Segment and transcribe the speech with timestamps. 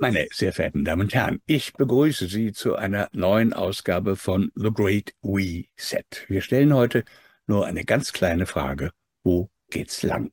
[0.00, 4.70] Meine sehr verehrten Damen und Herren, ich begrüße Sie zu einer neuen Ausgabe von The
[4.72, 6.04] Great Reset.
[6.28, 7.02] Wir stellen heute
[7.48, 8.92] nur eine ganz kleine Frage.
[9.24, 10.30] Wo geht's lang?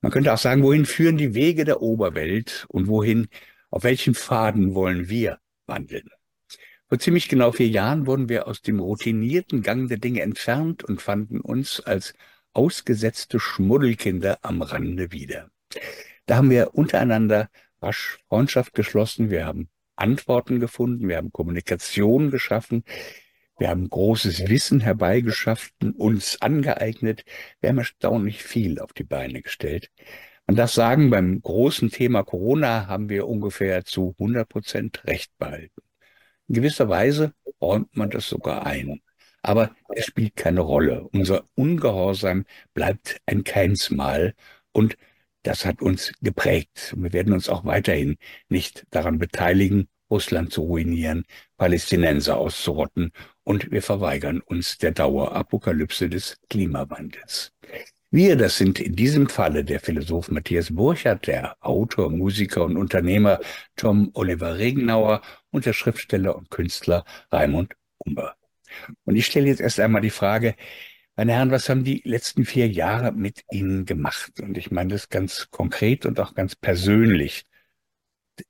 [0.00, 3.28] Man könnte auch sagen, wohin führen die Wege der Oberwelt und wohin,
[3.68, 6.08] auf welchen Pfaden wollen wir wandeln?
[6.88, 11.02] Vor ziemlich genau vier Jahren wurden wir aus dem routinierten Gang der Dinge entfernt und
[11.02, 12.14] fanden uns als
[12.54, 15.50] ausgesetzte Schmuddelkinder am Rande wieder.
[16.24, 17.50] Da haben wir untereinander
[17.82, 22.84] rasch Freundschaft geschlossen, wir haben Antworten gefunden, wir haben Kommunikation geschaffen,
[23.58, 27.24] wir haben großes Wissen herbeigeschafft, uns angeeignet,
[27.60, 29.90] wir haben erstaunlich viel auf die Beine gestellt.
[30.46, 35.82] Man darf sagen, beim großen Thema Corona haben wir ungefähr zu 100 Prozent Recht behalten.
[36.48, 39.00] In gewisser Weise räumt man das sogar ein.
[39.42, 41.08] Aber es spielt keine Rolle.
[41.12, 42.44] Unser Ungehorsam
[42.74, 44.34] bleibt ein Keinsmal
[44.72, 44.96] und
[45.42, 46.92] das hat uns geprägt.
[46.94, 48.16] Und wir werden uns auch weiterhin
[48.48, 51.24] nicht daran beteiligen, Russland zu ruinieren,
[51.56, 53.12] Palästinenser auszurotten
[53.44, 57.52] und wir verweigern uns der Dauerapokalypse des Klimawandels.
[58.12, 63.38] Wir, das sind in diesem Falle der Philosoph Matthias Burchardt, der Autor, Musiker und Unternehmer
[63.76, 68.34] Tom Oliver Regenauer und der Schriftsteller und Künstler Raimund Umber.
[69.04, 70.56] Und ich stelle jetzt erst einmal die Frage,
[71.20, 74.40] meine Herren, was haben die letzten vier Jahre mit Ihnen gemacht?
[74.40, 77.44] Und ich meine das ganz konkret und auch ganz persönlich.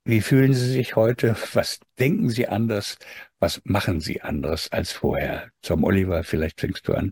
[0.05, 1.35] Wie fühlen Sie sich heute?
[1.51, 2.97] Was denken Sie anders?
[3.41, 5.49] Was machen Sie anders als vorher?
[5.61, 7.11] Zum Oliver, vielleicht fängst du an.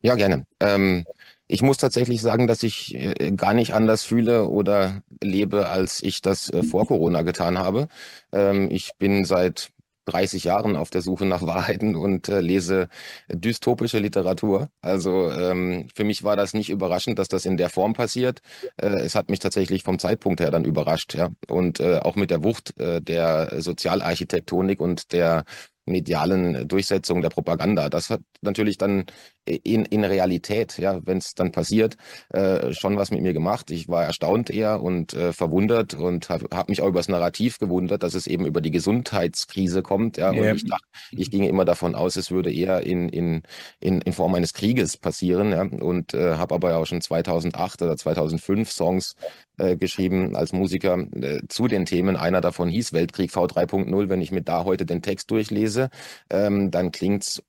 [0.00, 0.44] Ja, gerne.
[0.58, 1.04] Ähm,
[1.46, 6.20] ich muss tatsächlich sagen, dass ich äh, gar nicht anders fühle oder lebe, als ich
[6.20, 7.86] das äh, vor Corona getan habe.
[8.32, 9.70] Ähm, ich bin seit
[10.08, 12.88] 30 Jahren auf der Suche nach Wahrheiten und äh, lese
[13.28, 14.70] dystopische Literatur.
[14.80, 18.40] Also ähm, für mich war das nicht überraschend, dass das in der Form passiert.
[18.76, 21.28] Äh, es hat mich tatsächlich vom Zeitpunkt her dann überrascht, ja.
[21.48, 25.44] Und äh, auch mit der Wucht äh, der Sozialarchitektonik und der
[25.88, 27.88] medialen Durchsetzung der Propaganda.
[27.88, 29.06] Das hat natürlich dann
[29.48, 31.96] in, in Realität, ja, wenn es dann passiert,
[32.30, 33.70] äh, schon was mit mir gemacht.
[33.70, 37.58] Ich war erstaunt eher und äh, verwundert und habe hab mich auch über das Narrativ
[37.58, 40.16] gewundert, dass es eben über die Gesundheitskrise kommt.
[40.16, 40.50] Ja, ja.
[40.50, 43.42] und ich dachte, ich ging immer davon aus, es würde eher in, in,
[43.80, 45.52] in, in Form eines Krieges passieren.
[45.52, 49.14] Ja, und äh, habe aber auch schon 2008 oder 2005 Songs
[49.58, 52.16] äh, geschrieben als Musiker äh, zu den Themen.
[52.16, 54.08] Einer davon hieß Weltkrieg V3.0.
[54.08, 55.90] Wenn ich mir da heute den Text durchlese,
[56.30, 57.42] ähm, dann klingt's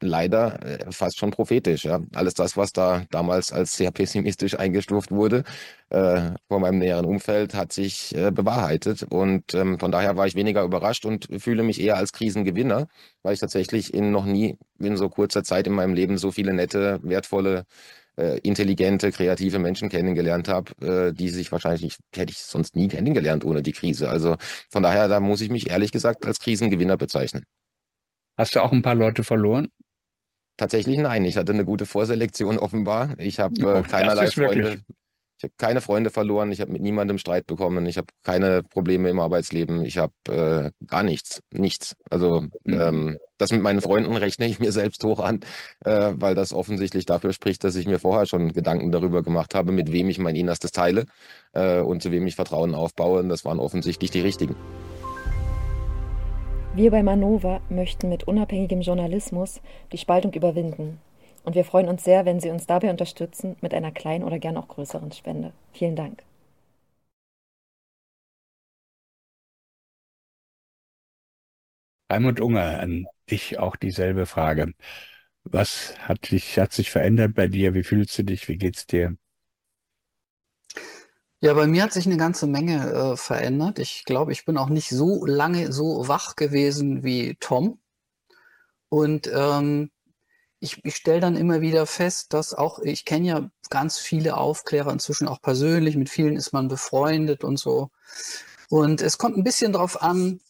[0.00, 1.84] leider äh, fast schon prophetisch.
[1.84, 2.00] Ja.
[2.14, 5.44] Alles das, was da damals als sehr pessimistisch eingestuft wurde
[5.90, 9.04] äh, von meinem näheren Umfeld, hat sich äh, bewahrheitet.
[9.04, 12.88] Und ähm, von daher war ich weniger überrascht und fühle mich eher als Krisengewinner,
[13.22, 16.52] weil ich tatsächlich in noch nie in so kurzer Zeit in meinem Leben so viele
[16.52, 17.64] nette, wertvolle
[18.16, 22.88] äh, intelligente, kreative Menschen kennengelernt habe, äh, die sich wahrscheinlich nicht, hätte ich sonst nie
[22.88, 24.08] kennengelernt ohne die Krise.
[24.08, 24.36] Also
[24.70, 27.44] von daher, da muss ich mich ehrlich gesagt als Krisengewinner bezeichnen.
[28.38, 29.68] Hast du auch ein paar Leute verloren?
[30.56, 31.24] Tatsächlich nein.
[31.24, 33.14] Ich hatte eine gute Vorselektion offenbar.
[33.18, 34.80] Ich habe äh, keinerlei Freunde.
[35.38, 36.50] Ich habe keine Freunde verloren.
[36.50, 37.84] Ich habe mit niemandem Streit bekommen.
[37.84, 39.84] Ich habe keine Probleme im Arbeitsleben.
[39.84, 41.94] Ich habe äh, gar nichts, nichts.
[42.08, 42.80] Also mhm.
[42.80, 45.40] ähm, das mit meinen Freunden rechne ich mir selbst hoch an,
[45.84, 49.72] äh, weil das offensichtlich dafür spricht, dass ich mir vorher schon Gedanken darüber gemacht habe,
[49.72, 51.04] mit wem ich mein Innerstes teile
[51.52, 53.20] äh, und zu wem ich Vertrauen aufbaue.
[53.20, 54.56] Und das waren offensichtlich die richtigen.
[56.76, 61.00] Wir bei Manova möchten mit unabhängigem Journalismus die Spaltung überwinden.
[61.42, 64.58] Und wir freuen uns sehr, wenn Sie uns dabei unterstützen mit einer kleinen oder gern
[64.58, 65.52] auch größeren Spende.
[65.72, 66.22] Vielen Dank.
[72.10, 74.72] Raimund Unger, an dich auch dieselbe Frage.
[75.44, 77.74] Was hat dich, hat sich verändert bei dir?
[77.74, 78.48] Wie fühlst du dich?
[78.48, 79.16] Wie geht's dir?
[81.40, 83.78] Ja, bei mir hat sich eine ganze Menge äh, verändert.
[83.78, 87.78] Ich glaube, ich bin auch nicht so lange so wach gewesen wie Tom.
[88.88, 89.90] Und ähm,
[90.60, 94.90] ich, ich stelle dann immer wieder fest, dass auch, ich kenne ja ganz viele Aufklärer
[94.92, 97.90] inzwischen auch persönlich, mit vielen ist man befreundet und so.
[98.70, 100.40] Und es kommt ein bisschen darauf an,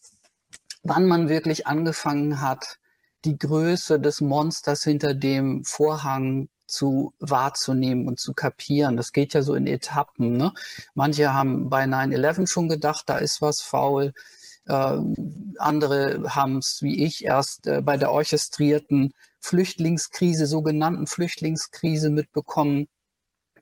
[0.84, 2.78] wann man wirklich angefangen hat,
[3.24, 8.96] die Größe des Monsters hinter dem Vorhang zu wahrzunehmen und zu kapieren.
[8.96, 10.36] Das geht ja so in Etappen.
[10.36, 10.52] Ne?
[10.94, 14.12] Manche haben bei 9-11 schon gedacht, da ist was faul.
[14.66, 14.98] Äh,
[15.58, 22.88] andere haben es, wie ich, erst äh, bei der orchestrierten Flüchtlingskrise, sogenannten Flüchtlingskrise mitbekommen,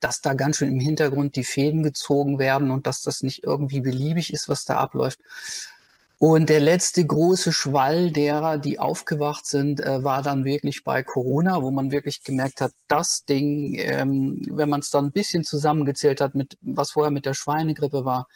[0.01, 3.81] dass da ganz schön im Hintergrund die Fäden gezogen werden und dass das nicht irgendwie
[3.81, 5.19] beliebig ist, was da abläuft.
[6.19, 11.61] Und der letzte große Schwall derer, die aufgewacht sind, äh, war dann wirklich bei Corona,
[11.63, 16.21] wo man wirklich gemerkt hat, das Ding, ähm, wenn man es dann ein bisschen zusammengezählt
[16.21, 18.29] hat, mit was vorher mit der Schweinegrippe war,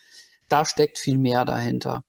[0.49, 2.03] da steckt viel mehr dahinter.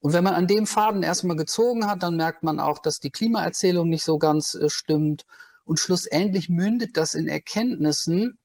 [0.00, 3.10] Und wenn man an dem Faden erstmal gezogen hat, dann merkt man auch, dass die
[3.10, 5.24] Klimaerzählung nicht so ganz äh, stimmt.
[5.64, 8.38] Und schlussendlich mündet das in Erkenntnissen,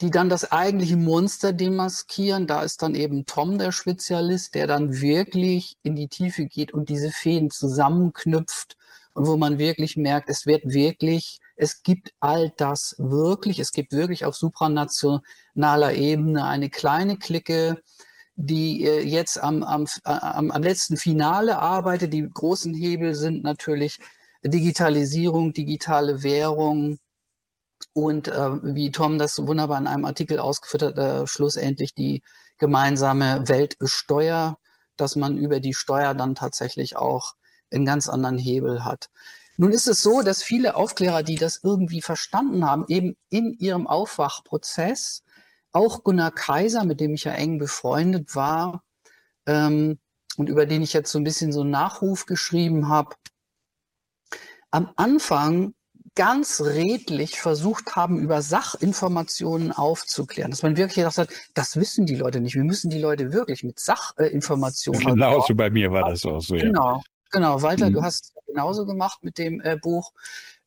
[0.00, 2.46] die dann das eigentliche Monster demaskieren.
[2.46, 6.88] Da ist dann eben Tom der Spezialist, der dann wirklich in die Tiefe geht und
[6.88, 8.76] diese Fäden zusammenknüpft
[9.14, 13.92] und wo man wirklich merkt, es wird wirklich, es gibt all das wirklich, es gibt
[13.92, 17.82] wirklich auf supranationaler Ebene eine kleine Clique,
[18.36, 22.12] die äh, jetzt am, am, am, am letzten Finale arbeitet.
[22.12, 23.98] Die großen Hebel sind natürlich
[24.44, 26.98] Digitalisierung, digitale Währung,
[27.92, 32.22] und äh, wie Tom das wunderbar in einem Artikel ausgeführt hat, äh, schlussendlich die
[32.58, 34.58] gemeinsame Weltsteuer,
[34.96, 37.34] dass man über die Steuer dann tatsächlich auch
[37.72, 39.10] einen ganz anderen Hebel hat.
[39.56, 43.86] Nun ist es so, dass viele Aufklärer, die das irgendwie verstanden haben, eben in ihrem
[43.86, 45.24] Aufwachprozess,
[45.72, 48.82] auch Gunnar Kaiser, mit dem ich ja eng befreundet war
[49.46, 49.98] ähm,
[50.36, 53.16] und über den ich jetzt so ein bisschen so einen Nachruf geschrieben habe,
[54.70, 55.74] am Anfang
[56.18, 60.50] ganz redlich versucht haben, über Sachinformationen aufzuklären.
[60.50, 62.56] Dass man wirklich gedacht hat, das wissen die Leute nicht.
[62.56, 65.00] Wir müssen die Leute wirklich mit Sachinformationen.
[65.00, 66.56] Äh, genau, so bei mir war das auch so.
[66.56, 67.02] Genau, ja.
[67.30, 67.62] genau.
[67.62, 67.92] Walter, mhm.
[67.92, 70.12] du hast es genauso gemacht mit dem äh, Buch.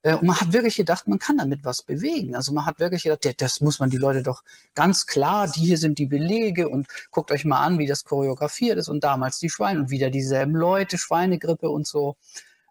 [0.03, 2.33] Äh, und man hat wirklich gedacht, man kann damit was bewegen.
[2.33, 4.44] Also man hat wirklich gedacht, ja, das muss man die Leute doch
[4.74, 8.77] ganz klar, die hier sind die Belege und guckt euch mal an, wie das choreografiert
[8.77, 12.15] ist und damals die Schweine und wieder dieselben Leute, Schweinegrippe und so.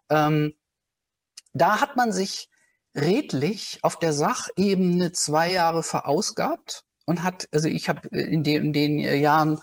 [0.09, 0.55] Ähm,
[1.53, 2.50] da hat man sich
[2.95, 8.73] redlich auf der Sachebene zwei Jahre verausgabt und hat, also ich habe in, de, in
[8.73, 9.59] den Jahren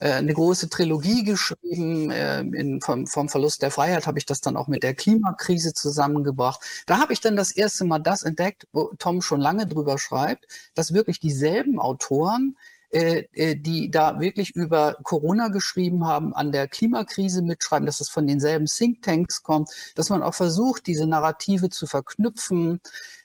[0.00, 2.10] äh, eine große Trilogie geschrieben.
[2.10, 5.74] Äh, in, vom, vom Verlust der Freiheit habe ich das dann auch mit der Klimakrise
[5.74, 6.60] zusammengebracht.
[6.86, 10.46] Da habe ich dann das erste Mal das entdeckt, wo Tom schon lange drüber schreibt,
[10.74, 16.68] dass wirklich dieselben Autoren äh, äh, die da wirklich über Corona geschrieben haben, an der
[16.68, 21.86] Klimakrise mitschreiben, dass es von denselben Thinktanks kommt, dass man auch versucht, diese Narrative zu
[21.88, 22.80] verknüpfen.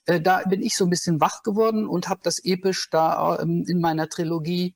[0.06, 3.64] Äh, da bin ich so ein bisschen wach geworden und habe das episch da ähm,
[3.68, 4.76] in meiner Trilogie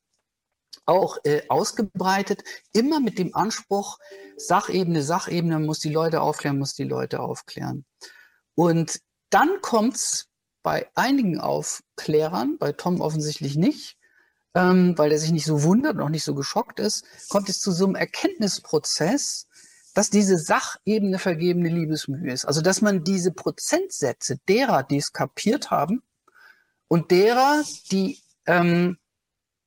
[0.86, 2.44] auch äh, ausgebreitet,
[2.74, 3.98] immer mit dem Anspruch,
[4.38, 7.86] Sachebene, Sachebene, muss die Leute aufklären, muss die Leute aufklären.
[8.56, 9.00] Und
[9.30, 10.28] dann kommt's
[10.62, 13.98] bei einigen Aufklärern, bei Tom offensichtlich nicht,
[14.56, 17.60] ähm, weil er sich nicht so wundert und auch nicht so geschockt ist, kommt es
[17.60, 19.48] zu so einem Erkenntnisprozess,
[19.94, 22.46] dass diese Sachebene vergebene Liebesmühe ist.
[22.46, 26.02] Also dass man diese Prozentsätze derer, die es kapiert haben
[26.88, 28.98] und derer, die ähm,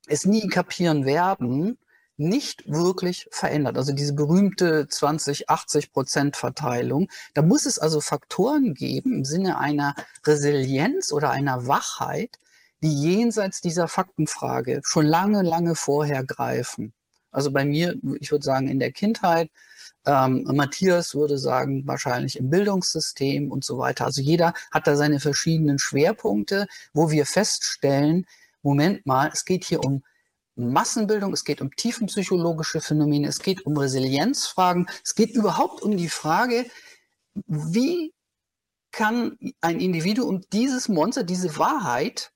[0.09, 1.79] es nie kapieren werden,
[2.17, 3.77] nicht wirklich verändert.
[3.77, 7.09] Also diese berühmte 20-80 Prozent Verteilung.
[7.35, 9.95] Da muss es also Faktoren geben im Sinne einer
[10.25, 12.39] Resilienz oder einer Wachheit,
[12.83, 16.93] die jenseits dieser Faktenfrage schon lange, lange vorher greifen.
[17.31, 19.51] Also bei mir, ich würde sagen, in der Kindheit,
[20.07, 24.07] ähm, Matthias würde sagen, wahrscheinlich im Bildungssystem und so weiter.
[24.07, 28.27] Also jeder hat da seine verschiedenen Schwerpunkte, wo wir feststellen,
[28.63, 30.03] Moment mal, es geht hier um
[30.55, 36.09] Massenbildung, es geht um tiefenpsychologische Phänomene, es geht um Resilienzfragen, es geht überhaupt um die
[36.09, 36.65] Frage,
[37.47, 38.15] wie
[38.93, 42.33] kann ein Individuum dieses Monster, diese Wahrheit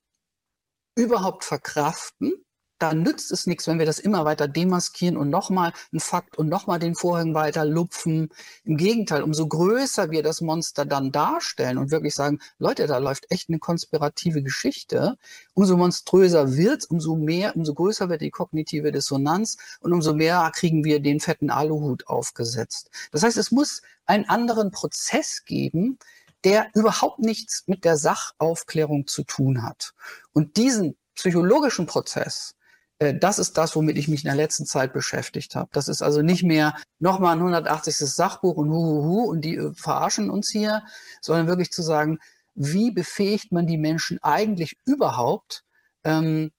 [0.95, 2.33] überhaupt verkraften,
[2.81, 6.49] dann nützt es nichts, wenn wir das immer weiter demaskieren und nochmal einen Fakt und
[6.49, 8.29] nochmal den Vorhang weiter lupfen.
[8.63, 13.27] Im Gegenteil, umso größer wir das Monster dann darstellen und wirklich sagen, Leute, da läuft
[13.29, 15.17] echt eine konspirative Geschichte,
[15.53, 20.83] umso monströser wird's, umso mehr, umso größer wird die kognitive Dissonanz und umso mehr kriegen
[20.83, 22.89] wir den fetten Aluhut aufgesetzt.
[23.11, 25.99] Das heißt, es muss einen anderen Prozess geben,
[26.43, 29.93] der überhaupt nichts mit der Sachaufklärung zu tun hat.
[30.33, 32.55] Und diesen psychologischen Prozess,
[33.01, 35.69] äh, das ist das, womit ich mich in der letzten Zeit beschäftigt habe.
[35.73, 37.95] Das ist also nicht mehr nochmal ein 180.
[37.97, 40.83] Sachbuch und huhuhu und die äh, verarschen uns hier,
[41.21, 42.19] sondern wirklich zu sagen,
[42.53, 45.63] wie befähigt man die Menschen eigentlich überhaupt
[46.03, 46.51] ähm,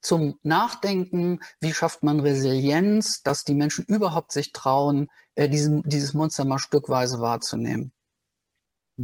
[0.00, 1.40] zum Nachdenken?
[1.60, 6.58] Wie schafft man Resilienz, dass die Menschen überhaupt sich trauen, äh, diesen, dieses Monster mal
[6.58, 7.92] stückweise wahrzunehmen?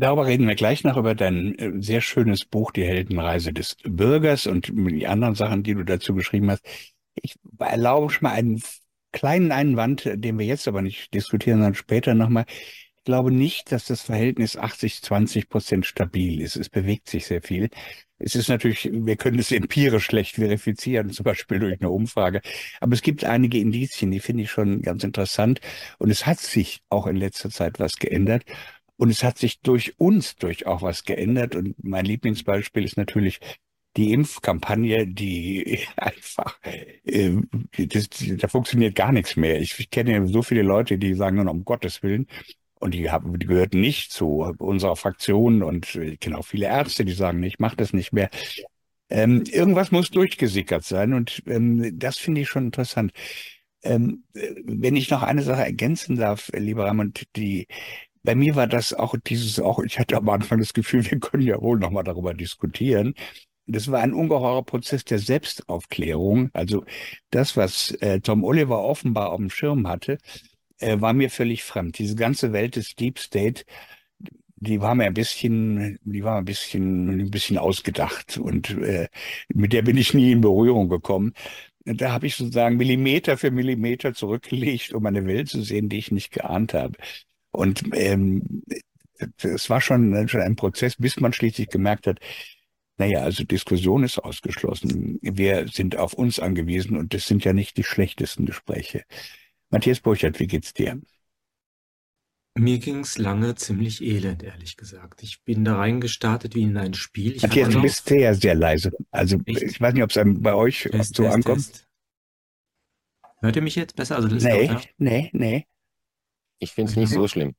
[0.00, 4.46] Darüber reden wir gleich noch über dein äh, sehr schönes Buch, Die Heldenreise des Bürgers
[4.46, 6.64] und die anderen Sachen, die du dazu geschrieben hast.
[7.20, 8.62] Ich erlaube schon mal einen
[9.12, 12.44] kleinen Einwand, den wir jetzt aber nicht diskutieren, sondern später nochmal.
[12.96, 16.56] Ich glaube nicht, dass das Verhältnis 80-20 Prozent stabil ist.
[16.56, 17.70] Es bewegt sich sehr viel.
[18.20, 22.42] Es ist natürlich, wir können es empirisch schlecht verifizieren, zum Beispiel durch eine Umfrage.
[22.80, 25.60] Aber es gibt einige Indizien, die finde ich schon ganz interessant.
[25.98, 28.44] Und es hat sich auch in letzter Zeit was geändert.
[28.98, 31.56] Und es hat sich durch uns durch auch was geändert.
[31.56, 33.40] Und mein Lieblingsbeispiel ist natürlich
[33.96, 37.36] die Impfkampagne, die einfach, äh,
[37.78, 39.60] das, da funktioniert gar nichts mehr.
[39.60, 42.26] Ich, ich kenne so viele Leute, die sagen, um Gottes Willen,
[42.80, 47.04] und die, haben, die gehörten nicht zu unserer Fraktion und ich kenne auch viele Ärzte,
[47.04, 48.30] die sagen, ich mache das nicht mehr.
[49.10, 53.12] Ähm, irgendwas muss durchgesickert sein und ähm, das finde ich schon interessant.
[53.82, 57.66] Ähm, wenn ich noch eine Sache ergänzen darf, lieber Ramond, die,
[58.28, 61.42] bei mir war das auch dieses, auch, ich hatte am Anfang das Gefühl, wir können
[61.42, 63.14] ja wohl nochmal darüber diskutieren.
[63.66, 66.50] Das war ein ungeheurer Prozess der Selbstaufklärung.
[66.52, 66.84] Also
[67.30, 70.18] das, was äh, Tom Oliver offenbar auf dem Schirm hatte,
[70.78, 71.98] äh, war mir völlig fremd.
[71.98, 73.64] Diese ganze Welt des Deep State,
[74.56, 79.08] die war mir ein bisschen, die war ein bisschen, ein bisschen ausgedacht und äh,
[79.54, 81.32] mit der bin ich nie in Berührung gekommen.
[81.86, 86.12] Da habe ich sozusagen Millimeter für Millimeter zurückgelegt, um eine Welt zu sehen, die ich
[86.12, 86.98] nicht geahnt habe.
[87.50, 88.62] Und ähm,
[89.42, 92.20] es war schon, schon ein Prozess, bis man schließlich gemerkt hat,
[92.98, 95.18] naja, also Diskussion ist ausgeschlossen.
[95.22, 99.04] Wir sind auf uns angewiesen und das sind ja nicht die schlechtesten Gespräche.
[99.70, 101.00] Matthias Burchert, wie geht's dir?
[102.54, 105.22] Mir ging's lange ziemlich elend, ehrlich gesagt.
[105.22, 107.36] Ich bin da reingestartet wie in ein Spiel.
[107.36, 108.90] Ich Matthias, du bist sehr, sehr leise.
[109.12, 109.62] Also Echt?
[109.62, 111.66] ich weiß nicht, ob es bei euch Test, so Test, ankommt.
[111.72, 111.88] Test.
[113.40, 114.16] Hört ihr mich jetzt besser?
[114.16, 115.66] Also nee, nee, nee.
[116.58, 117.54] Ich finde es nicht so schlimm.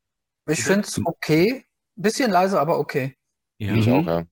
[0.48, 1.66] Ich finde es okay.
[1.96, 3.16] Bisschen leise, aber okay.
[3.58, 3.76] Ja.
[3.76, 4.26] Ich auch, ja.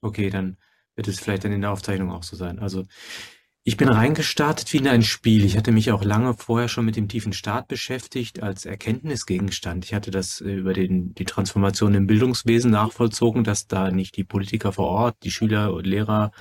[0.00, 0.58] Okay, dann
[0.94, 2.58] wird es vielleicht dann in der Aufzeichnung auch so sein.
[2.58, 2.84] Also
[3.68, 5.44] ich bin reingestartet wie in ein Spiel.
[5.44, 9.84] Ich hatte mich auch lange vorher schon mit dem tiefen Staat beschäftigt als Erkenntnisgegenstand.
[9.84, 14.24] Ich hatte das äh, über den, die Transformation im Bildungswesen nachvollzogen, dass da nicht die
[14.24, 16.32] Politiker vor Ort, die Schüler und Lehrer,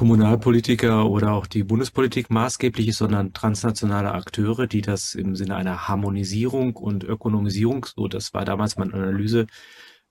[0.00, 5.88] Kommunalpolitiker oder auch die Bundespolitik maßgeblich ist, sondern transnationale Akteure, die das im Sinne einer
[5.88, 9.46] Harmonisierung und Ökonomisierung, so das war damals meine Analyse,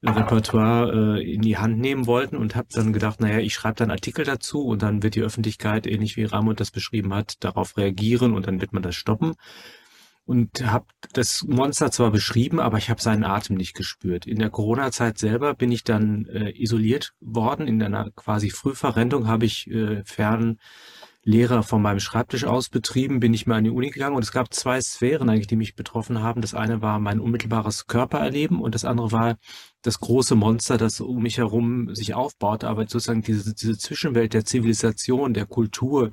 [0.05, 3.89] Repertoire äh, in die Hand nehmen wollten und habe dann gedacht, naja, ich schreibe dann
[3.89, 8.35] Artikel dazu und dann wird die Öffentlichkeit, ähnlich wie Ramon das beschrieben hat, darauf reagieren
[8.35, 9.33] und dann wird man das stoppen.
[10.29, 14.27] Und habe das Monster zwar beschrieben, aber ich habe seinen Atem nicht gespürt.
[14.27, 17.67] In der Corona-Zeit selber bin ich dann äh, isoliert worden.
[17.67, 20.59] In einer quasi Frühverrentung habe ich äh, fern
[21.23, 24.31] Lehrer von meinem Schreibtisch aus betrieben, bin ich mal an die Uni gegangen und es
[24.31, 26.41] gab zwei Sphären eigentlich, die mich betroffen haben.
[26.41, 29.37] Das eine war mein unmittelbares Körpererleben und das andere war
[29.81, 34.45] das große Monster, das um mich herum sich aufbaut, aber sozusagen diese, diese Zwischenwelt der
[34.45, 36.11] Zivilisation, der Kultur,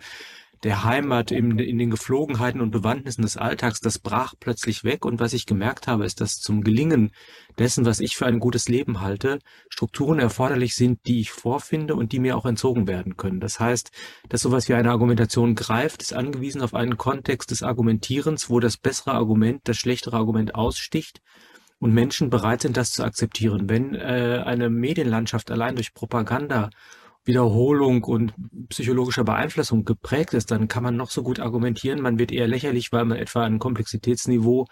[0.62, 5.04] der Heimat in, in den Geflogenheiten und Bewandtnissen des Alltags, das brach plötzlich weg.
[5.04, 7.12] Und was ich gemerkt habe, ist, dass zum Gelingen
[7.58, 12.12] dessen, was ich für ein gutes Leben halte, Strukturen erforderlich sind, die ich vorfinde und
[12.12, 13.40] die mir auch entzogen werden können.
[13.40, 13.90] Das heißt,
[14.28, 18.76] dass sowas wie eine Argumentation greift, ist angewiesen auf einen Kontext des Argumentierens, wo das
[18.76, 21.20] bessere Argument das schlechtere Argument aussticht
[21.78, 23.68] und Menschen bereit sind, das zu akzeptieren.
[23.68, 26.70] Wenn äh, eine Medienlandschaft allein durch Propaganda
[27.26, 28.34] Wiederholung und
[28.68, 32.92] psychologischer Beeinflussung geprägt ist, dann kann man noch so gut argumentieren, man wird eher lächerlich,
[32.92, 34.66] weil man etwa ein Komplexitätsniveau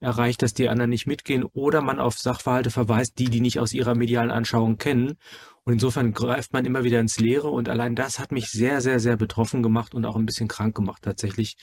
[0.00, 3.72] erreicht, dass die anderen nicht mitgehen oder man auf Sachverhalte verweist, die die nicht aus
[3.72, 5.14] ihrer medialen Anschauung kennen.
[5.64, 9.00] Und insofern greift man immer wieder ins Leere und allein das hat mich sehr, sehr,
[9.00, 11.56] sehr betroffen gemacht und auch ein bisschen krank gemacht tatsächlich,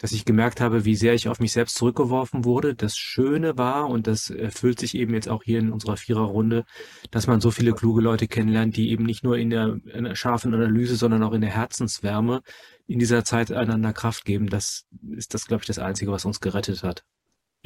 [0.00, 2.74] dass ich gemerkt habe, wie sehr ich auf mich selbst zurückgeworfen wurde.
[2.74, 6.64] Das Schöne war, und das erfüllt sich eben jetzt auch hier in unserer Viererrunde,
[7.10, 10.14] dass man so viele kluge Leute kennenlernt, die eben nicht nur in der, in der
[10.14, 12.40] scharfen Analyse, sondern auch in der Herzenswärme
[12.86, 14.48] in dieser Zeit einander Kraft geben.
[14.48, 17.04] Das ist das, glaube ich, das Einzige, was uns gerettet hat.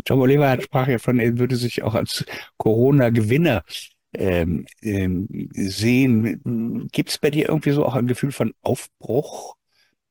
[0.04, 2.24] Tom Oliver sprach ja von, er würde sich auch als
[2.56, 3.62] Corona-Gewinner
[4.12, 6.88] ähm, ähm, sehen.
[6.90, 9.54] Gibt es bei dir irgendwie so auch ein Gefühl von Aufbruch?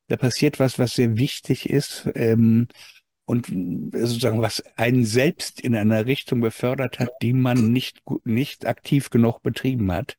[0.08, 2.68] Da passiert was, was sehr wichtig ist ähm,
[3.24, 9.10] und sozusagen was einen selbst in einer Richtung befördert hat, die man nicht, nicht aktiv
[9.10, 10.16] genug betrieben hat.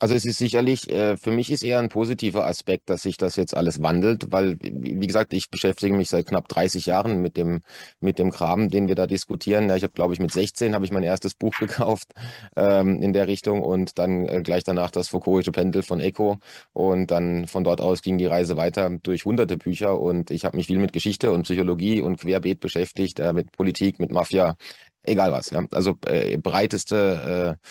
[0.00, 3.34] Also es ist sicherlich, äh, für mich ist eher ein positiver Aspekt, dass sich das
[3.34, 7.62] jetzt alles wandelt, weil, wie gesagt, ich beschäftige mich seit knapp 30 Jahren mit dem,
[8.00, 9.68] mit dem Kram, den wir da diskutieren.
[9.68, 12.12] Ja, ich habe, glaube ich, mit 16 habe ich mein erstes Buch gekauft
[12.56, 16.38] ähm, in der Richtung und dann äh, gleich danach das Foucaultische Pendel von Eco
[16.72, 20.56] und dann von dort aus ging die Reise weiter durch hunderte Bücher und ich habe
[20.56, 24.56] mich viel mit Geschichte und Psychologie und Querbeet beschäftigt, äh, mit Politik, mit Mafia,
[25.02, 25.50] egal was.
[25.50, 25.64] Ja.
[25.72, 27.68] Also äh, breiteste äh,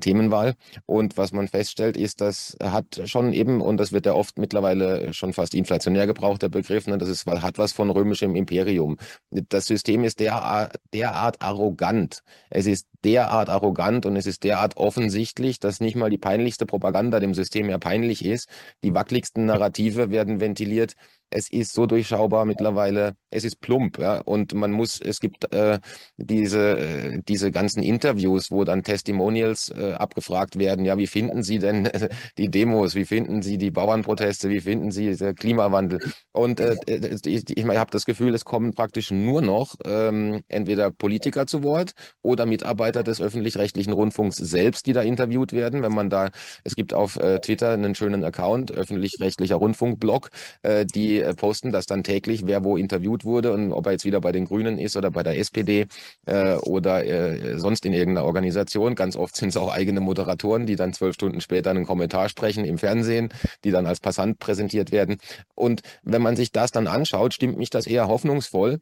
[0.00, 0.54] Themenwahl.
[0.86, 5.12] Und was man feststellt, ist, das hat schon eben, und das wird ja oft mittlerweile
[5.12, 8.96] schon fast inflationär gebraucht, der Begriff, ne, das ist, hat was von römischem Imperium.
[9.30, 12.22] Das System ist derart, derart arrogant.
[12.50, 17.20] Es ist derart arrogant und es ist derart offensichtlich, dass nicht mal die peinlichste Propaganda
[17.20, 18.48] dem System mehr peinlich ist.
[18.84, 20.94] Die wackeligsten Narrative werden ventiliert
[21.32, 24.20] es ist so durchschaubar mittlerweile, es ist plump, ja.
[24.20, 25.78] Und man muss, es gibt äh,
[26.16, 31.58] diese, äh, diese ganzen Interviews, wo dann Testimonials äh, abgefragt werden, ja, wie finden Sie
[31.58, 31.88] denn
[32.38, 36.00] die Demos, wie finden Sie die Bauernproteste, wie finden Sie den Klimawandel?
[36.32, 40.90] Und äh, äh ich, ich habe das Gefühl, es kommen praktisch nur noch ähm, entweder
[40.90, 45.82] Politiker zu Wort oder Mitarbeiter des öffentlich-rechtlichen Rundfunks selbst, die da interviewt werden.
[45.82, 46.30] Wenn man da,
[46.64, 50.30] es gibt auf äh, Twitter einen schönen Account, öffentlich-rechtlicher Rundfunkblog,
[50.62, 54.04] äh, die äh, posten das dann täglich, wer wo interviewt wurde und ob er jetzt
[54.04, 55.86] wieder bei den Grünen ist oder bei der SPD
[56.26, 58.94] äh, oder äh, sonst in irgendeiner Organisation.
[58.94, 62.64] Ganz oft sind es auch eigene Moderatoren, die dann zwölf Stunden später einen Kommentar sprechen
[62.64, 63.30] im Fernsehen,
[63.64, 65.18] die dann als Passant präsentiert werden.
[65.54, 68.80] Und wenn man sich das dann anschaut, stimmt mich das eher hoffnungsvoll,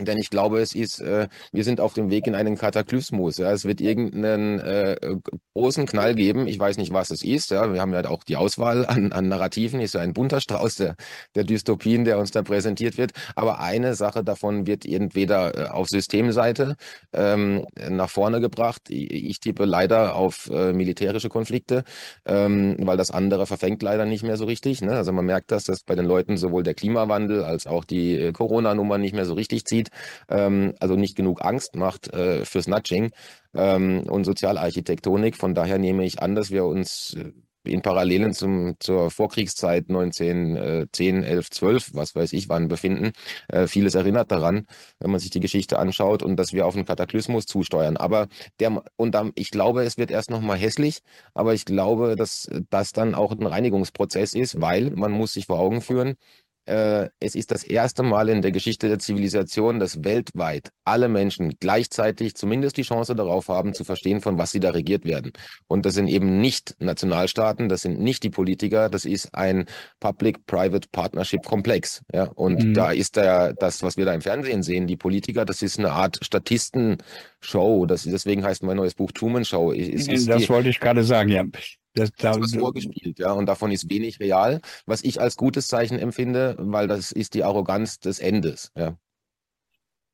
[0.00, 3.38] denn ich glaube, es ist, äh, wir sind auf dem Weg in einen Kataklysmus.
[3.38, 3.50] Ja.
[3.50, 4.96] Es wird irgendeinen äh,
[5.54, 6.46] großen Knall geben.
[6.46, 7.50] Ich weiß nicht, was es ist.
[7.50, 7.72] Ja.
[7.72, 9.80] Wir haben ja auch die Auswahl an, an Narrativen.
[9.80, 10.94] Ist ja ein bunter Strauß der,
[11.34, 13.10] der Dystopien, der uns da präsentiert wird.
[13.34, 16.76] Aber eine Sache davon wird entweder äh, auf Systemseite
[17.12, 18.82] ähm, nach vorne gebracht.
[18.90, 21.82] Ich, ich tippe leider auf äh, militärische Konflikte,
[22.24, 24.80] ähm, weil das andere verfängt leider nicht mehr so richtig.
[24.80, 24.92] Ne?
[24.92, 28.32] Also man merkt das, dass bei den Leuten sowohl der Klimawandel als auch die äh,
[28.32, 29.87] Corona-Nummer nicht mehr so richtig zieht
[30.28, 33.10] ähm, also nicht genug Angst macht äh, fürs Nudging
[33.54, 35.36] ähm, und Sozialarchitektonik.
[35.36, 37.32] Von daher nehme ich an, dass wir uns äh,
[37.68, 43.12] in Parallelen zum, zur Vorkriegszeit 1910, 11, 12, was weiß ich wann befinden.
[43.48, 44.66] Äh, vieles erinnert daran,
[44.98, 47.96] wenn man sich die Geschichte anschaut und dass wir auf einen Kataklysmus zusteuern.
[47.96, 48.28] Aber
[48.60, 51.00] der, und dann, ich glaube, es wird erst nochmal hässlich,
[51.34, 55.58] aber ich glaube, dass das dann auch ein Reinigungsprozess ist, weil man muss sich vor
[55.58, 56.16] Augen führen,
[56.68, 61.54] äh, es ist das erste Mal in der Geschichte der Zivilisation, dass weltweit alle Menschen
[61.58, 65.32] gleichzeitig zumindest die Chance darauf haben, zu verstehen, von was sie da regiert werden.
[65.66, 69.64] Und das sind eben nicht Nationalstaaten, das sind nicht die Politiker, das ist ein
[70.00, 72.02] Public-Private Partnership-Komplex.
[72.12, 72.24] Ja?
[72.24, 72.74] Und mhm.
[72.74, 75.92] da ist der, das, was wir da im Fernsehen sehen, die Politiker, das ist eine
[75.92, 77.86] Art Statisten-Show.
[77.86, 79.72] Das, deswegen heißt mein neues Buch Truman Show.
[79.72, 81.44] Das die, wollte ich gerade sagen, ja.
[81.98, 85.66] Das, da, das ist vorgespielt, ja, und davon ist wenig real, was ich als gutes
[85.66, 88.96] Zeichen empfinde, weil das ist die Arroganz des Endes, ja.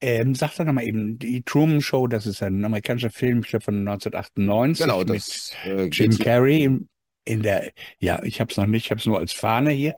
[0.00, 3.64] Ähm, sag doch nochmal eben, die Truman Show, das ist ein amerikanischer Film ich glaube,
[3.64, 6.88] von 1998 genau, das, mit äh, Jim Carrey in,
[7.24, 9.94] in der, ja, ich habe es noch nicht, ich habe es nur als Fahne hier.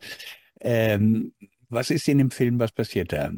[0.61, 1.33] Ähm,
[1.69, 3.33] was ist in dem Film, was passiert da?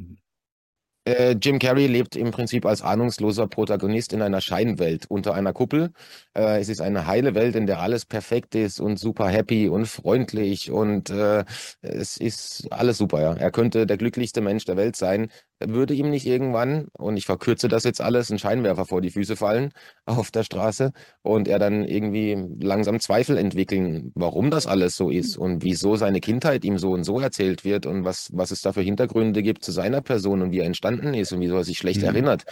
[1.04, 5.90] Äh, Jim Carrey lebt im Prinzip als ahnungsloser Protagonist in einer Scheinwelt unter einer Kuppel.
[6.34, 9.86] Äh, es ist eine heile Welt, in der alles perfekt ist und super happy und
[9.86, 11.44] freundlich und äh,
[11.80, 13.20] es ist alles super.
[13.22, 13.34] Ja.
[13.34, 17.68] Er könnte der glücklichste Mensch der Welt sein, würde ihm nicht irgendwann, und ich verkürze
[17.68, 19.72] das jetzt alles, ein Scheinwerfer vor die Füße fallen
[20.06, 20.92] auf der Straße
[21.22, 26.20] und er dann irgendwie langsam Zweifel entwickeln, warum das alles so ist und wieso seine
[26.20, 29.64] Kindheit ihm so und so erzählt wird und was, was es da für Hintergründe gibt
[29.64, 32.08] zu seiner Person und wie er entstanden ist und wieso er sich schlecht mhm.
[32.08, 32.44] erinnert.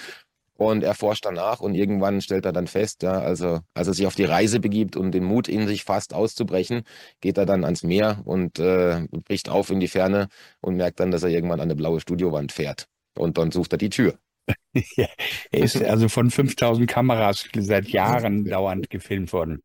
[0.59, 4.07] Und er forscht danach und irgendwann stellt er dann fest, ja, also als er sich
[4.07, 6.83] auf die Reise begibt und den Mut in sich fasst auszubrechen,
[7.21, 10.29] geht er dann ans Meer und äh, bricht auf in die Ferne
[10.63, 12.89] und merkt dann, dass er irgendwann an eine blaue Studiowand fährt.
[13.17, 14.19] Und dann sucht er die Tür.
[14.97, 15.09] ja,
[15.51, 19.63] er ist also von 5000 Kameras seit Jahren dauernd gefilmt worden.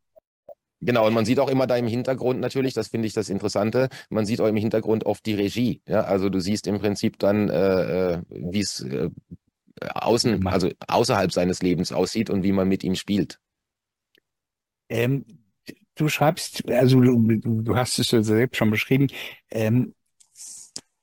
[0.80, 3.88] Genau, und man sieht auch immer da im Hintergrund natürlich, das finde ich das Interessante,
[4.10, 5.80] man sieht auch im Hintergrund oft die Regie.
[5.86, 6.02] Ja?
[6.02, 9.10] Also du siehst im Prinzip dann, äh, äh wie es äh,
[9.80, 13.38] außen, also außerhalb seines Lebens aussieht und wie man mit ihm spielt.
[14.88, 15.24] Ähm,
[15.94, 19.06] du schreibst, also du, du hast es selbst schon beschrieben,
[19.50, 19.94] ähm,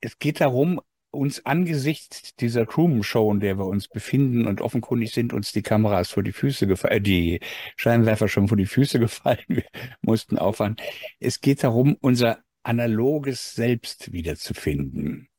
[0.01, 5.33] es geht darum, uns angesichts dieser Truman-Show, in der wir uns befinden und offenkundig sind
[5.33, 7.39] uns die Kameras vor die Füße gefallen, äh, die
[7.77, 9.65] Scheinwerfer schon vor die Füße gefallen, wir
[10.01, 10.77] mussten aufhören.
[11.19, 15.29] Es geht darum, unser analoges Selbst wiederzufinden.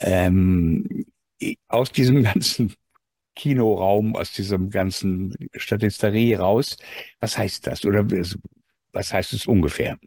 [0.00, 1.06] Ähm,
[1.68, 2.74] aus diesem ganzen
[3.34, 6.76] Kinoraum, aus diesem ganzen Statisterie raus.
[7.20, 7.84] Was heißt das?
[7.84, 8.06] Oder
[8.92, 9.98] was heißt es ungefähr?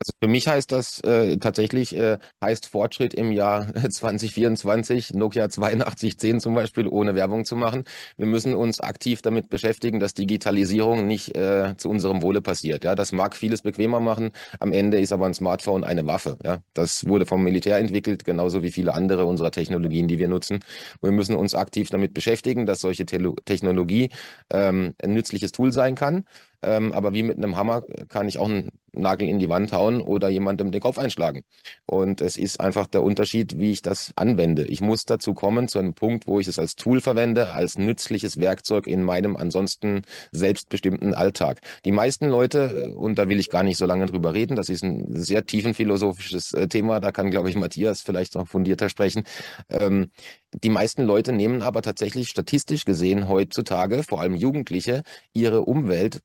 [0.00, 6.38] Also für mich heißt das äh, tatsächlich, äh, heißt Fortschritt im Jahr 2024, Nokia 8210
[6.38, 7.82] zum Beispiel, ohne Werbung zu machen.
[8.16, 12.84] Wir müssen uns aktiv damit beschäftigen, dass Digitalisierung nicht äh, zu unserem Wohle passiert.
[12.84, 14.30] Ja, das mag vieles bequemer machen.
[14.60, 16.38] Am Ende ist aber ein Smartphone eine Waffe.
[16.44, 20.60] Ja, das wurde vom Militär entwickelt, genauso wie viele andere unserer Technologien, die wir nutzen.
[21.02, 24.10] Wir müssen uns aktiv damit beschäftigen, dass solche Te Technologie
[24.50, 26.24] ähm, ein nützliches Tool sein kann
[26.62, 30.00] Ähm, aber wie mit einem Hammer kann ich auch einen Nagel in die Wand hauen
[30.00, 31.42] oder jemandem den Kopf einschlagen.
[31.86, 34.64] Und es ist einfach der Unterschied, wie ich das anwende.
[34.64, 38.40] Ich muss dazu kommen, zu einem Punkt, wo ich es als Tool verwende, als nützliches
[38.40, 41.60] Werkzeug in meinem ansonsten selbstbestimmten Alltag.
[41.84, 44.82] Die meisten Leute, und da will ich gar nicht so lange drüber reden, das ist
[44.82, 49.24] ein sehr tiefenphilosophisches äh, Thema, da kann, glaube ich, Matthias vielleicht noch fundierter sprechen.
[49.70, 50.10] Ähm,
[50.52, 56.20] die meisten Leute nehmen aber tatsächlich statistisch gesehen heutzutage, vor allem Jugendliche, ihre Umwelt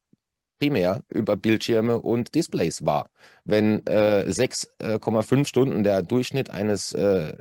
[0.60, 3.10] primär über Bildschirme und Displays wahr.
[3.46, 7.34] Wenn äh, 6,5 Stunden der Durchschnitt eines äh,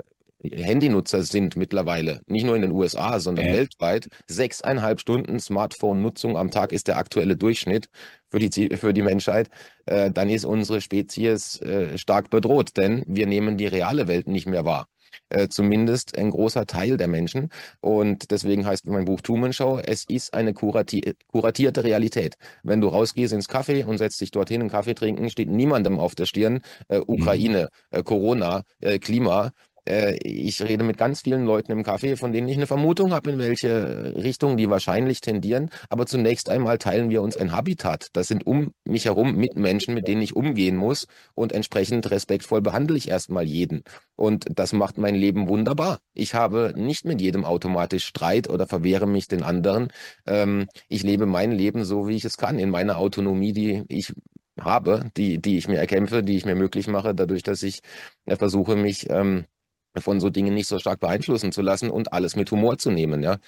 [0.42, 3.53] Handynutzers sind mittlerweile, nicht nur in den USA, sondern äh.
[3.53, 7.88] weltweit, sechseinhalb Stunden Smartphone-Nutzung am Tag ist der aktuelle Durchschnitt
[8.31, 9.51] für die, für die Menschheit,
[9.87, 14.46] äh, dann ist unsere Spezies äh, stark bedroht, denn wir nehmen die reale Welt nicht
[14.46, 14.88] mehr wahr.
[15.29, 17.51] Äh, zumindest ein großer Teil der Menschen.
[17.81, 22.37] Und deswegen heißt mein Buch Truman Show, es ist eine kurati kuratierte Realität.
[22.62, 26.14] Wenn du rausgehst ins Café und setzt dich dorthin, einen Kaffee trinken, steht niemandem auf
[26.14, 27.98] der Stirn äh, Ukraine, mhm.
[27.98, 29.53] äh, Corona, äh, Klima,
[29.88, 33.31] äh, ich rede mit ganz vielen Leuten im Café, von denen ich eine Vermutung habe,
[33.31, 35.71] in welche Richtung die wahrscheinlich tendieren.
[35.88, 38.09] Aber zunächst einmal teilen wir uns ein Habitat.
[38.12, 41.07] Das sind um mich herum Mitmenschen, mit denen ich umgehen muss.
[41.35, 43.83] Und entsprechend respektvoll behandle ich erstmal jeden.
[44.16, 45.99] Und das macht mein Leben wunderbar.
[46.14, 49.88] Ich habe nicht mit jedem automatisch Streit oder verwehre mich den anderen.
[50.27, 54.12] Ähm, ich lebe mein Leben so, wie ich es kann, in meiner Autonomie, die ich
[54.61, 57.81] habe, die, die ich mir erkämpfe, die ich mir möglich mache, dadurch, dass ich
[58.27, 59.45] äh, versuche, mich ähm,
[60.00, 63.22] von so Dingen nicht so stark beeinflussen zu lassen und alles mit Humor zu nehmen,
[63.22, 63.38] ja.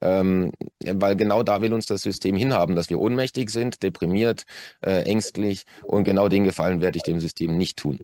[0.00, 0.52] Ähm,
[0.84, 4.44] weil genau da will uns das System hinhaben, dass wir ohnmächtig sind, deprimiert,
[4.82, 8.00] äh, ängstlich und genau den Gefallen werde ich dem System nicht tun.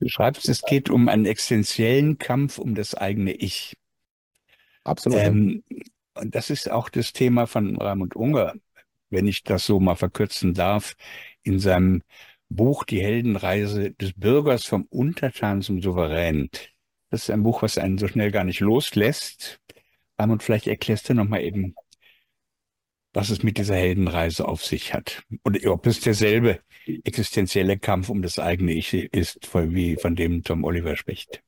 [0.00, 3.76] Du schreibst, es geht um einen existenziellen Kampf um das eigene Ich.
[4.84, 5.18] Absolut.
[5.18, 5.64] Ähm,
[6.14, 8.54] und das ist auch das Thema von Raimund Unger,
[9.10, 10.94] wenn ich das so mal verkürzen darf,
[11.42, 12.02] in seinem
[12.48, 16.50] Buch Die Heldenreise des Bürgers vom Untertan zum Souverän.
[17.10, 19.60] Das ist ein Buch, was einen so schnell gar nicht loslässt.
[20.16, 21.74] Und vielleicht erklärst du nochmal eben,
[23.12, 25.22] was es mit dieser Heldenreise auf sich hat.
[25.42, 30.64] Und ob es derselbe existenzielle Kampf um das eigene Ich ist, wie von dem Tom
[30.64, 31.42] Oliver spricht.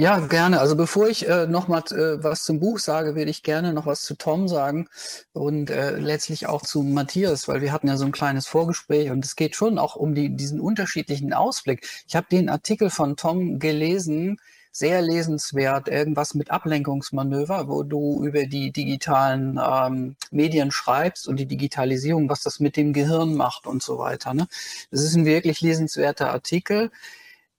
[0.00, 0.60] Ja, gerne.
[0.60, 3.84] Also bevor ich äh, noch mal äh, was zum Buch sage, würde ich gerne noch
[3.84, 4.86] was zu Tom sagen
[5.32, 9.24] und äh, letztlich auch zu Matthias, weil wir hatten ja so ein kleines Vorgespräch und
[9.24, 11.84] es geht schon auch um die, diesen unterschiedlichen Ausblick.
[12.06, 14.38] Ich habe den Artikel von Tom gelesen,
[14.70, 21.46] sehr lesenswert, irgendwas mit Ablenkungsmanöver, wo du über die digitalen ähm, Medien schreibst und die
[21.46, 24.32] Digitalisierung, was das mit dem Gehirn macht und so weiter.
[24.32, 24.46] Ne?
[24.92, 26.92] Das ist ein wirklich lesenswerter Artikel,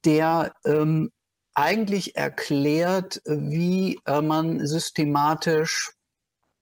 [0.06, 1.12] der ähm,
[1.60, 5.92] eigentlich erklärt, wie äh, man systematisch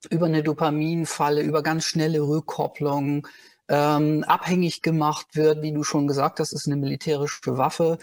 [0.10, 3.28] über eine Dopaminfalle, über ganz schnelle Rückkopplung
[3.70, 7.98] ähm, abhängig gemacht wird, wie du schon gesagt hast, ist eine militärische Waffe.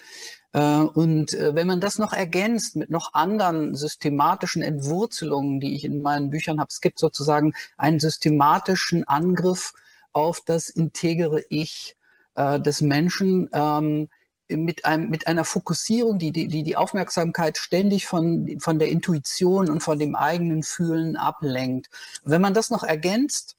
[0.53, 5.85] Äh, und äh, wenn man das noch ergänzt mit noch anderen systematischen Entwurzelungen, die ich
[5.85, 9.73] in meinen Büchern habe, es gibt sozusagen einen systematischen Angriff
[10.13, 11.97] auf das integere Ich
[12.35, 13.49] äh, des Menschen.
[13.53, 14.09] Ähm,
[14.49, 19.83] mit, einem, mit einer Fokussierung, die, die die Aufmerksamkeit ständig von, von der Intuition und
[19.83, 21.89] von dem eigenen Fühlen ablenkt.
[22.25, 23.57] Wenn man das noch ergänzt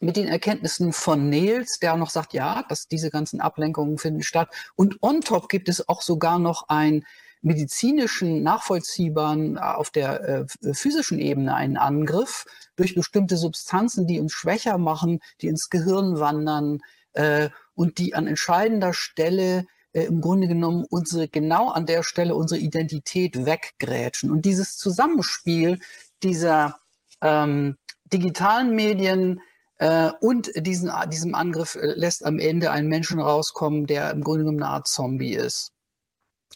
[0.00, 4.48] mit den Erkenntnissen von Nils, der noch sagt, ja, dass diese ganzen Ablenkungen finden statt.
[4.74, 7.04] Und on top gibt es auch sogar noch einen
[7.40, 14.32] medizinischen, nachvollziehbaren, äh, auf der äh, physischen Ebene einen Angriff durch bestimmte Substanzen, die uns
[14.32, 16.80] schwächer machen, die ins Gehirn wandern
[17.12, 19.66] äh, und die an entscheidender Stelle
[20.02, 24.30] im Grunde genommen unsere, genau an der Stelle unsere Identität weggrätschen.
[24.30, 25.78] Und dieses Zusammenspiel
[26.22, 26.78] dieser
[27.20, 27.76] ähm,
[28.12, 29.40] digitalen Medien
[29.78, 34.40] äh, und diesen, diesem Angriff äh, lässt am Ende einen Menschen rauskommen, der im Grunde
[34.40, 35.73] genommen eine Art Zombie ist.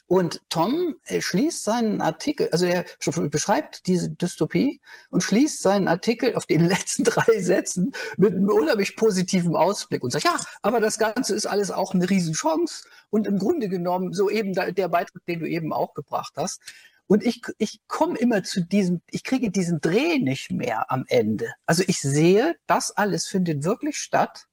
[0.08, 2.86] Und Tom schließt seinen Artikel, also er
[3.28, 8.96] beschreibt diese Dystopie und schließt seinen Artikel auf den letzten drei Sätzen mit einem unheimlich
[8.96, 13.38] positiven Ausblick und sagt, ja, aber das Ganze ist alles auch eine Riesenchance und im
[13.38, 16.62] Grunde genommen so eben der Beitrag, den du eben auch gebracht hast.
[17.06, 21.52] Und ich, ich komme immer zu diesem, ich kriege diesen Dreh nicht mehr am Ende.
[21.66, 24.46] Also ich sehe, das alles findet wirklich statt.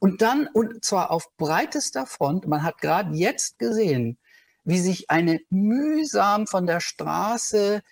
[0.00, 4.18] Und dann, und zwar auf breitester Front, man hat gerade jetzt gesehen,
[4.66, 7.82] wie sich eine mühsam von der Straße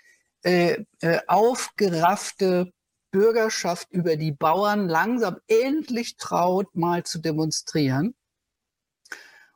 [0.43, 2.73] äh, äh, aufgeraffte
[3.13, 8.15] Bürgerschaft über die Bauern langsam endlich traut, mal zu demonstrieren.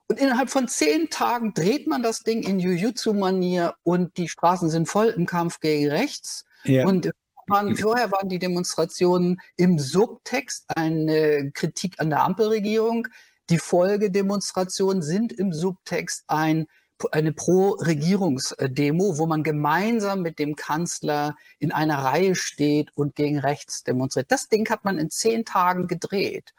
[0.06, 4.88] Und innerhalb von zehn Tagen dreht man das Ding in Jujutsu-Manier und die Straßen sind
[4.88, 6.44] voll im Kampf gegen rechts.
[6.64, 6.86] Ja.
[6.86, 7.10] Und
[7.48, 13.08] waren, vorher waren die Demonstrationen im Subtext eine Kritik an der Ampelregierung.
[13.50, 16.66] Die Folgedemonstrationen sind im Subtext ein
[17.12, 23.84] eine Pro-Regierungsdemo, wo man gemeinsam mit dem Kanzler in einer Reihe steht und gegen rechts
[23.84, 24.30] demonstriert.
[24.30, 26.54] Das Ding hat man in zehn Tagen gedreht.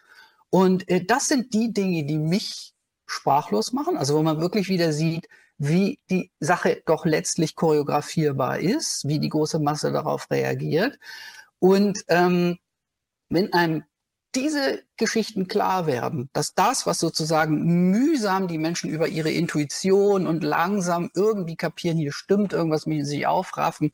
[0.49, 2.73] Und äh, das sind die Dinge, die mich
[3.05, 3.97] sprachlos machen.
[3.97, 9.29] Also wo man wirklich wieder sieht, wie die Sache doch letztlich choreografierbar ist, wie die
[9.29, 10.97] große Masse darauf reagiert.
[11.59, 12.57] Und ähm,
[13.29, 13.83] wenn einem
[14.35, 20.43] diese Geschichten klar werden, dass das, was sozusagen mühsam die Menschen über ihre Intuition und
[20.43, 23.91] langsam irgendwie kapieren, hier stimmt irgendwas, müssen sie aufraffen,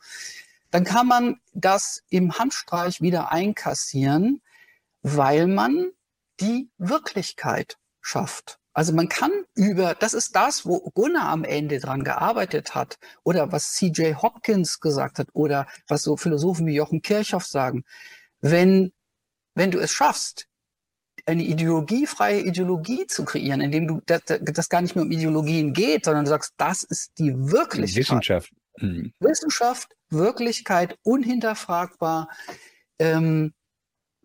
[0.72, 4.42] dann kann man das im Handstreich wieder einkassieren,
[5.02, 5.92] weil man
[6.42, 8.60] die Wirklichkeit schafft.
[8.74, 13.54] Also man kann über, das ist das, wo Gunnar am Ende dran gearbeitet hat oder
[13.54, 17.86] was CJ Hopkins gesagt hat oder was so Philosophen wie Jochen Kirchhoff sagen.
[18.42, 18.92] Wenn
[19.56, 20.48] wenn du es schaffst,
[21.26, 26.06] eine ideologiefreie Ideologie zu kreieren, indem du das, das gar nicht mehr um Ideologien geht,
[26.06, 28.04] sondern du sagst, das ist die Wirklichkeit.
[28.04, 28.52] Wissenschaft.
[28.78, 29.14] Mhm.
[29.20, 32.30] Wissenschaft, Wirklichkeit, unhinterfragbar.
[33.00, 33.54] Ähm,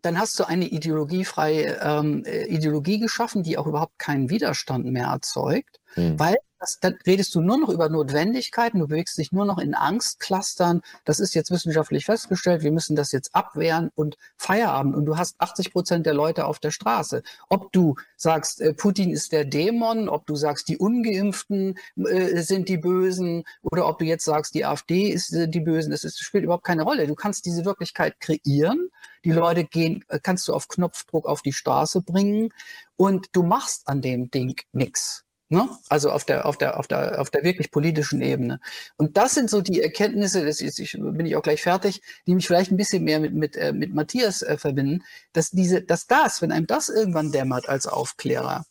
[0.02, 5.06] dann hast du eine ideologiefreie ähm, äh, Ideologie geschaffen, die auch überhaupt keinen Widerstand mehr
[5.06, 6.18] erzeugt, mhm.
[6.18, 9.74] weil das, dann redest du nur noch über Notwendigkeiten, du bewegst dich nur noch in
[9.74, 10.82] Angstclustern.
[11.06, 14.94] Das ist jetzt wissenschaftlich festgestellt, wir müssen das jetzt abwehren und Feierabend.
[14.94, 17.22] Und du hast 80 Prozent der Leute auf der Straße.
[17.48, 22.68] Ob du sagst, äh, Putin ist der Dämon, ob du sagst, die Ungeimpften äh, sind
[22.68, 26.44] die Bösen oder ob du jetzt sagst, die AfD ist äh, die Bösen, das spielt
[26.44, 27.06] überhaupt keine Rolle.
[27.06, 28.90] Du kannst diese Wirklichkeit kreieren.
[29.24, 32.52] Die Leute gehen, äh, kannst du auf Knopfdruck auf die Straße bringen
[32.96, 35.24] und du machst an dem Ding nichts.
[35.52, 35.68] Ne?
[35.88, 38.60] Also auf der, auf der, auf der, auf der wirklich politischen Ebene.
[38.96, 42.36] Und das sind so die Erkenntnisse, das ist, ich, bin ich auch gleich fertig, die
[42.36, 46.06] mich vielleicht ein bisschen mehr mit, mit, äh, mit Matthias äh, verbinden, dass diese, dass
[46.06, 48.64] das, wenn einem das irgendwann dämmert als Aufklärer,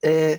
[0.00, 0.38] äh,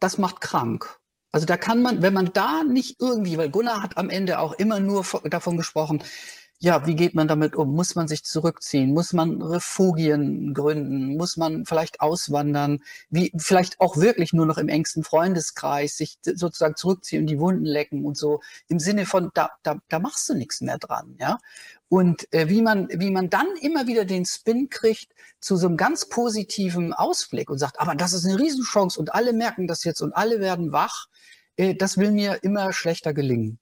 [0.00, 0.98] das macht krank.
[1.32, 4.52] Also da kann man, wenn man da nicht irgendwie, weil Gunnar hat am Ende auch
[4.52, 6.04] immer nur davon gesprochen,
[6.62, 7.74] ja, wie geht man damit um?
[7.74, 8.94] Muss man sich zurückziehen?
[8.94, 11.16] Muss man Refugien gründen?
[11.16, 12.84] Muss man vielleicht auswandern?
[13.10, 17.64] Wie, vielleicht auch wirklich nur noch im engsten Freundeskreis sich sozusagen zurückziehen und die Wunden
[17.64, 21.38] lecken und so im Sinne von, da, da, da machst du nichts mehr dran, ja?
[21.88, 25.76] Und äh, wie man, wie man dann immer wieder den Spin kriegt zu so einem
[25.76, 30.00] ganz positiven Ausblick und sagt, aber das ist eine Riesenchance und alle merken das jetzt
[30.00, 31.08] und alle werden wach,
[31.56, 33.58] äh, das will mir immer schlechter gelingen.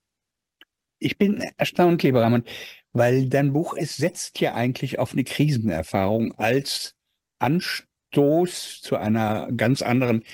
[1.02, 2.44] Ich bin erstaunt, lieber Ramon,
[2.92, 6.94] weil dein Buch, es setzt ja eigentlich auf eine Krisenerfahrung als
[7.38, 10.24] Anstoß zu einer ganz anderen,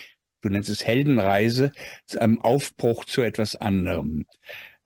[0.42, 1.72] du nennst es Heldenreise,
[2.06, 4.26] zu einem Aufbruch zu etwas anderem.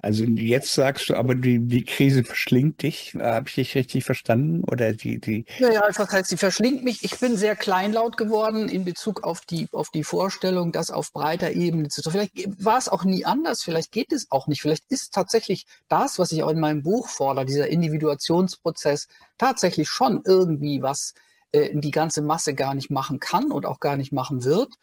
[0.03, 3.15] Also jetzt sagst du aber, die, die Krise verschlingt dich.
[3.19, 4.65] Habe ich dich richtig verstanden?
[4.65, 5.45] Oder die, die.
[5.59, 7.05] Ja, ja, einfach heißt, sie verschlingt mich.
[7.05, 11.53] Ich bin sehr kleinlaut geworden in Bezug auf die, auf die Vorstellung, das auf breiter
[11.53, 12.13] Ebene zu tun.
[12.13, 14.63] Vielleicht war es auch nie anders, vielleicht geht es auch nicht.
[14.63, 20.23] Vielleicht ist tatsächlich das, was ich auch in meinem Buch fordere, dieser Individuationsprozess, tatsächlich schon
[20.25, 21.15] irgendwie was
[21.53, 24.75] äh, die ganze Masse gar nicht machen kann und auch gar nicht machen wird.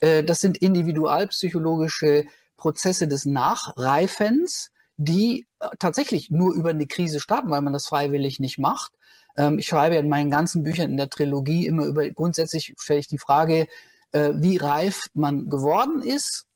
[0.00, 7.50] Äh, das sind individualpsychologische Prozesse des Nachreifens, die äh, tatsächlich nur über eine Krise starten,
[7.50, 8.92] weil man das freiwillig nicht macht.
[9.36, 13.08] Ähm, ich schreibe in meinen ganzen Büchern in der Trilogie immer über, grundsätzlich stelle ich
[13.08, 13.66] die Frage,
[14.12, 16.46] äh, wie reif man geworden ist.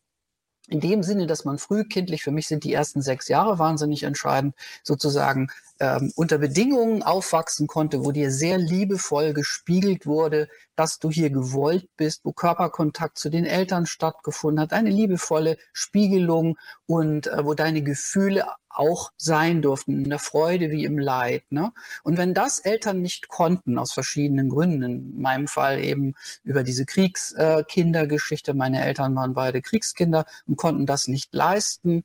[0.68, 4.54] In dem Sinne, dass man frühkindlich, für mich sind die ersten sechs Jahre wahnsinnig entscheidend,
[4.84, 5.48] sozusagen
[5.80, 11.88] ähm, unter Bedingungen aufwachsen konnte, wo dir sehr liebevoll gespiegelt wurde, dass du hier gewollt
[11.96, 17.82] bist, wo Körperkontakt zu den Eltern stattgefunden hat, eine liebevolle Spiegelung und äh, wo deine
[17.82, 21.42] Gefühle auch sein durften, in der Freude wie im Leid.
[21.50, 21.72] Ne?
[22.04, 26.14] Und wenn das Eltern nicht konnten, aus verschiedenen Gründen, in meinem Fall eben
[26.44, 32.04] über diese Kriegskindergeschichte, meine Eltern waren beide Kriegskinder und konnten das nicht leisten,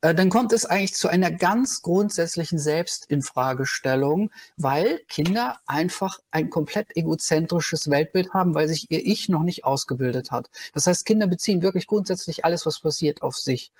[0.00, 6.96] äh, dann kommt es eigentlich zu einer ganz grundsätzlichen Selbstinfragestellung, weil Kinder einfach ein komplett
[6.96, 10.50] egozentrisches Weltbild haben, weil sich ihr Ich noch nicht ausgebildet hat.
[10.72, 13.72] Das heißt, Kinder beziehen wirklich grundsätzlich alles, was passiert, auf sich.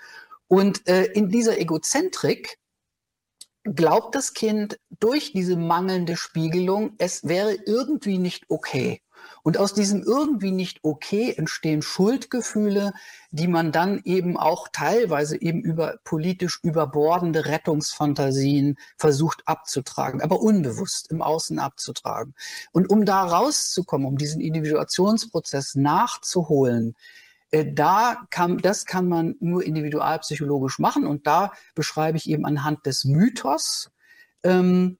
[0.47, 2.57] Und äh, in dieser Egozentrik
[3.63, 9.01] glaubt das Kind durch diese mangelnde Spiegelung, es wäre irgendwie nicht okay.
[9.43, 12.93] Und aus diesem irgendwie nicht okay entstehen Schuldgefühle,
[13.31, 21.11] die man dann eben auch teilweise eben über politisch überbordende Rettungsfantasien versucht abzutragen, aber unbewusst
[21.11, 22.33] im Außen abzutragen.
[22.71, 26.95] Und um da rauszukommen, um diesen Individuationsprozess nachzuholen,
[27.51, 31.05] äh, da kann, das kann man nur individualpsychologisch machen.
[31.05, 33.91] Und da beschreibe ich eben anhand des Mythos,
[34.43, 34.97] ähm,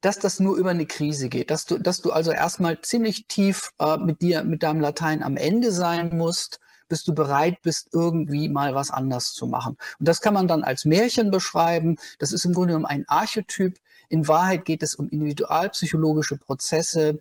[0.00, 3.72] dass das nur über eine Krise geht, dass du, dass du also erstmal ziemlich tief
[3.78, 8.48] äh, mit dir, mit deinem Latein am Ende sein musst, bis du bereit bist, irgendwie
[8.48, 9.76] mal was anders zu machen.
[9.98, 11.96] Und das kann man dann als Märchen beschreiben.
[12.18, 13.78] Das ist im Grunde genommen ein Archetyp.
[14.08, 17.18] In Wahrheit geht es um individualpsychologische Prozesse.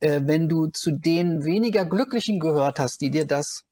[0.00, 3.64] Äh, wenn du zu den weniger Glücklichen gehört hast, die dir das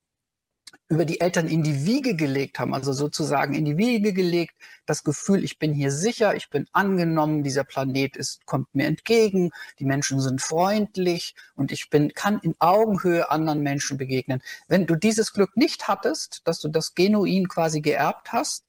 [0.94, 4.54] über die Eltern in die Wiege gelegt haben, also sozusagen in die Wiege gelegt,
[4.86, 9.50] das Gefühl, ich bin hier sicher, ich bin angenommen, dieser Planet ist, kommt mir entgegen,
[9.80, 14.40] die Menschen sind freundlich und ich bin, kann in Augenhöhe anderen Menschen begegnen.
[14.68, 18.64] Wenn du dieses Glück nicht hattest, dass du das Genuin quasi geerbt hast,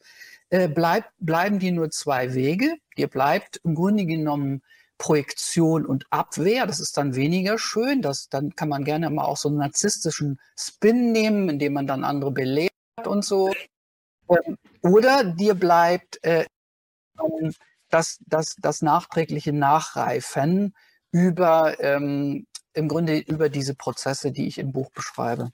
[0.50, 2.76] äh, bleib, bleiben dir nur zwei Wege.
[2.98, 4.64] Dir bleibt im Grunde genommen
[4.98, 6.66] Projektion und Abwehr.
[6.66, 8.02] Das ist dann weniger schön.
[8.02, 12.04] Das, dann kann man gerne mal auch so einen narzisstischen Spin nehmen, indem man dann
[12.04, 12.72] andere belehrt
[13.06, 13.54] und so.
[14.30, 16.46] Ähm, oder dir bleibt äh,
[17.90, 20.74] das, das, das nachträgliche Nachreifen
[21.12, 25.52] über ähm, im Grunde über diese Prozesse, die ich im Buch beschreibe.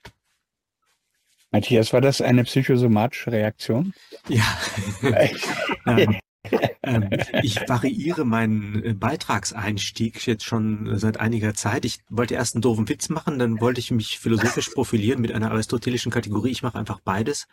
[1.52, 3.94] Matthias, war das eine psychosomatische Reaktion?
[4.28, 4.58] Ja.
[6.82, 7.08] ähm,
[7.42, 11.84] ich variiere meinen äh, Beitragseinstieg jetzt schon seit einiger Zeit.
[11.84, 15.50] Ich wollte erst einen doofen Witz machen, dann wollte ich mich philosophisch profilieren mit einer
[15.52, 16.50] aristotelischen Kategorie.
[16.50, 17.46] Ich mache einfach beides,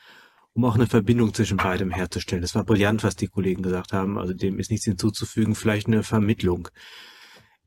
[0.54, 2.42] um auch eine Verbindung zwischen beidem herzustellen.
[2.42, 4.18] Das war brillant, was die Kollegen gesagt haben.
[4.18, 6.70] Also dem ist nichts hinzuzufügen, vielleicht eine Vermittlung.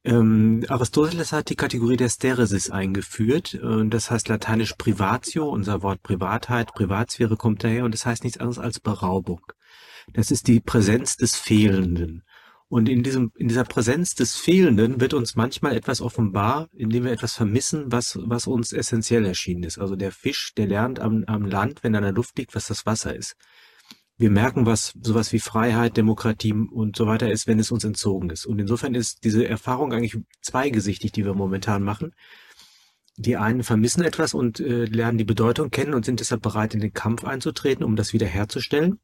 [0.04, 3.54] Ähm, Aristoteles hat die Kategorie der Steresis eingeführt.
[3.54, 5.48] Äh, das heißt lateinisch Privatio.
[5.48, 9.42] Unser Wort Privatheit, Privatsphäre kommt daher und das heißt nichts anderes als Beraubung.
[10.12, 12.22] Das ist die Präsenz des Fehlenden.
[12.72, 17.12] Und in diesem, in dieser Präsenz des Fehlenden wird uns manchmal etwas offenbar, indem wir
[17.12, 19.78] etwas vermissen, was, was uns essentiell erschienen ist.
[19.78, 22.68] Also der Fisch, der lernt am, am Land, wenn er in der Luft liegt, was
[22.68, 23.36] das Wasser ist.
[24.16, 28.30] Wir merken, was sowas wie Freiheit, Demokratie und so weiter ist, wenn es uns entzogen
[28.30, 28.46] ist.
[28.46, 32.14] Und insofern ist diese Erfahrung eigentlich zweigesichtig, die wir momentan machen.
[33.18, 36.80] Die einen vermissen etwas und äh, lernen die Bedeutung kennen und sind deshalb bereit, in
[36.80, 39.00] den Kampf einzutreten, um das wiederherzustellen.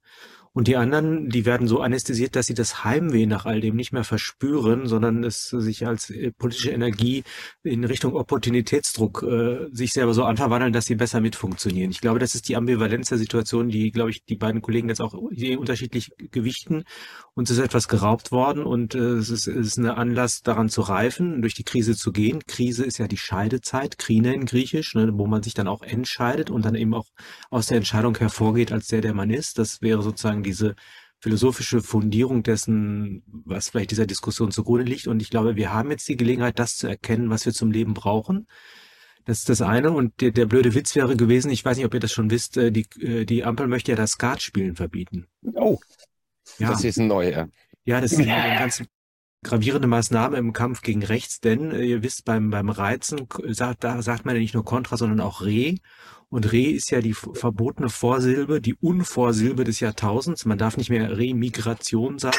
[0.52, 3.92] Und die anderen, die werden so anästhesiert, dass sie das Heimweh nach all dem nicht
[3.92, 7.24] mehr verspüren, sondern es sich als äh, politische Energie
[7.62, 11.90] in Richtung Opportunitätsdruck äh, sich selber so anverwandeln, dass sie besser mitfunktionieren.
[11.90, 15.00] Ich glaube, das ist die Ambivalenz der Situation, die, glaube ich, die beiden Kollegen jetzt
[15.00, 16.84] auch unterschiedlich gewichten.
[17.34, 20.80] Uns ist etwas geraubt worden und äh, es, ist, es ist ein Anlass, daran zu
[20.80, 22.40] reifen, durch die Krise zu gehen.
[22.46, 26.50] Krise ist ja die Scheidezeit, Krine in Griechisch, ne, wo man sich dann auch entscheidet
[26.50, 27.06] und dann eben auch
[27.50, 29.58] aus der Entscheidung hervorgeht als der, der man ist.
[29.58, 30.74] Das wäre sozusagen sozusagen diese
[31.20, 35.08] philosophische Fundierung dessen, was vielleicht dieser Diskussion zugrunde liegt.
[35.08, 37.94] Und ich glaube, wir haben jetzt die Gelegenheit, das zu erkennen, was wir zum Leben
[37.94, 38.46] brauchen.
[39.24, 39.90] Das ist das eine.
[39.90, 42.56] Und der, der blöde Witz wäre gewesen, ich weiß nicht, ob ihr das schon wisst,
[42.56, 45.26] äh, die, äh, die Ampel möchte ja das Skatspielen verbieten.
[45.54, 45.78] Oh,
[46.58, 46.70] ja.
[46.70, 47.48] das ist neu, ja.
[47.84, 48.82] Ja, das ist eine ganz
[49.42, 54.02] gravierende Maßnahme im Kampf gegen rechts, denn äh, ihr wisst, beim, beim Reizen sagt, da
[54.02, 55.76] sagt man ja nicht nur Contra, sondern auch Re.
[56.30, 60.44] Und Re ist ja die verbotene Vorsilbe, die Unvorsilbe des Jahrtausends.
[60.44, 62.36] Man darf nicht mehr Remigration sagen.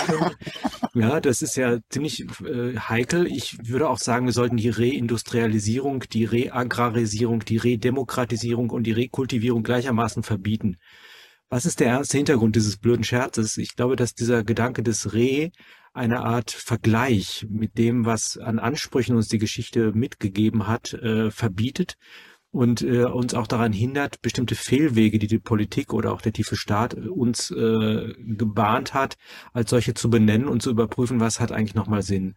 [0.93, 3.25] ja, das ist ja ziemlich äh, heikel.
[3.25, 9.63] Ich würde auch sagen, wir sollten die Reindustrialisierung, die Reagrarisierung, die Redemokratisierung und die Rekultivierung
[9.63, 10.77] gleichermaßen verbieten.
[11.49, 13.57] Was ist der erste Hintergrund dieses blöden Scherzes?
[13.57, 15.49] Ich glaube, dass dieser Gedanke des Re
[15.93, 21.95] eine Art Vergleich mit dem, was an Ansprüchen uns die Geschichte mitgegeben hat, äh, verbietet
[22.51, 26.55] und äh, uns auch daran hindert, bestimmte Fehlwege, die die Politik oder auch der tiefe
[26.55, 29.17] Staat äh, uns äh, gebahnt hat,
[29.53, 32.35] als solche zu benennen und zu überprüfen, was hat eigentlich nochmal Sinn.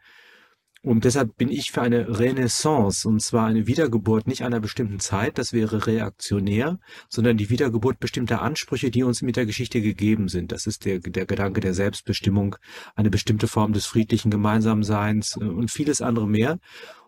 [0.84, 5.38] Und deshalb bin ich für eine Renaissance, und zwar eine Wiedergeburt nicht einer bestimmten Zeit,
[5.38, 10.50] das wäre reaktionär, sondern die Wiedergeburt bestimmter Ansprüche, die uns mit der Geschichte gegeben sind.
[10.50, 12.56] Das ist der, der Gedanke der Selbstbestimmung,
[12.96, 16.58] eine bestimmte Form des friedlichen Gemeinsamseins äh, und vieles andere mehr.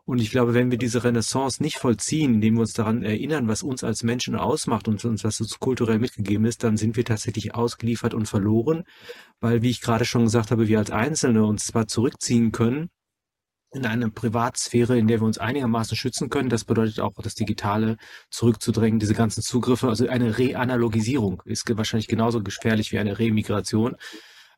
[0.05, 3.65] Und ich glaube, wenn wir diese Renaissance nicht vollziehen, indem wir uns daran erinnern, was
[3.65, 7.57] uns als Menschen ausmacht und uns, was uns kulturell mitgegeben ist, dann sind wir tatsächlich
[7.57, 8.85] ausgeliefert und verloren,
[9.41, 12.91] weil, wie ich gerade schon gesagt habe, wir als Einzelne uns zwar zurückziehen können,
[13.75, 16.49] in eine Privatsphäre, in der wir uns einigermaßen schützen können.
[16.49, 17.97] Das bedeutet auch, das Digitale
[18.31, 19.89] zurückzudrängen, diese ganzen Zugriffe.
[19.89, 23.97] Also eine Reanalogisierung ist wahrscheinlich genauso gefährlich wie eine Remigration.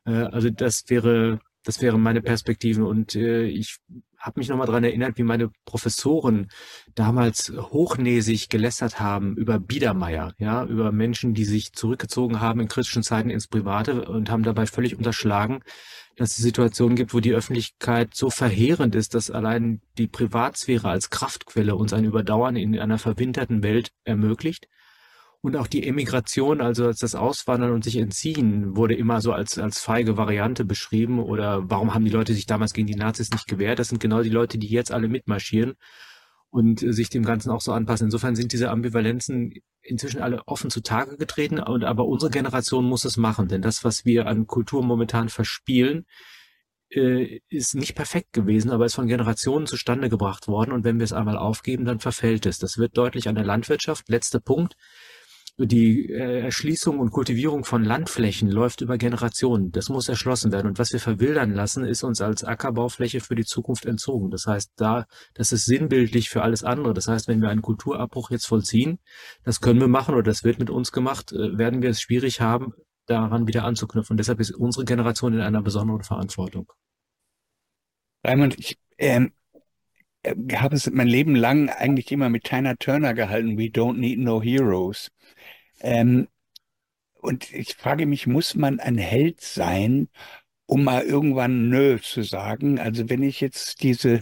[0.05, 2.85] Äh, also das wäre, das wäre meine Perspektive.
[2.85, 3.77] Und äh, ich
[4.19, 6.49] habe mich nochmal dran erinnert, wie meine Professoren
[6.95, 13.03] damals hochnäsig gelästert haben über Biedermeier, ja, über Menschen, die sich zurückgezogen haben in kritischen
[13.03, 15.61] Zeiten ins Private und haben dabei völlig unterschlagen,
[16.17, 21.09] dass es Situationen gibt, wo die Öffentlichkeit so verheerend ist, dass allein die Privatsphäre als
[21.11, 24.67] Kraftquelle uns ein Überdauern in einer verwinterten Welt ermöglicht
[25.41, 29.59] Und auch die Emigration, also als das Auswandern und sich entziehen, wurde immer so als,
[29.59, 31.19] als feige Variante beschrieben.
[31.19, 33.77] Oder warum haben die Leute sich damals gegen die Nazis nicht gewehrt?
[33.79, 35.75] Das sind genau die Leute, die jetzt alle mitmarschieren
[36.49, 38.05] und sich dem Ganzen auch so anpassen.
[38.05, 41.59] Insofern sind diese Ambivalenzen inzwischen alle offen zutage getreten.
[41.59, 46.05] Aber unsere Generation muss es machen, denn das, was wir an Kultur momentan verspielen,
[46.89, 50.71] äh, ist nicht perfekt gewesen, aber ist von Generationen zustande gebracht worden.
[50.71, 52.59] Und wenn wir es einmal aufgeben, dann verfällt es.
[52.59, 54.07] Das wird deutlich an der Landwirtschaft.
[54.09, 54.75] Letzter Punkt.
[55.59, 59.71] Die äh, Erschließung und Kultivierung von Landflächen läuft über Generationen.
[59.71, 60.67] Das muss erschlossen werden.
[60.67, 64.29] Und was wir verwildern lassen, ist uns als Ackerbaufläche für die Zukunft entzogen.
[64.29, 66.93] Das heißt, da, das ist sinnbildlich für alles andere.
[66.93, 68.99] Das heißt, wenn wir einen Kulturabbruch jetzt vollziehen,
[69.43, 72.39] das können wir machen oder das wird mit uns gemacht, äh, werden wir es schwierig
[72.39, 72.73] haben,
[73.07, 74.13] daran wieder anzuknüpfen.
[74.13, 76.71] Und deshalb ist unsere Generation in einer besonderen Verantwortung.
[78.23, 79.29] Raimund, ich ähm, äh,
[80.55, 84.41] habe es mein Leben lang eigentlich immer mit Tina Turner gehalten, We don't need no
[84.41, 85.11] heroes.
[85.81, 86.27] Ähm,
[87.15, 90.09] und ich frage mich, muss man ein Held sein,
[90.65, 92.79] um mal irgendwann Nö zu sagen?
[92.79, 94.21] Also wenn ich jetzt diese,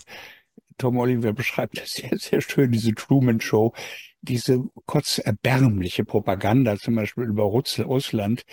[0.77, 3.73] Tom Oliver beschreibt das sehr, sehr schön, diese Truman Show,
[4.21, 8.45] diese kurz erbärmliche Propaganda, zum Beispiel über Russland,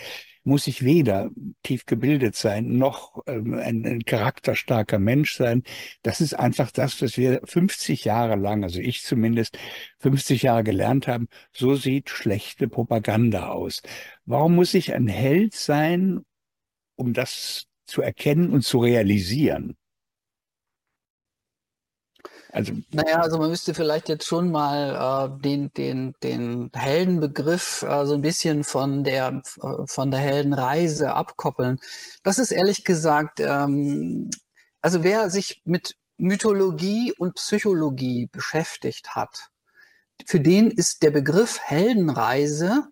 [0.45, 1.31] muss ich weder
[1.63, 5.63] tief gebildet sein, noch ähm, ein, ein charakterstarker Mensch sein.
[6.03, 9.59] Das ist einfach das, was wir 50 Jahre lang, also ich zumindest
[9.99, 11.29] 50 Jahre gelernt haben.
[11.53, 13.83] So sieht schlechte Propaganda aus.
[14.25, 16.25] Warum muss ich ein Held sein,
[16.97, 19.77] um das zu erkennen und zu realisieren?
[22.53, 28.05] Also, naja, also man müsste vielleicht jetzt schon mal äh, den, den, den Heldenbegriff äh,
[28.05, 29.41] so ein bisschen von der,
[29.87, 31.81] von der Heldenreise abkoppeln.
[32.23, 34.31] Das ist ehrlich gesagt, ähm,
[34.83, 39.49] also wer sich mit Mythologie und Psychologie beschäftigt hat,
[40.27, 42.89] für den ist der Begriff Heldenreise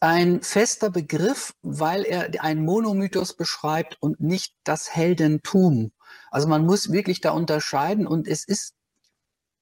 [0.00, 5.92] ein fester Begriff, weil er einen Monomythos beschreibt und nicht das Heldentum.
[6.30, 8.74] Also man muss wirklich da unterscheiden und es ist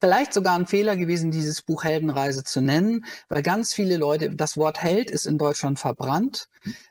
[0.00, 4.56] vielleicht sogar ein Fehler gewesen, dieses Buch Heldenreise zu nennen, weil ganz viele Leute, das
[4.56, 6.48] Wort Held ist in Deutschland verbrannt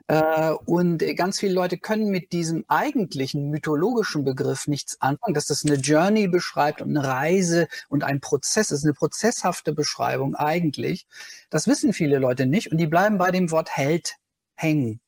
[0.07, 5.65] äh, und ganz viele Leute können mit diesem eigentlichen mythologischen Begriff nichts anfangen, dass das
[5.65, 11.07] eine Journey beschreibt und eine Reise und ein Prozess ist, eine prozesshafte Beschreibung eigentlich.
[11.49, 14.15] Das wissen viele Leute nicht und die bleiben bei dem Wort Held
[14.55, 15.01] hängen.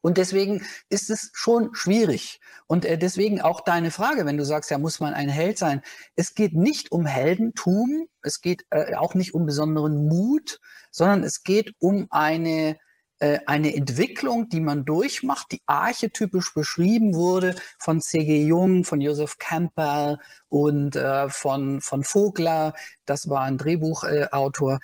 [0.00, 2.40] Und deswegen ist es schon schwierig.
[2.66, 5.82] Und äh, deswegen auch deine Frage, wenn du sagst, ja, muss man ein Held sein.
[6.16, 11.42] Es geht nicht um Heldentum, es geht äh, auch nicht um besonderen Mut, sondern es
[11.42, 12.78] geht um eine,
[13.18, 18.44] äh, eine Entwicklung, die man durchmacht, die archetypisch beschrieben wurde von C.G.
[18.46, 22.72] Jung, von Joseph Campbell und äh, von, von Vogler.
[23.04, 24.74] Das war ein Drehbuchautor.
[24.76, 24.78] Äh,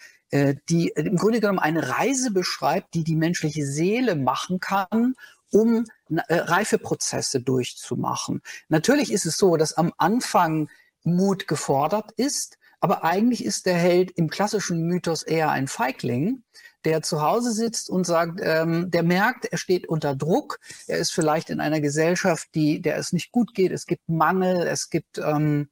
[0.68, 5.14] die im Grunde genommen eine Reise beschreibt, die die menschliche Seele machen kann,
[5.50, 8.42] um äh, Reifeprozesse durchzumachen.
[8.68, 10.68] Natürlich ist es so, dass am Anfang
[11.04, 16.42] Mut gefordert ist, aber eigentlich ist der Held im klassischen Mythos eher ein Feigling,
[16.84, 21.12] der zu Hause sitzt und sagt, ähm, der merkt, er steht unter Druck, er ist
[21.12, 25.18] vielleicht in einer Gesellschaft, die, der es nicht gut geht, es gibt Mangel, es gibt
[25.18, 25.68] ähm,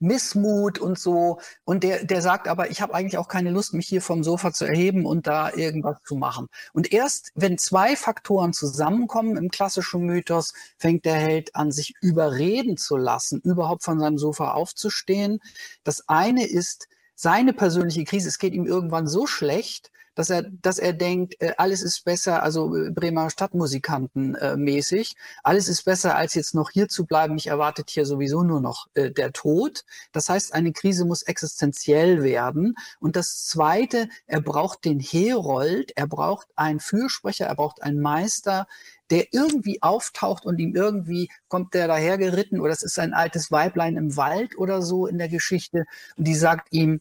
[0.00, 1.38] Missmut und so.
[1.64, 4.52] Und der, der sagt aber, ich habe eigentlich auch keine Lust, mich hier vom Sofa
[4.52, 6.48] zu erheben und da irgendwas zu machen.
[6.72, 12.76] Und erst wenn zwei Faktoren zusammenkommen im klassischen Mythos, fängt der Held an, sich überreden
[12.76, 15.40] zu lassen, überhaupt von seinem Sofa aufzustehen.
[15.84, 18.28] Das eine ist seine persönliche Krise.
[18.28, 22.42] Es geht ihm irgendwann so schlecht, dass er, dass er denkt, äh, alles ist besser,
[22.42, 25.14] also äh, Bremer Stadtmusikanten äh, mäßig,
[25.44, 27.34] alles ist besser, als jetzt noch hier zu bleiben.
[27.34, 29.84] Mich erwartet hier sowieso nur noch der Tod.
[30.10, 32.74] Das heißt, eine Krise muss existenziell werden.
[32.98, 38.66] Und das Zweite, er braucht den Herold, er braucht einen Fürsprecher, er braucht einen Meister,
[39.10, 43.96] der irgendwie auftaucht und ihm irgendwie kommt der dahergeritten oder es ist ein altes Weiblein
[43.96, 45.84] im Wald oder so in der Geschichte
[46.16, 47.00] und die sagt ihm,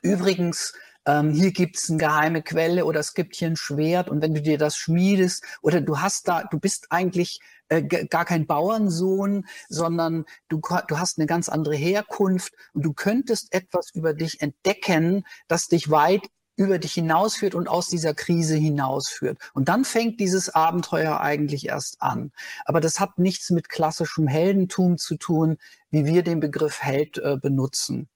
[0.00, 0.74] übrigens,
[1.06, 4.34] ähm, hier gibt es eine geheime Quelle oder es gibt hier ein Schwert und wenn
[4.34, 9.46] du dir das schmiedest oder du hast da, du bist eigentlich äh, gar kein Bauernsohn,
[9.68, 15.24] sondern du, du hast eine ganz andere Herkunft und du könntest etwas über dich entdecken,
[15.48, 19.38] das dich weit über dich hinausführt und aus dieser Krise hinausführt.
[19.54, 22.30] Und dann fängt dieses Abenteuer eigentlich erst an.
[22.66, 25.56] Aber das hat nichts mit klassischem Heldentum zu tun,
[25.90, 28.08] wie wir den Begriff Held äh, benutzen.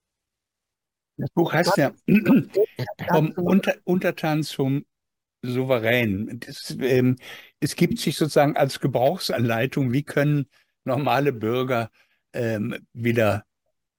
[1.16, 1.92] Das Buch heißt ja
[3.08, 4.84] vom Unter Untertan zum
[5.42, 6.40] Souverän.
[6.40, 7.16] Das, ähm,
[7.60, 10.46] es gibt sich sozusagen als Gebrauchsanleitung, wie können
[10.84, 11.90] normale Bürger
[12.32, 13.44] ähm, wieder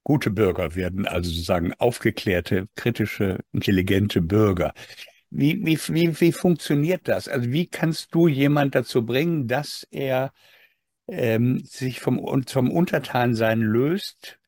[0.03, 4.73] gute Bürger werden, also sozusagen aufgeklärte, kritische, intelligente Bürger.
[5.29, 7.27] Wie, wie, wie, wie funktioniert das?
[7.27, 10.31] Also wie kannst du jemand dazu bringen, dass er
[11.09, 14.39] ähm, sich vom, vom Untertansein löst,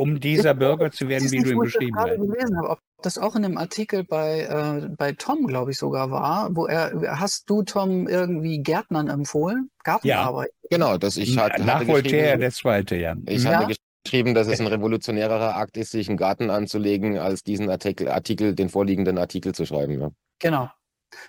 [0.00, 2.16] um dieser Bürger zu werden, wie du ihn beschrieben hast?
[2.16, 6.10] gelesen habe, ob das auch in einem Artikel bei, äh, bei Tom, glaube ich, sogar
[6.10, 9.70] war, wo er, hast du Tom irgendwie Gärtnern empfohlen?
[9.84, 10.52] Gartenarbeit?
[10.62, 13.14] Ja, genau, das ich hatte, Nach Voltaire, der zweite, ja.
[13.26, 13.58] Ich ja?
[13.58, 18.08] hatte geschrieben, dass es ein revolutionärerer Akt ist, sich einen Garten anzulegen, als diesen Artikel,
[18.08, 20.00] Artikel den vorliegenden Artikel zu schreiben.
[20.00, 20.10] Ja.
[20.38, 20.70] Genau.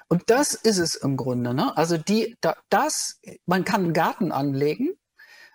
[0.08, 1.54] Und das ist es im Grunde.
[1.54, 1.76] Ne?
[1.76, 4.94] Also die, da, das, man kann einen Garten anlegen,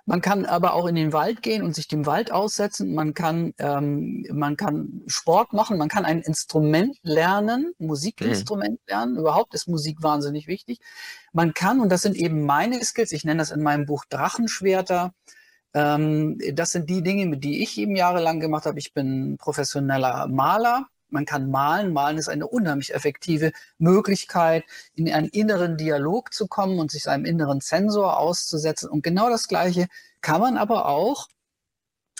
[0.08, 2.94] man kann aber auch in den Wald gehen und sich dem Wald aussetzen.
[2.94, 5.78] Man kann, ähm, man kann Sport machen.
[5.78, 8.86] Man kann ein Instrument lernen, Musikinstrument mhm.
[8.86, 9.16] lernen.
[9.16, 10.78] Überhaupt ist Musik wahnsinnig wichtig.
[11.32, 15.12] Man kann, und das sind eben meine Skills, ich nenne das in meinem Buch Drachenschwerter,
[15.74, 18.78] ähm, das sind die Dinge, mit die ich eben jahrelang gemacht habe.
[18.78, 20.86] Ich bin professioneller Maler.
[21.16, 21.94] Man kann malen.
[21.94, 24.64] Malen ist eine unheimlich effektive Möglichkeit,
[24.94, 28.90] in einen inneren Dialog zu kommen und sich seinem inneren Sensor auszusetzen.
[28.90, 29.86] Und genau das Gleiche
[30.20, 31.28] kann man aber auch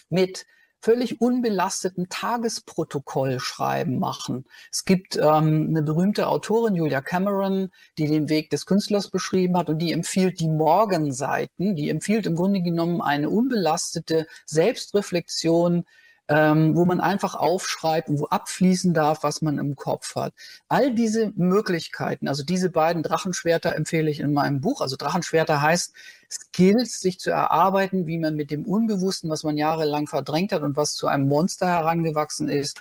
[0.09, 0.47] mit
[0.81, 4.47] völlig unbelasteten Tagesprotokoll schreiben machen.
[4.73, 9.69] Es gibt ähm, eine berühmte Autorin, Julia Cameron, die den Weg des Künstlers beschrieben hat
[9.69, 15.85] und die empfiehlt die Morgenseiten, die empfiehlt im Grunde genommen eine unbelastete Selbstreflexion
[16.29, 20.35] ähm, wo man einfach aufschreibt wo abfließen darf, was man im Kopf hat.
[20.69, 24.81] All diese Möglichkeiten, also diese beiden Drachenschwerter empfehle ich in meinem Buch.
[24.81, 25.93] Also Drachenschwerter heißt
[26.31, 30.77] Skills, sich zu erarbeiten, wie man mit dem Unbewussten, was man jahrelang verdrängt hat und
[30.77, 32.81] was zu einem Monster herangewachsen ist,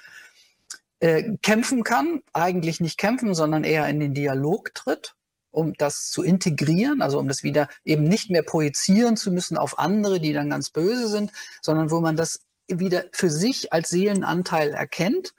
[0.99, 2.21] äh, kämpfen kann.
[2.33, 5.15] Eigentlich nicht kämpfen, sondern eher in den Dialog tritt
[5.55, 9.79] um das zu integrieren, also um das wieder eben nicht mehr projizieren zu müssen auf
[9.79, 11.31] andere, die dann ganz böse sind,
[11.61, 15.33] sondern wo man das wieder für sich als Seelenanteil erkennt.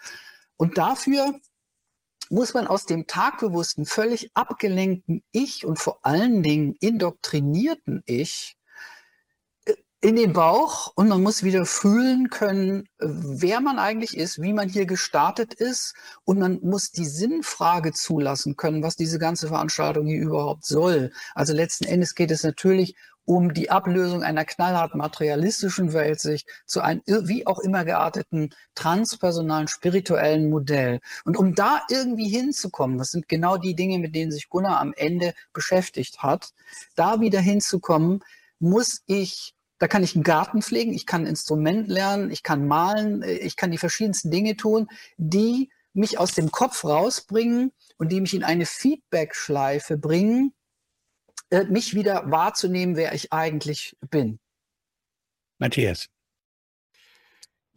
[0.57, 1.39] Und dafür
[2.31, 8.57] muss man aus dem tagbewussten, völlig abgelenkten Ich und vor allen Dingen indoktrinierten Ich
[9.64, 14.53] äh, in den Bauch und man muss wieder fühlen können, wer man eigentlich ist, wie
[14.53, 20.07] man hier gestartet ist und man muss die Sinnfrage zulassen können, was diese ganze Veranstaltung
[20.07, 21.12] hier überhaupt soll.
[21.35, 22.97] Also letzten Endes geht es natürlich
[23.27, 30.49] um die Ablösung einer knallhart materialistischen Weltsicht zu einem wie auch immer gearteten transpersonalen spirituellen
[30.49, 31.01] Modell.
[31.24, 34.95] Und um da irgendwie hinzukommen, das sind genau die Dinge, mit denen sich Gunnar am
[34.97, 36.53] Ende beschäftigt hat,
[36.95, 38.22] da wieder hinzukommen,
[38.59, 42.66] muss ich da kann ich einen Garten pflegen, ich kann ein Instrument lernen, ich kann
[42.66, 48.22] malen, ich kann die verschiedensten Dinge tun, die mich aus dem Kopf rausbringen und die
[48.22, 50.53] mich in eine Feedback-Schleife bringen,
[51.51, 54.38] äh, mich wieder wahrzunehmen, wer ich eigentlich bin.
[55.59, 56.09] Matthias.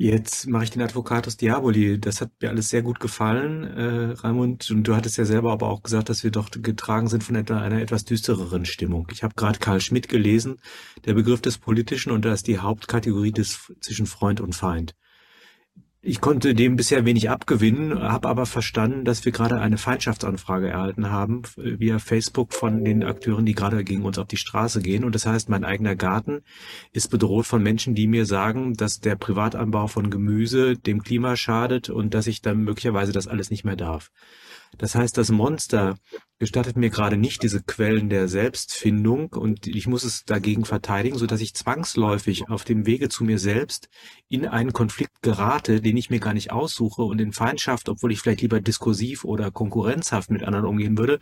[0.02, 2.00] Jetzt mache ich den Advocatus Diaboli.
[2.00, 4.72] Das hat mir alles sehr gut gefallen, äh, Raimund.
[4.72, 7.60] Und du hattest ja selber aber auch gesagt, dass wir doch getragen sind von etwa
[7.60, 9.10] einer etwas düstereren Stimmung.
[9.12, 10.62] Ich habe gerade Karl Schmidt gelesen,
[11.04, 14.96] der Begriff des Politischen und da ist die Hauptkategorie des zwischen Freund und Feind.
[16.02, 21.12] Ich konnte dem bisher wenig abgewinnen, habe aber verstanden, dass wir gerade eine Feindschaftsanfrage erhalten
[21.12, 25.04] haben via Facebook von den Akteuren, die gerade gegen uns auf die Straße gehen.
[25.04, 26.44] Und das heißt, mein eigener Garten
[26.94, 31.90] ist bedroht von Menschen, die mir sagen, dass der Privatanbau von Gemüse dem Klima schadet
[31.90, 34.10] und dass ich dann möglicherweise das alles nicht mehr darf.
[34.78, 35.98] Das heißt, das Monster
[36.38, 41.26] gestattet mir gerade nicht diese Quellen der Selbstfindung und ich muss es dagegen verteidigen, so
[41.26, 43.90] dass ich zwangsläufig auf dem Wege zu mir selbst
[44.30, 48.22] in einen Konflikt gerate, den ich mir gar nicht aussuche und in Feindschaft, obwohl ich
[48.22, 51.20] vielleicht lieber diskursiv oder konkurrenzhaft mit anderen umgehen würde,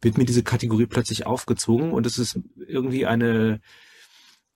[0.00, 3.60] wird mir diese Kategorie plötzlich aufgezwungen und es ist irgendwie eine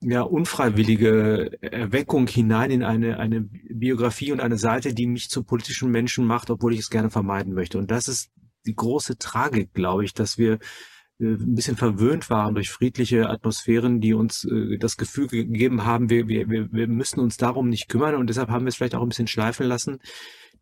[0.05, 5.91] ja, unfreiwillige Erweckung hinein in eine, eine Biografie und eine Seite, die mich zu politischen
[5.91, 7.79] Menschen macht, obwohl ich es gerne vermeiden möchte.
[7.79, 8.31] Und das ist
[8.67, 10.59] die große Tragik, glaube ich, dass wir
[11.19, 16.11] äh, ein bisschen verwöhnt waren durch friedliche Atmosphären, die uns äh, das Gefühl gegeben haben,
[16.11, 19.03] wir, wir, wir müssen uns darum nicht kümmern und deshalb haben wir es vielleicht auch
[19.03, 19.99] ein bisschen schleifen lassen,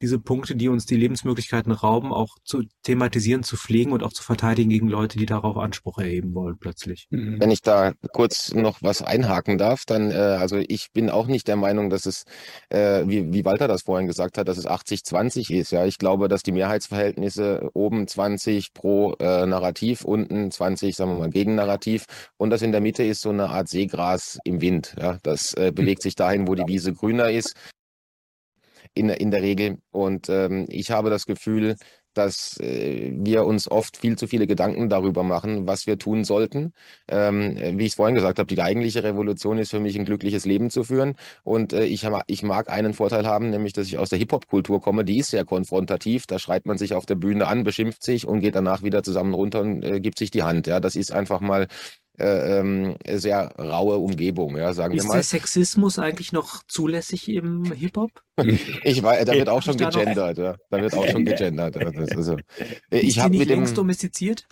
[0.00, 4.22] diese Punkte, die uns die Lebensmöglichkeiten rauben, auch zu thematisieren, zu pflegen und auch zu
[4.22, 7.06] verteidigen gegen Leute, die darauf Anspruch erheben wollen plötzlich.
[7.10, 7.40] Mhm.
[7.40, 11.48] Wenn ich da kurz noch was einhaken darf, dann, äh, also ich bin auch nicht
[11.48, 12.24] der Meinung, dass es,
[12.70, 15.72] äh, wie, wie Walter das vorhin gesagt hat, dass es 80-20 ist.
[15.72, 21.18] Ja, ich glaube, dass die Mehrheitsverhältnisse oben 20 pro äh, Narrativ, unten 20, sagen wir
[21.18, 24.94] mal, gegen Narrativ und das in der Mitte ist so eine Art Seegras im Wind.
[24.98, 27.54] Ja, das äh, bewegt sich dahin, wo die Wiese grüner ist
[28.94, 29.78] in, in der Regel.
[29.90, 31.76] Und ähm, ich habe das Gefühl,
[32.14, 36.72] dass äh, wir uns oft viel zu viele Gedanken darüber machen, was wir tun sollten.
[37.08, 40.44] Ähm, wie ich es vorhin gesagt habe, die eigentliche Revolution ist für mich ein glückliches
[40.44, 41.14] Leben zu führen.
[41.42, 45.04] Und äh, ich, ich mag einen Vorteil haben, nämlich, dass ich aus der Hip-Hop-Kultur komme.
[45.04, 46.26] Die ist sehr konfrontativ.
[46.26, 49.34] Da schreit man sich auf der Bühne an, beschimpft sich und geht danach wieder zusammen
[49.34, 50.66] runter und äh, gibt sich die Hand.
[50.66, 51.66] Ja, das ist einfach mal
[52.18, 55.20] ähm, sehr raue Umgebung, ja, sagen ist wir mal.
[55.20, 58.10] Ist der Sexismus eigentlich noch zulässig im Hip-Hop?
[58.84, 60.56] ich weiß, da wird auch schon gegendert, ja.
[60.70, 61.76] Da wird auch schon gegendert.
[61.76, 62.36] Also,
[62.90, 64.46] ich habe mit dem domestiziert?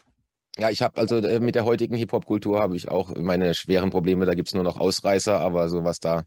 [0.59, 4.27] Ja, ich habe also äh, mit der heutigen Hip-Hop-Kultur habe ich auch meine schweren Probleme.
[4.27, 6.25] Da gibt's nur noch Ausreißer, aber so was da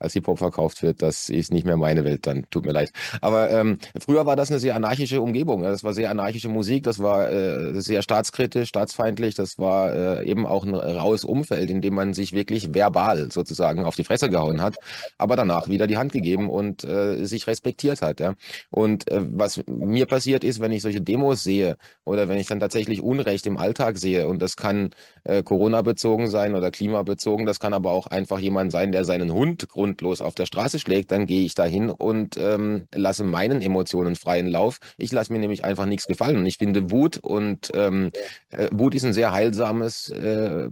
[0.00, 2.90] als Hip-Hop verkauft wird, das ist nicht mehr meine Welt, dann tut mir leid.
[3.20, 5.62] Aber ähm, früher war das eine sehr anarchische Umgebung.
[5.62, 10.46] Das war sehr anarchische Musik, das war äh, sehr staatskritisch, staatsfeindlich, das war äh, eben
[10.46, 14.62] auch ein raues Umfeld, in dem man sich wirklich verbal sozusagen auf die Fresse gehauen
[14.62, 14.76] hat,
[15.18, 18.20] aber danach wieder die Hand gegeben und äh, sich respektiert hat.
[18.20, 18.34] Ja?
[18.70, 22.60] Und äh, was mir passiert ist, wenn ich solche Demos sehe oder wenn ich dann
[22.60, 24.90] tatsächlich Unrecht im Alltag sehe, und das kann
[25.24, 29.68] äh, Corona-bezogen sein oder klimabezogen, das kann aber auch einfach jemand sein, der seinen Hund
[29.68, 34.16] grund grundlos auf der Straße schlägt, dann gehe ich dahin und ähm, lasse meinen Emotionen
[34.16, 34.78] freien Lauf.
[34.96, 36.36] Ich lasse mir nämlich einfach nichts gefallen.
[36.36, 38.10] Und ich finde Wut und ähm,
[38.50, 40.68] äh, Wut ist ein sehr heilsames äh,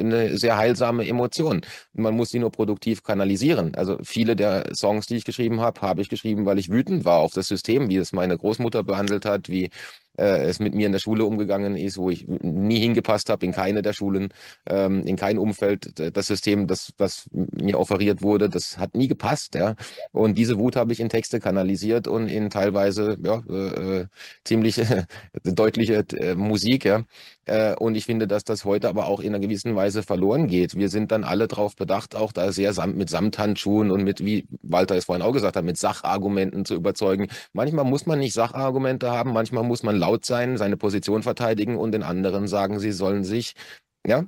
[0.00, 1.62] eine sehr heilsame Emotion.
[1.92, 3.74] Man muss sie nur produktiv kanalisieren.
[3.74, 7.18] Also viele der Songs, die ich geschrieben habe, habe ich geschrieben, weil ich wütend war
[7.18, 9.70] auf das System, wie es meine Großmutter behandelt hat, wie
[10.18, 13.52] äh, es mit mir in der Schule umgegangen ist, wo ich nie hingepasst habe in
[13.52, 14.28] keine der Schulen,
[14.66, 15.98] ähm, in kein Umfeld.
[16.16, 19.54] Das System, das was mir offeriert wurde, das hat nie gepasst.
[19.54, 19.74] Ja.
[20.12, 24.06] Und diese Wut habe ich in Texte kanalisiert und in teilweise ja, äh,
[24.44, 24.80] ziemlich
[25.44, 26.84] deutliche äh, Musik.
[26.84, 27.04] Ja.
[27.48, 30.76] Äh, und ich finde, dass das heute aber auch in einer gewissen Weise verloren geht.
[30.76, 34.96] Wir sind dann alle darauf bedacht, auch da sehr mit Samthandschuhen und mit, wie Walter
[34.96, 37.28] es vorhin auch gesagt hat, mit Sachargumenten zu überzeugen.
[37.52, 41.92] Manchmal muss man nicht Sachargumente haben, manchmal muss man laut sein, seine Position verteidigen und
[41.92, 43.54] den anderen sagen, sie sollen sich
[44.06, 44.24] ja,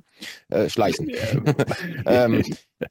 [0.49, 1.11] äh, schleichen.
[2.05, 2.43] ähm,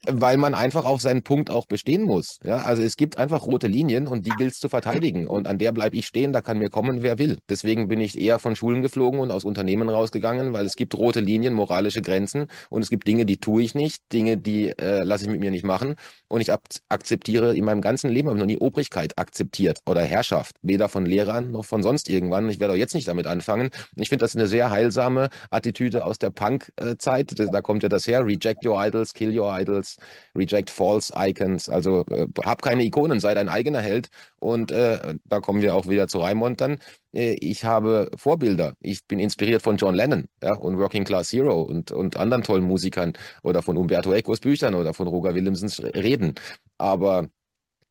[0.07, 2.39] weil man einfach auf seinen Punkt auch bestehen muss.
[2.43, 5.27] Ja, also es gibt einfach rote Linien und die gilt es zu verteidigen.
[5.27, 7.37] Und an der bleibe ich stehen, da kann mir kommen, wer will.
[7.49, 11.19] Deswegen bin ich eher von Schulen geflogen und aus Unternehmen rausgegangen, weil es gibt rote
[11.19, 15.25] Linien, moralische Grenzen und es gibt Dinge, die tue ich nicht, Dinge, die äh, lasse
[15.25, 15.95] ich mit mir nicht machen.
[16.27, 16.51] Und ich
[16.89, 21.51] akzeptiere in meinem ganzen Leben, habe noch nie Obrigkeit akzeptiert oder Herrschaft, weder von Lehrern
[21.51, 22.49] noch von sonst irgendwann.
[22.49, 23.69] Ich werde auch jetzt nicht damit anfangen.
[23.95, 27.33] Ich finde das eine sehr heilsame Attitüde aus der Punk-Zeit.
[27.37, 29.97] Da kommt ja das her, reject your idols, kill your idols Icons,
[30.35, 31.69] Reject False Icons.
[31.69, 34.09] Also äh, hab keine Ikonen, sei dein eigener Held.
[34.39, 36.77] Und äh, da kommen wir auch wieder zu Raimond dann.
[37.13, 38.73] Äh, ich habe Vorbilder.
[38.81, 42.63] Ich bin inspiriert von John Lennon ja, und Working Class Hero und, und anderen tollen
[42.63, 43.13] Musikern
[43.43, 46.35] oder von Umberto Ecos Büchern oder von Roger Willemsens Reden.
[46.77, 47.27] Aber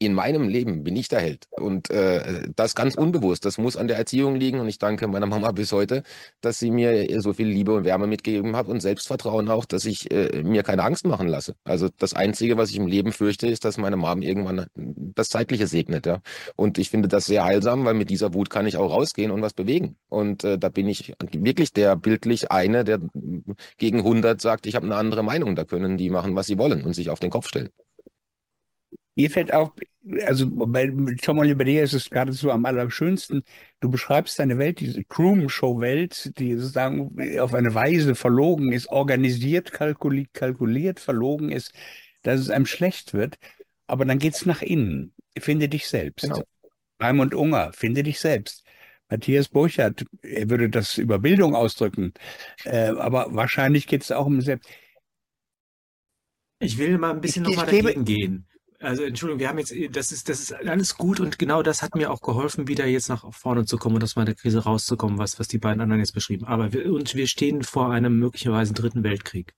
[0.01, 1.47] in meinem Leben bin ich der Held.
[1.51, 3.45] Und äh, das ganz unbewusst.
[3.45, 4.59] Das muss an der Erziehung liegen.
[4.59, 6.03] Und ich danke meiner Mama bis heute,
[6.41, 10.11] dass sie mir so viel Liebe und Wärme mitgegeben hat und Selbstvertrauen auch, dass ich
[10.11, 11.55] äh, mir keine Angst machen lasse.
[11.65, 15.67] Also das Einzige, was ich im Leben fürchte, ist, dass meine Mom irgendwann das Zeitliche
[15.67, 16.07] segnet.
[16.07, 16.23] Ja.
[16.57, 19.43] Und ich finde das sehr heilsam, weil mit dieser Wut kann ich auch rausgehen und
[19.43, 19.97] was bewegen.
[20.09, 23.01] Und äh, da bin ich wirklich der bildlich eine, der
[23.77, 25.57] gegen 100 sagt, ich habe eine andere Meinung.
[25.57, 27.69] Da können die machen, was sie wollen und sich auf den Kopf stellen.
[29.17, 29.75] Mir fällt auch,
[30.25, 30.91] also bei
[31.21, 33.43] Tom Oliver ist es gerade so am allerschönsten.
[33.81, 40.33] Du beschreibst deine Welt, diese Truman-Show-Welt, die sozusagen auf eine Weise verlogen ist, organisiert, kalkuliert,
[40.33, 41.73] kalkuliert, verlogen ist,
[42.23, 43.39] dass es einem schlecht wird.
[43.87, 45.13] Aber dann geht's nach innen.
[45.39, 46.23] Finde dich selbst.
[46.23, 46.43] Genau.
[47.01, 48.65] Raimund Unger, finde dich selbst.
[49.09, 52.15] Matthias Burchardt, er würde das über Bildung ausdrücken.
[52.65, 54.71] Äh, aber wahrscheinlich geht es auch um selbst.
[56.61, 58.47] Ich will mal ein bisschen nochmal dagegen gehen.
[58.83, 61.95] Also Entschuldigung, wir haben jetzt, das ist, das ist alles gut und genau das hat
[61.95, 65.39] mir auch geholfen, wieder jetzt nach vorne zu kommen und aus meiner Krise rauszukommen, was,
[65.39, 66.47] was die beiden anderen jetzt beschrieben.
[66.47, 69.53] Aber wir, und wir stehen vor einem möglicherweise dritten Weltkrieg.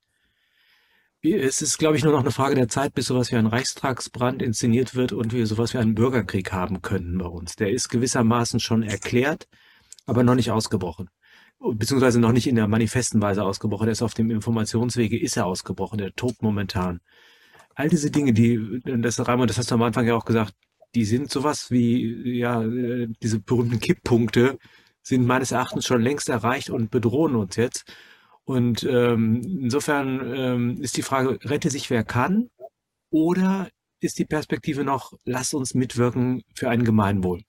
[1.22, 4.42] Es ist, glaube ich, nur noch eine Frage der Zeit, bis sowas wie ein Reichstagsbrand
[4.42, 7.54] inszeniert wird und wir sowas wie einen Bürgerkrieg haben können bei uns.
[7.54, 9.46] Der ist gewissermaßen schon erklärt,
[10.04, 11.10] aber noch nicht ausgebrochen.
[11.60, 13.86] Beziehungsweise noch nicht in der manifesten Weise ausgebrochen.
[13.86, 15.98] Er ist auf dem Informationswege, ist er ausgebrochen.
[15.98, 16.98] Der tobt momentan
[17.74, 20.54] all diese Dinge, die, das Raimund, das hast du am Anfang ja auch gesagt,
[20.94, 22.62] die sind sowas wie, ja,
[23.22, 24.58] diese berühmten Kipppunkte
[25.02, 27.84] sind meines Erachtens schon längst erreicht und bedrohen uns jetzt.
[28.44, 32.50] Und ähm, insofern ähm, ist die Frage, rette sich wer kann
[33.10, 33.68] oder
[34.00, 37.42] ist die Perspektive noch, lass uns mitwirken für ein Gemeinwohl?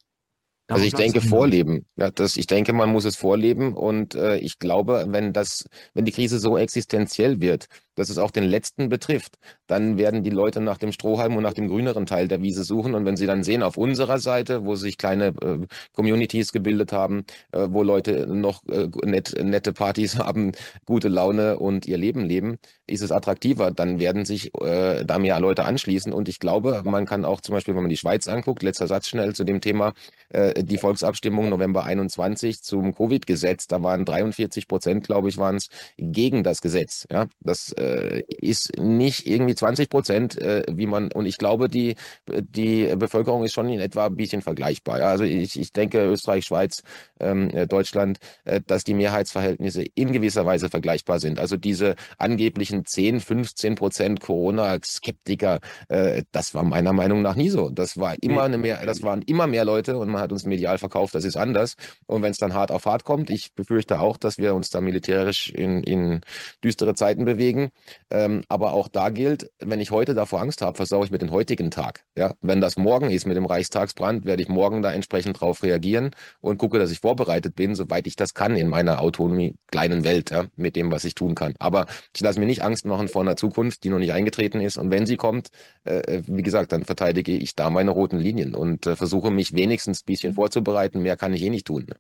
[0.68, 1.86] Also ich denke vorleben.
[1.98, 6.06] Ja, das, ich denke, man muss es vorleben und äh, ich glaube, wenn das, wenn
[6.06, 9.38] die Krise so existenziell wird, dass es auch den letzten betrifft,
[9.68, 12.96] dann werden die Leute nach dem Strohhalm und nach dem grüneren Teil der Wiese suchen.
[12.96, 17.26] Und wenn sie dann sehen, auf unserer Seite, wo sich kleine äh, Communities gebildet haben,
[17.52, 20.52] äh, wo Leute noch äh, net, nette Partys haben,
[20.86, 25.40] gute Laune und ihr Leben leben, ist es attraktiver, dann werden sich äh, da mehr
[25.40, 26.12] Leute anschließen.
[26.14, 29.08] Und ich glaube, man kann auch zum Beispiel, wenn man die Schweiz anguckt, letzter Satz
[29.08, 29.94] schnell zu dem Thema,
[30.30, 35.70] äh, die Volksabstimmung November 21 zum Covid-Gesetz, da waren 43 Prozent, glaube ich, waren es
[35.98, 37.08] gegen das Gesetz.
[37.12, 37.83] Ja, das äh,
[38.28, 41.96] ist nicht irgendwie 20 Prozent, äh, wie man, und ich glaube, die,
[42.28, 45.00] die Bevölkerung ist schon in etwa ein bisschen vergleichbar.
[45.00, 45.10] Ja?
[45.10, 46.84] Also ich, ich denke, Österreich, Schweiz,
[47.20, 51.40] ähm, äh, Deutschland, äh, dass die Mehrheitsverhältnisse in gewisser Weise vergleichbar sind.
[51.40, 55.60] Also diese angeblichen 10, 15 Prozent Corona-Skeptiker,
[55.90, 57.70] äh, das war meiner Meinung nach nie so.
[57.70, 60.78] Das war immer eine mehr, das waren immer mehr Leute und man hat uns medial
[60.78, 61.76] verkauft, das ist anders.
[62.06, 64.82] Und wenn es dann hart auf hart kommt, ich befürchte auch, dass wir uns da
[64.82, 66.22] militärisch in, in
[66.64, 67.72] düstere Zeiten bewegen.
[68.10, 71.32] Ähm, aber auch da gilt, wenn ich heute davor Angst habe, versaue ich mir den
[71.32, 72.06] heutigen Tag.
[72.18, 76.12] Ja, wenn das morgen ist mit dem Reichstagsbrand, werde ich morgen da entsprechend drauf reagieren
[76.42, 80.32] und gucke, dass ich vorbereitet bin, soweit ich das kann in meiner Autonomie kleinen Welt,
[80.32, 81.54] ja, mit dem, was ich tun kann.
[81.60, 84.78] Aber ich lasse mir nicht Angst machen vor einer Zukunft, die noch nicht eingetreten ist.
[84.78, 85.50] Und wenn sie kommt,
[85.84, 90.02] äh, wie gesagt, dann verteidige ich da meine roten Linien und äh, versuche mich wenigstens
[90.02, 91.02] ein bisschen vorzubereiten.
[91.02, 91.86] Mehr kann ich eh nicht tun.
[91.88, 91.96] Ne?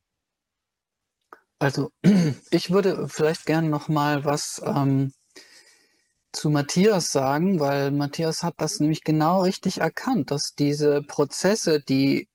[1.60, 1.92] Also
[2.52, 5.12] ich würde vielleicht gerne noch mal was ähm,
[6.34, 12.28] zu Matthias sagen, weil Matthias hat das nämlich genau richtig erkannt, dass diese Prozesse, die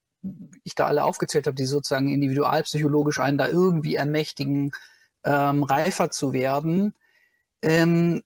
[0.65, 4.73] ich da alle aufgezählt habe, die sozusagen individualpsychologisch einen da irgendwie ermächtigen,
[5.25, 6.95] ähm, reifer zu werden,
[7.63, 8.23] ähm,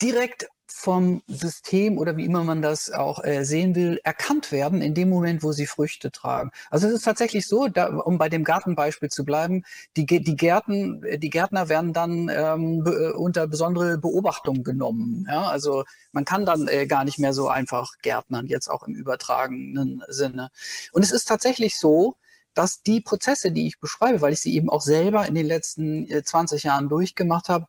[0.00, 4.94] direkt vom System oder wie immer man das auch äh, sehen will, erkannt werden in
[4.94, 6.50] dem Moment, wo sie Früchte tragen.
[6.70, 9.64] Also es ist tatsächlich so, da, um bei dem Gartenbeispiel zu bleiben,
[9.96, 15.26] die, die Gärten, die Gärtner werden dann ähm, be, unter besondere Beobachtung genommen.
[15.28, 15.44] Ja?
[15.44, 20.02] Also man kann dann äh, gar nicht mehr so einfach Gärtnern, jetzt auch im übertragenen
[20.08, 20.50] Sinne.
[20.92, 22.16] Und es ist tatsächlich so,
[22.54, 26.10] dass die Prozesse, die ich beschreibe, weil ich sie eben auch selber in den letzten
[26.10, 27.66] äh, 20 Jahren durchgemacht habe,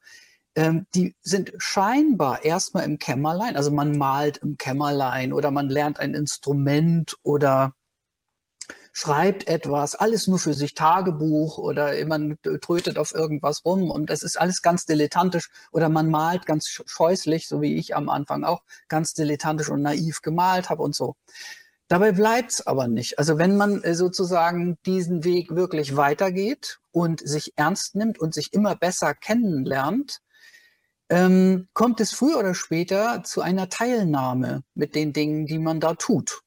[0.58, 6.00] ähm, die sind scheinbar erstmal im Kämmerlein, also man malt im Kämmerlein oder man lernt
[6.00, 7.74] ein Instrument oder
[8.92, 14.24] schreibt etwas, alles nur für sich Tagebuch oder man trötet auf irgendwas rum und es
[14.24, 18.64] ist alles ganz dilettantisch oder man malt ganz scheußlich, so wie ich am Anfang auch
[18.88, 21.16] ganz dilettantisch und naiv gemalt habe und so.
[21.88, 23.20] Dabei bleibt's aber nicht.
[23.20, 28.52] Also wenn man äh, sozusagen diesen Weg wirklich weitergeht und sich ernst nimmt und sich
[28.54, 30.22] immer besser kennenlernt,
[31.10, 35.94] ähm, kommt es früher oder später zu einer Teilnahme mit den Dingen, die man da
[35.94, 36.42] tut.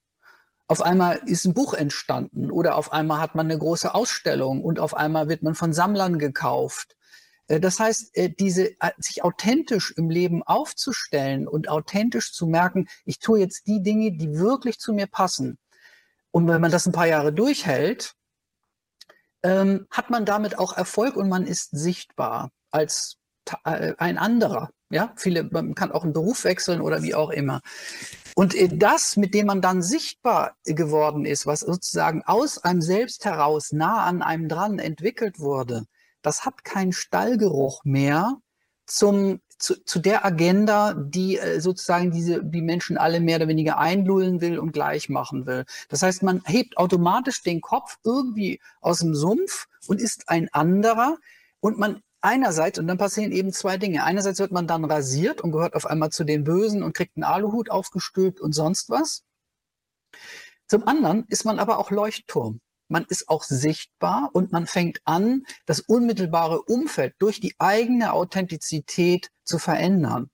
[0.68, 4.78] Auf einmal ist ein Buch entstanden oder auf einmal hat man eine große Ausstellung und
[4.78, 6.96] auf einmal wird man von Sammlern gekauft.
[7.48, 12.88] Äh, das heißt, äh, diese, äh, sich authentisch im Leben aufzustellen und authentisch zu merken,
[13.04, 15.58] ich tue jetzt die Dinge, die wirklich zu mir passen.
[16.30, 18.14] Und wenn man das ein paar Jahre durchhält,
[19.42, 23.19] ähm, hat man damit auch Erfolg und man ist sichtbar als
[23.64, 24.70] ein anderer.
[24.90, 27.60] Ja, viele, man kann auch einen Beruf wechseln oder wie auch immer.
[28.34, 33.24] Und äh, das, mit dem man dann sichtbar geworden ist, was sozusagen aus einem selbst
[33.24, 35.84] heraus nah an einem dran entwickelt wurde,
[36.22, 38.36] das hat keinen Stallgeruch mehr
[38.86, 43.78] zum, zu, zu der Agenda, die äh, sozusagen diese, die Menschen alle mehr oder weniger
[43.78, 45.64] einlullen will und gleich machen will.
[45.88, 51.16] Das heißt, man hebt automatisch den Kopf irgendwie aus dem Sumpf und ist ein anderer
[51.60, 54.04] und man einerseits, und dann passieren eben zwei Dinge.
[54.04, 57.24] Einerseits wird man dann rasiert und gehört auf einmal zu den Bösen und kriegt einen
[57.24, 59.22] Aluhut aufgestülpt und sonst was.
[60.66, 62.60] Zum anderen ist man aber auch Leuchtturm.
[62.88, 69.30] Man ist auch sichtbar und man fängt an, das unmittelbare Umfeld durch die eigene Authentizität
[69.44, 70.30] zu verändern.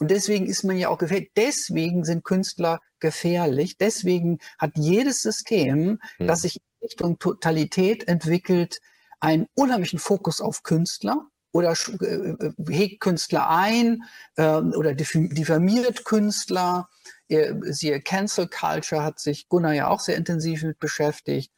[0.00, 1.32] Und deswegen ist man ja auch gefährlich.
[1.36, 3.76] Deswegen sind Künstler gefährlich.
[3.76, 6.26] Deswegen hat jedes System, hm.
[6.26, 8.78] das sich in Richtung Totalität entwickelt,
[9.20, 14.04] einen unheimlichen Fokus auf Künstler oder äh, äh, hegt Künstler ein
[14.36, 16.88] äh, oder diffamiert Künstler.
[17.28, 21.52] Siehe Cancel Culture hat sich Gunnar ja auch sehr intensiv mit beschäftigt.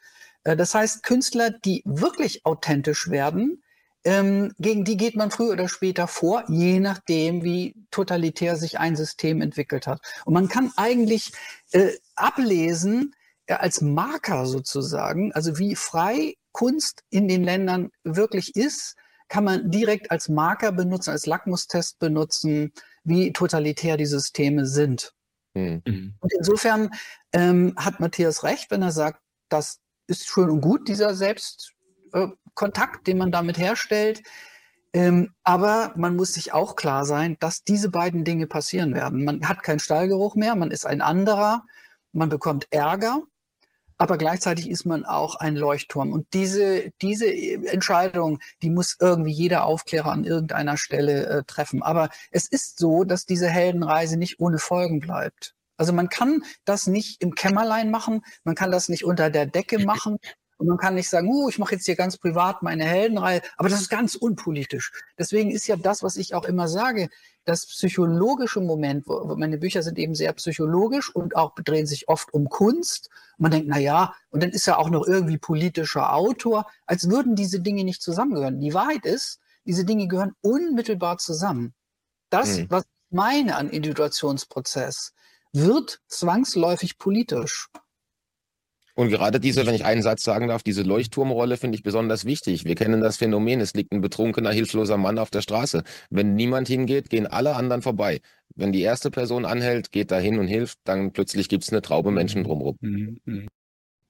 [0.44, 3.62] Äh, das heißt, Künstler, die wirklich authentisch werden,
[4.02, 8.96] ähm, gegen die geht man früher oder später vor, je nachdem, wie totalitär sich ein
[8.96, 10.00] System entwickelt hat.
[10.24, 11.32] Und man kann eigentlich
[12.16, 13.14] ablesen,
[13.46, 18.96] als Marker sozusagen, also wie frei Kunst in den Ländern wirklich ist,
[19.28, 22.72] kann man direkt als Marker benutzen, als Lackmustest benutzen,
[23.04, 25.14] wie totalitär die Systeme sind.
[25.54, 25.82] Mhm.
[25.86, 26.14] mhm.
[26.20, 26.90] Und insofern
[27.32, 33.04] ähm, hat Matthias recht, wenn er sagt, das ist schön und gut, dieser Selbstkontakt, äh,
[33.04, 34.22] den man damit herstellt.
[34.92, 39.24] Ähm, aber man muss sich auch klar sein, dass diese beiden Dinge passieren werden.
[39.24, 41.64] Man hat keinen Stallgeruch mehr, man ist ein anderer,
[42.12, 43.22] man bekommt Ärger,
[44.00, 46.12] aber gleichzeitig ist man auch ein Leuchtturm.
[46.12, 51.82] Und diese, diese Entscheidung, die muss irgendwie jeder Aufklärer an irgendeiner Stelle äh, treffen.
[51.82, 55.54] Aber es ist so, dass diese Heldenreise nicht ohne Folgen bleibt.
[55.76, 59.78] Also man kann das nicht im Kämmerlein machen, man kann das nicht unter der Decke
[59.84, 60.16] machen,
[60.60, 63.70] und man kann nicht sagen, uh, ich mache jetzt hier ganz privat meine Heldenreihe, aber
[63.70, 64.92] das ist ganz unpolitisch.
[65.18, 67.08] Deswegen ist ja das, was ich auch immer sage,
[67.46, 72.34] das psychologische Moment, wo, meine Bücher sind eben sehr psychologisch und auch drehen sich oft
[72.34, 73.08] um Kunst.
[73.38, 77.08] Und man denkt, na ja, und dann ist er auch noch irgendwie politischer Autor, als
[77.08, 78.60] würden diese Dinge nicht zusammengehören.
[78.60, 81.72] Die Wahrheit ist, diese Dinge gehören unmittelbar zusammen.
[82.28, 82.66] Das, mhm.
[82.68, 85.14] was ich meine an Individuationsprozess,
[85.54, 87.70] wird zwangsläufig politisch.
[89.00, 92.66] Und gerade diese, wenn ich einen Satz sagen darf, diese Leuchtturmrolle finde ich besonders wichtig.
[92.66, 95.84] Wir kennen das Phänomen, es liegt ein betrunkener, hilfloser Mann auf der Straße.
[96.10, 98.20] Wenn niemand hingeht, gehen alle anderen vorbei.
[98.54, 101.80] Wenn die erste Person anhält, geht da hin und hilft, dann plötzlich gibt es eine
[101.80, 102.76] Traube Menschen drumherum.
[102.82, 103.48] Mhm, mhm.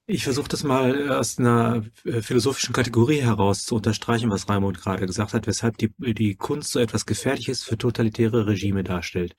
[0.09, 5.07] Ich versuche das mal aus einer äh, philosophischen Kategorie heraus zu unterstreichen, was Raimund gerade
[5.07, 9.36] gesagt hat, weshalb die, die Kunst so etwas Gefährliches für totalitäre Regime darstellt.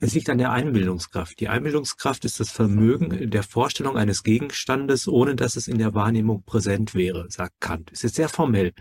[0.00, 1.40] Es liegt an der Einbildungskraft.
[1.40, 6.42] Die Einbildungskraft ist das Vermögen der Vorstellung eines Gegenstandes, ohne dass es in der Wahrnehmung
[6.44, 7.90] präsent wäre, sagt Kant.
[7.92, 8.72] Es ist sehr formell.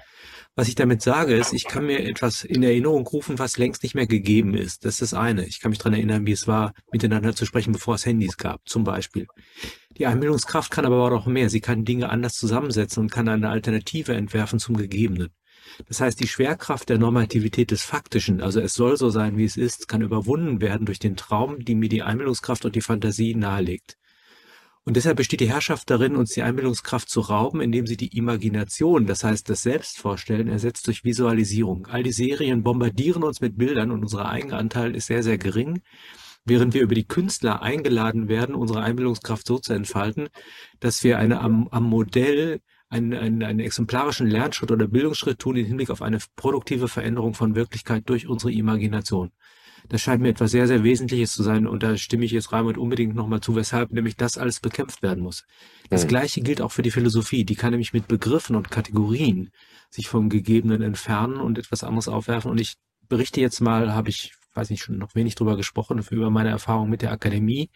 [0.56, 3.96] Was ich damit sage, ist, ich kann mir etwas in Erinnerung rufen, was längst nicht
[3.96, 4.86] mehr gegeben ist.
[4.86, 5.46] Das ist das eine.
[5.46, 8.68] Ich kann mich daran erinnern, wie es war, miteinander zu sprechen, bevor es Handys gab,
[8.68, 9.28] zum Beispiel.
[9.98, 11.50] Die Einbildungskraft kann aber auch noch mehr.
[11.50, 15.30] Sie kann Dinge anders zusammensetzen und kann eine Alternative entwerfen zum Gegebenen.
[15.88, 19.58] Das heißt, die Schwerkraft der Normativität des Faktischen, also es soll so sein, wie es
[19.58, 23.98] ist, kann überwunden werden durch den Traum, die mir die Einbildungskraft und die Fantasie nahelegt.
[24.88, 29.08] Und deshalb besteht die Herrschaft darin, uns die Einbildungskraft zu rauben, indem sie die Imagination,
[29.08, 31.88] das heißt das Selbstvorstellen, ersetzt durch Visualisierung.
[31.88, 35.82] All die Serien bombardieren uns mit Bildern und unser Eigenanteil ist sehr, sehr gering,
[36.46, 40.30] während wir über die Künstler eingeladen werden, unsere Einbildungskraft so zu entfalten,
[40.80, 45.66] dass wir eine am, am Modell einen, einen, einen exemplarischen Lernschritt oder Bildungsschritt tun im
[45.66, 49.32] Hinblick auf eine produktive Veränderung von Wirklichkeit durch unsere Imagination.
[49.90, 52.78] Das scheint mir etwas sehr, sehr Wesentliches zu sein und da stimme ich jetzt Raimund
[52.78, 55.44] unbedingt nochmal zu, weshalb nämlich das alles bekämpft werden muss.
[55.90, 56.08] Das mhm.
[56.10, 57.46] Gleiche gilt auch für die Philosophie.
[57.46, 59.52] Die kann nämlich mit Begriffen und Kategorien
[59.90, 62.50] sich vom Gegebenen entfernen und etwas anderes aufwerfen.
[62.50, 62.76] Und ich
[63.08, 66.90] berichte jetzt mal, habe ich, weiß nicht, schon noch wenig drüber gesprochen, über meine Erfahrung
[66.90, 67.70] mit der Akademie,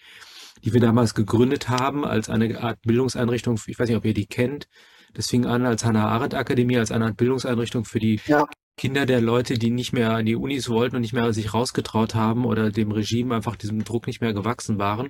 [0.63, 3.59] die wir damals gegründet haben als eine Art Bildungseinrichtung.
[3.67, 4.67] Ich weiß nicht, ob ihr die kennt
[5.13, 8.45] das fing an als Hannah Arendt Akademie, als eine Art Bildungseinrichtung für die ja.
[8.77, 12.15] Kinder der Leute, die nicht mehr an die Unis wollten und nicht mehr sich rausgetraut
[12.15, 15.09] haben oder dem Regime einfach diesem Druck nicht mehr gewachsen waren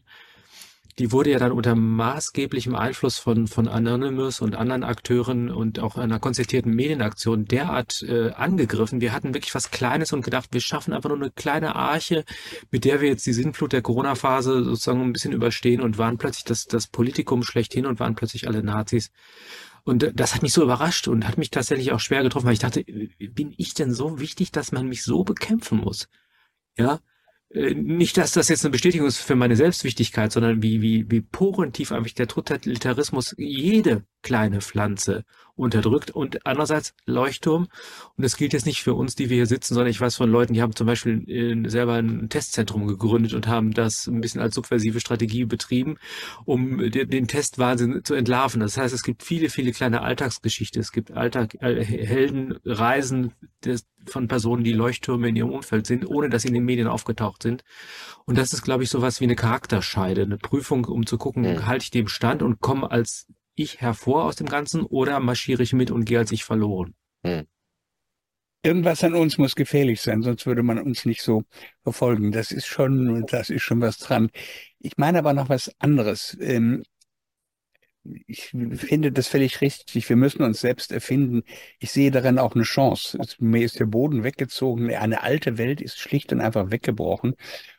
[0.97, 5.97] die wurde ja dann unter maßgeblichem Einfluss von, von Anonymous und anderen Akteuren und auch
[5.97, 8.99] einer konzertierten Medienaktion derart äh, angegriffen.
[8.99, 12.25] Wir hatten wirklich was Kleines und gedacht, wir schaffen einfach nur eine kleine Arche,
[12.71, 16.45] mit der wir jetzt die Sinnflut der Corona-Phase sozusagen ein bisschen überstehen und waren plötzlich
[16.45, 19.11] das, das Politikum schlechthin und waren plötzlich alle Nazis.
[19.83, 22.59] Und das hat mich so überrascht und hat mich tatsächlich auch schwer getroffen, weil ich
[22.59, 26.09] dachte, bin ich denn so wichtig, dass man mich so bekämpfen muss?
[26.77, 26.97] Ja, äh,
[27.51, 31.91] nicht, dass das jetzt eine Bestätigung ist für meine Selbstwichtigkeit, sondern wie, wie, wie porentief
[31.91, 35.23] einfach der Totalitarismus jede kleine Pflanze
[35.59, 37.67] unterdrückt und andererseits Leuchtturm.
[38.15, 40.31] Und das gilt jetzt nicht für uns, die wir hier sitzen, sondern ich weiß von
[40.31, 44.41] Leuten, die haben zum Beispiel äh, selber ein Testzentrum gegründet und haben das ein bisschen
[44.41, 45.97] als subversive Strategie betrieben,
[46.45, 48.61] um den, den Testwahnsinn zu entlarven.
[48.61, 50.79] Das heißt, es gibt viele, viele kleine Alltagsgeschichten.
[50.79, 56.29] Es gibt Alltag, äh, Heldenreisen des, von Personen, die Leuchttürme in ihrem Umfeld sind, ohne
[56.29, 57.63] dass sie in den Medien aufgetaucht sind.
[58.25, 61.83] Und das ist, glaube ich, sowas wie eine Charakterscheide, eine Prüfung, um zu gucken, halte
[61.83, 63.27] ich dem Stand und komme als
[63.61, 66.95] ich hervor aus dem Ganzen oder marschiere ich mit und gehe als ich verloren?
[67.23, 67.45] Hm.
[68.61, 71.43] Irgendwas an uns muss gefährlich sein, sonst würde man uns nicht so
[71.83, 72.31] verfolgen.
[72.31, 74.29] Das ist schon, das ist schon was dran.
[74.79, 76.37] Ich meine aber noch was anderes.
[76.41, 76.83] Ähm,
[78.27, 80.09] ich finde das völlig richtig.
[80.09, 81.43] Wir müssen uns selbst erfinden.
[81.79, 83.17] Ich sehe darin auch eine Chance.
[83.39, 84.93] Mir ist der Boden weggezogen.
[84.93, 87.35] Eine alte Welt ist schlicht und einfach weggebrochen.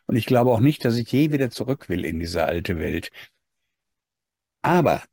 [0.07, 3.09] Und ich glaube auch nicht, dass ich je wieder zurück will in diese alte Welt.
[4.63, 5.03] Aber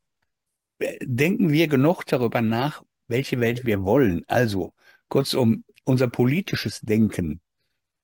[1.01, 4.23] denken wir genug darüber nach, welche Welt wir wollen.
[4.27, 4.73] Also
[5.07, 7.41] kurzum, unser politisches Denken,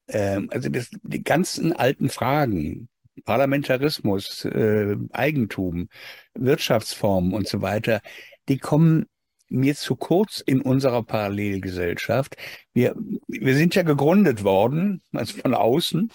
[0.08, 2.90] äh, also das, die ganzen alten Fragen,
[3.24, 5.90] Parlamentarismus, äh, Eigentum,
[6.34, 8.02] Wirtschaftsformen und so weiter,
[8.50, 9.06] die kommen
[9.48, 12.36] mir zu kurz in unserer Parallelgesellschaft.
[12.74, 12.96] Wir,
[13.28, 16.12] wir sind ja gegründet worden, also von außen,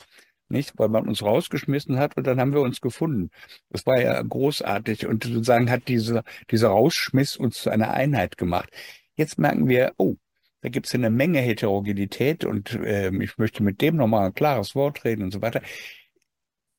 [0.51, 0.73] nicht?
[0.79, 3.31] Weil man uns rausgeschmissen hat und dann haben wir uns gefunden.
[3.71, 8.71] Das war ja großartig und sozusagen hat diese, dieser Rausschmiss uns zu einer Einheit gemacht.
[9.17, 10.17] Jetzt merken wir, oh,
[10.63, 14.75] Da gibt es eine Menge Heterogenität und äh, ich möchte mit dem nochmal ein klares
[14.75, 15.63] Wort reden und so weiter.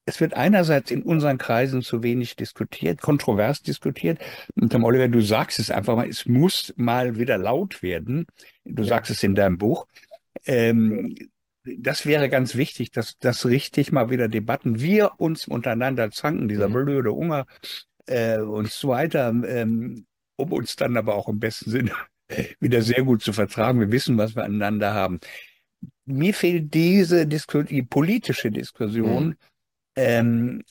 [0.06, 4.20] Es wird einerseits in unseren Kreisen zu wenig diskutiert, kontrovers diskutiert.
[4.56, 8.26] Und Tom Oliver, du sagst es einfach mal, es muss mal wieder laut werden.
[8.66, 8.90] Du ja.
[8.90, 9.88] sagst es in deinem Buch.
[10.46, 11.16] Ähm,
[11.64, 16.70] das wäre ganz wichtig, dass das richtig mal wieder Debatten wir uns untereinander zanken, dieser
[16.70, 16.74] mhm.
[16.74, 17.46] blöde Hunger
[18.08, 20.06] äh, und so weiter, ähm,
[20.36, 21.92] um uns dann aber auch im besten Sinne
[22.60, 23.80] wieder sehr gut zu vertragen.
[23.80, 25.20] Wir wissen, was wir aneinander haben.
[26.06, 29.28] Mir fehlt diese Diskussion, die politische Diskussion.
[29.28, 29.38] Mhm.
[29.96, 30.64] Ähm,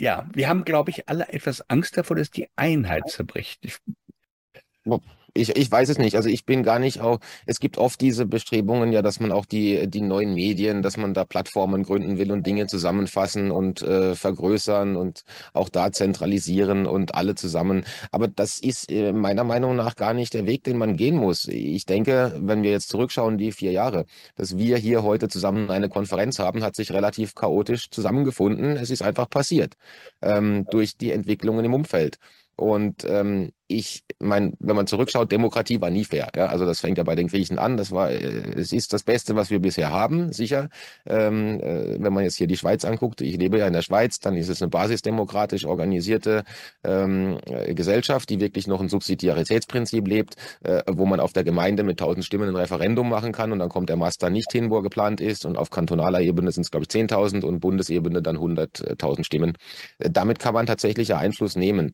[0.00, 3.64] ja, wir haben, glaube ich, alle etwas Angst davor, dass die Einheit zerbricht.
[3.64, 3.78] Ich,
[5.36, 6.16] ich, ich weiß es nicht.
[6.16, 9.46] Also ich bin gar nicht auch, es gibt oft diese Bestrebungen ja, dass man auch
[9.46, 14.14] die, die neuen Medien, dass man da Plattformen gründen will und Dinge zusammenfassen und äh,
[14.14, 17.84] vergrößern und auch da zentralisieren und alle zusammen.
[18.10, 21.46] Aber das ist äh, meiner Meinung nach gar nicht der Weg, den man gehen muss.
[21.48, 24.06] Ich denke, wenn wir jetzt zurückschauen, die vier Jahre,
[24.36, 28.76] dass wir hier heute zusammen eine Konferenz haben, hat sich relativ chaotisch zusammengefunden.
[28.76, 29.74] Es ist einfach passiert
[30.22, 32.18] ähm, durch die Entwicklungen im Umfeld.
[32.56, 36.30] Und ähm, ich meine, wenn man zurückschaut, Demokratie war nie fair.
[36.34, 36.46] Ja?
[36.46, 37.76] Also das fängt ja bei den Griechen an.
[37.76, 40.68] Das war, äh, es ist das Beste, was wir bisher haben, sicher.
[41.04, 44.20] Ähm, äh, wenn man jetzt hier die Schweiz anguckt, ich lebe ja in der Schweiz,
[44.20, 46.44] dann ist es eine basisdemokratisch organisierte
[46.84, 51.82] ähm, äh, Gesellschaft, die wirklich noch ein Subsidiaritätsprinzip lebt, äh, wo man auf der Gemeinde
[51.82, 54.76] mit tausend Stimmen ein Referendum machen kann und dann kommt der Master nicht hin, wo
[54.76, 55.44] er geplant ist.
[55.44, 59.56] Und auf kantonaler Ebene sind es, glaube ich, 10.000 und Bundesebene dann 100.000 Stimmen.
[59.98, 61.92] Äh, damit kann man tatsächlich Einfluss nehmen.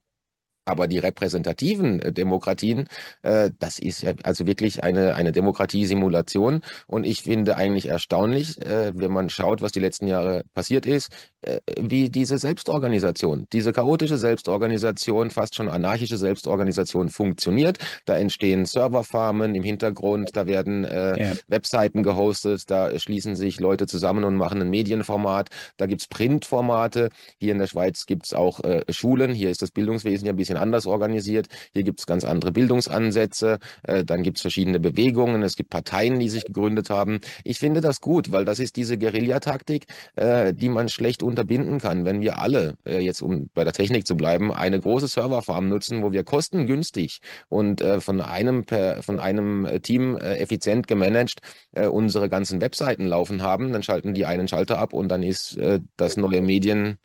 [0.64, 2.88] Aber die repräsentativen äh, Demokratien,
[3.22, 6.62] äh, das ist ja also wirklich eine, eine Demokratiesimulation.
[6.86, 11.10] Und ich finde eigentlich erstaunlich, äh, wenn man schaut, was die letzten Jahre passiert ist,
[11.42, 17.78] äh, wie diese Selbstorganisation, diese chaotische Selbstorganisation, fast schon anarchische Selbstorganisation funktioniert.
[18.04, 21.32] Da entstehen Serverfarmen im Hintergrund, da werden ja.
[21.48, 27.10] Webseiten gehostet, da schließen sich Leute zusammen und machen ein Medienformat, da gibt's Printformate.
[27.38, 30.51] Hier in der Schweiz gibt's auch äh, Schulen, hier ist das Bildungswesen ja ein bisschen
[30.52, 31.46] bisschen anders organisiert.
[31.72, 33.58] Hier gibt es ganz andere Bildungsansätze.
[33.82, 35.42] Äh, dann gibt es verschiedene Bewegungen.
[35.42, 37.20] Es gibt Parteien, die sich gegründet haben.
[37.44, 39.86] Ich finde das gut, weil das ist diese Guerillataktik,
[40.16, 42.04] äh, die man schlecht unterbinden kann.
[42.04, 46.02] Wenn wir alle, äh, jetzt um bei der Technik zu bleiben, eine große Serverfarm nutzen,
[46.02, 51.40] wo wir kostengünstig und äh, von einem per, von einem äh, Team äh, effizient gemanagt
[51.74, 55.58] unsere ganzen Webseiten laufen haben, dann schalten die einen Schalter ab und dann ist
[55.96, 56.98] das neue Medien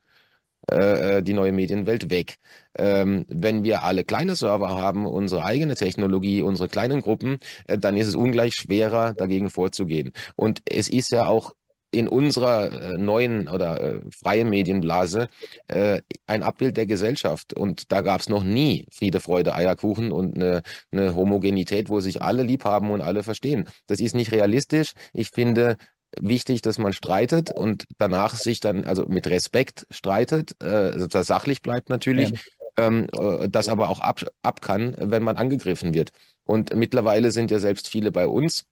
[0.71, 2.35] äh, äh, die neue Medienwelt weg.
[2.77, 7.95] Ähm, wenn wir alle kleine Server haben, unsere eigene Technologie, unsere kleinen Gruppen, äh, dann
[7.95, 10.11] ist es ungleich schwerer, dagegen vorzugehen.
[10.35, 11.53] Und es ist ja auch
[11.91, 15.29] in unserer äh, neuen oder freien Medienblase
[15.67, 17.53] äh, ein Abbild der Gesellschaft.
[17.53, 22.21] Und da gab es noch nie Friede, Freude, Eierkuchen und eine, eine Homogenität, wo sich
[22.21, 23.69] alle lieb haben und alle verstehen.
[23.87, 24.91] Das ist nicht realistisch.
[25.13, 25.77] Ich finde,
[26.19, 31.61] wichtig, dass man streitet und danach sich dann, also mit Respekt streitet, äh, dass sachlich
[31.61, 32.87] bleibt natürlich, ja.
[32.87, 36.11] ähm, äh, das aber auch ab, ab kann, wenn man angegriffen wird.
[36.45, 38.65] Und mittlerweile sind ja selbst viele bei uns,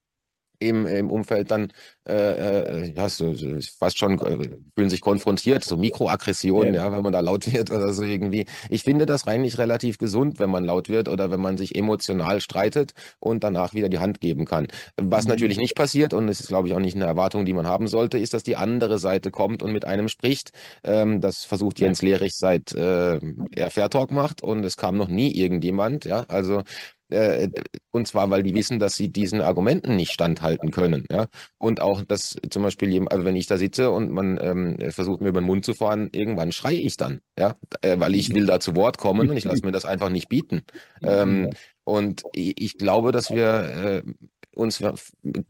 [0.60, 1.72] im, im Umfeld dann
[2.08, 3.48] äh, äh, ja, so, so,
[3.80, 6.86] fast schon äh, fühlen sich konfrontiert, so Mikroaggressionen, ja.
[6.86, 6.92] ja.
[6.92, 8.46] wenn man da laut wird oder so irgendwie.
[8.70, 12.42] Ich finde das eigentlich relativ gesund, wenn man laut wird oder wenn man sich emotional
[12.42, 14.68] streitet und danach wieder die Hand geben kann.
[14.98, 15.32] Was mhm.
[15.32, 17.88] natürlich nicht passiert und es ist, glaube ich, auch nicht eine Erwartung, die man haben
[17.88, 20.52] sollte, ist, dass die andere Seite kommt und mit einem spricht.
[20.84, 23.20] Ähm, das versucht Jens Lehrich seit äh,
[23.56, 26.06] er Fair Talk macht und es kam noch nie irgendjemand.
[26.06, 26.62] Ja, also
[27.10, 27.50] äh,
[27.92, 31.06] und zwar, weil die wissen, dass sie diesen Argumenten nicht standhalten können.
[31.12, 31.28] Ja?
[31.58, 35.30] Und auch, dass zum Beispiel, also wenn ich da sitze und man ähm, versucht mir
[35.30, 38.60] über den Mund zu fahren, irgendwann schreie ich dann, ja, äh, weil ich will da
[38.60, 40.64] zu Wort kommen und ich lasse mir das einfach nicht bieten.
[41.04, 41.52] Ähm,
[41.84, 44.14] und ich glaube, dass wir äh,
[44.56, 44.84] uns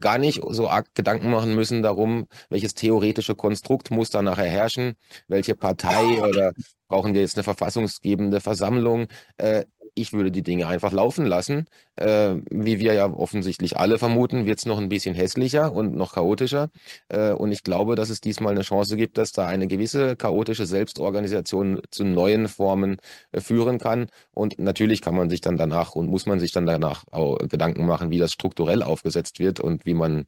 [0.00, 4.94] gar nicht so arg Gedanken machen müssen darum, welches theoretische Konstrukt muss da nachher herrschen,
[5.28, 6.52] welche Partei oder
[6.88, 9.06] brauchen wir jetzt eine verfassungsgebende Versammlung.
[9.38, 9.64] Äh,
[9.96, 11.66] ich würde die Dinge einfach laufen lassen.
[11.96, 16.14] Äh, wie wir ja offensichtlich alle vermuten, wird es noch ein bisschen hässlicher und noch
[16.14, 16.68] chaotischer.
[17.08, 20.66] Äh, und ich glaube, dass es diesmal eine Chance gibt, dass da eine gewisse chaotische
[20.66, 22.98] Selbstorganisation zu neuen Formen
[23.32, 24.08] äh, führen kann.
[24.32, 27.86] Und natürlich kann man sich dann danach und muss man sich dann danach auch Gedanken
[27.86, 30.26] machen, wie das strukturell aufgesetzt wird und wie man,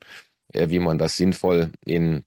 [0.55, 2.25] äh, wie man das sinnvoll in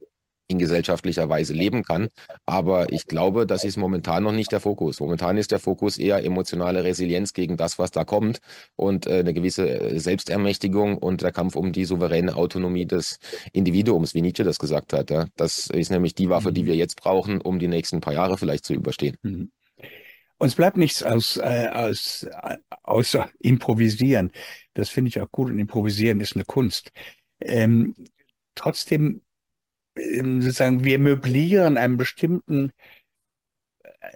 [0.51, 2.09] in gesellschaftlicher Weise leben kann.
[2.45, 4.99] Aber ich glaube, das ist momentan noch nicht der Fokus.
[4.99, 8.39] Momentan ist der Fokus eher emotionale Resilienz gegen das, was da kommt
[8.75, 13.17] und äh, eine gewisse äh, Selbstermächtigung und der Kampf um die souveräne Autonomie des
[13.53, 15.09] Individuums, wie Nietzsche das gesagt hat.
[15.09, 15.25] Ja.
[15.35, 16.67] Das ist nämlich die Waffe, die mhm.
[16.67, 19.15] wir jetzt brauchen, um die nächsten paar Jahre vielleicht zu überstehen.
[19.23, 19.51] Mhm.
[20.41, 24.31] Uns bleibt nichts aus, äh, aus, äh, außer improvisieren.
[24.73, 26.91] Das finde ich auch gut und improvisieren ist eine Kunst.
[27.39, 27.93] Ähm,
[28.55, 29.21] trotzdem,
[29.95, 32.71] sozusagen, wir möblieren einen bestimmten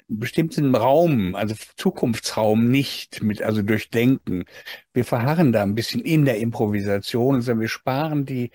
[0.07, 4.45] bestimmten Raum, also Zukunftsraum nicht mit, also durch Denken.
[4.93, 8.51] Wir verharren da ein bisschen in der Improvisation, sondern wir sparen die,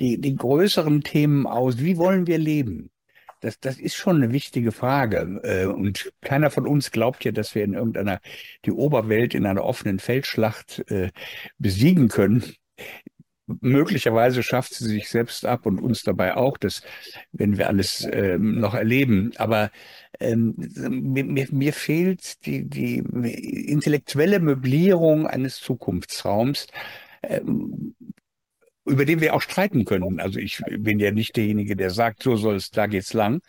[0.00, 1.78] die, die größeren Themen aus.
[1.80, 2.90] Wie wollen wir leben?
[3.40, 5.40] Das, das ist schon eine wichtige Frage.
[5.42, 8.20] Äh, und keiner von uns glaubt ja, dass wir in irgendeiner,
[8.64, 11.10] die Oberwelt in einer offenen Feldschlacht äh,
[11.58, 12.54] besiegen können
[13.60, 16.82] möglicherweise schafft sie sich selbst ab und uns dabei auch, das,
[17.32, 19.32] wenn wir alles ähm, noch erleben.
[19.36, 19.70] Aber
[20.20, 26.66] ähm, mir, mir fehlt die, die intellektuelle Möblierung eines Zukunftsraums,
[27.22, 27.94] ähm,
[28.84, 30.20] über den wir auch streiten können.
[30.20, 33.40] Also ich bin ja nicht derjenige, der sagt, so soll es, da geht's lang.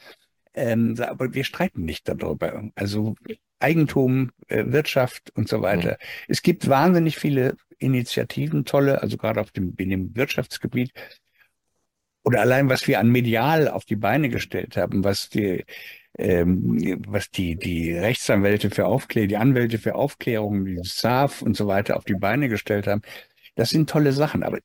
[0.54, 2.70] Ähm, aber wir streiten nicht darüber.
[2.76, 3.16] Also
[3.62, 5.91] Eigentum, äh, Wirtschaft und so weiter.
[5.91, 6.26] Mhm.
[6.28, 10.91] Es gibt wahnsinnig viele Initiativen, tolle, also gerade auf dem, in dem Wirtschaftsgebiet.
[12.24, 15.66] Oder allein, was wir an Medial auf die Beine gestellt haben, was die,
[16.18, 21.68] ähm, was die, die Rechtsanwälte für Aufklärung, die Anwälte für Aufklärung, die SAF und so
[21.68, 23.01] weiter auf die Beine gestellt haben.
[23.55, 24.43] Das sind tolle Sachen.
[24.43, 24.59] Aber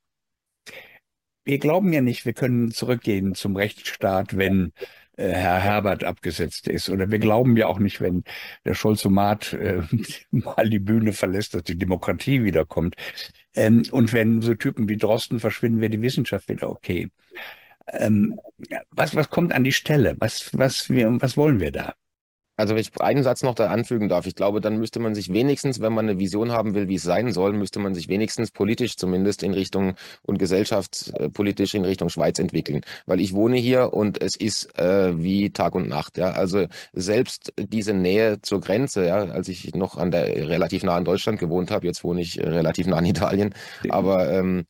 [1.45, 4.73] wir glauben ja nicht, wir können zurückgehen zum Rechtsstaat, wenn
[5.17, 6.89] äh, Herr Herbert abgesetzt ist.
[6.89, 8.25] Oder wir glauben ja auch nicht, wenn
[8.65, 9.83] der Scholzomat äh,
[10.31, 12.97] mal die Bühne verlässt, dass die Demokratie wiederkommt.
[13.55, 17.11] Ähm, und wenn so Typen wie Drosten verschwinden, wäre die Wissenschaft wieder okay.
[17.89, 18.39] Ähm,
[18.91, 20.17] was, was kommt an die Stelle?
[20.19, 21.95] Was, was, wir, was wollen wir da?
[22.57, 25.33] Also wenn ich einen Satz noch da anfügen darf, ich glaube, dann müsste man sich
[25.33, 28.51] wenigstens, wenn man eine Vision haben will, wie es sein soll, müsste man sich wenigstens
[28.51, 32.81] politisch zumindest in Richtung und gesellschaftspolitisch in Richtung Schweiz entwickeln.
[33.07, 36.17] Weil ich wohne hier und es ist äh, wie Tag und Nacht.
[36.17, 40.97] Ja, also selbst diese Nähe zur Grenze, ja, als ich noch an der relativ nah
[40.97, 43.55] an Deutschland gewohnt habe, jetzt wohne ich relativ nah an Italien,
[43.89, 44.67] aber ähm,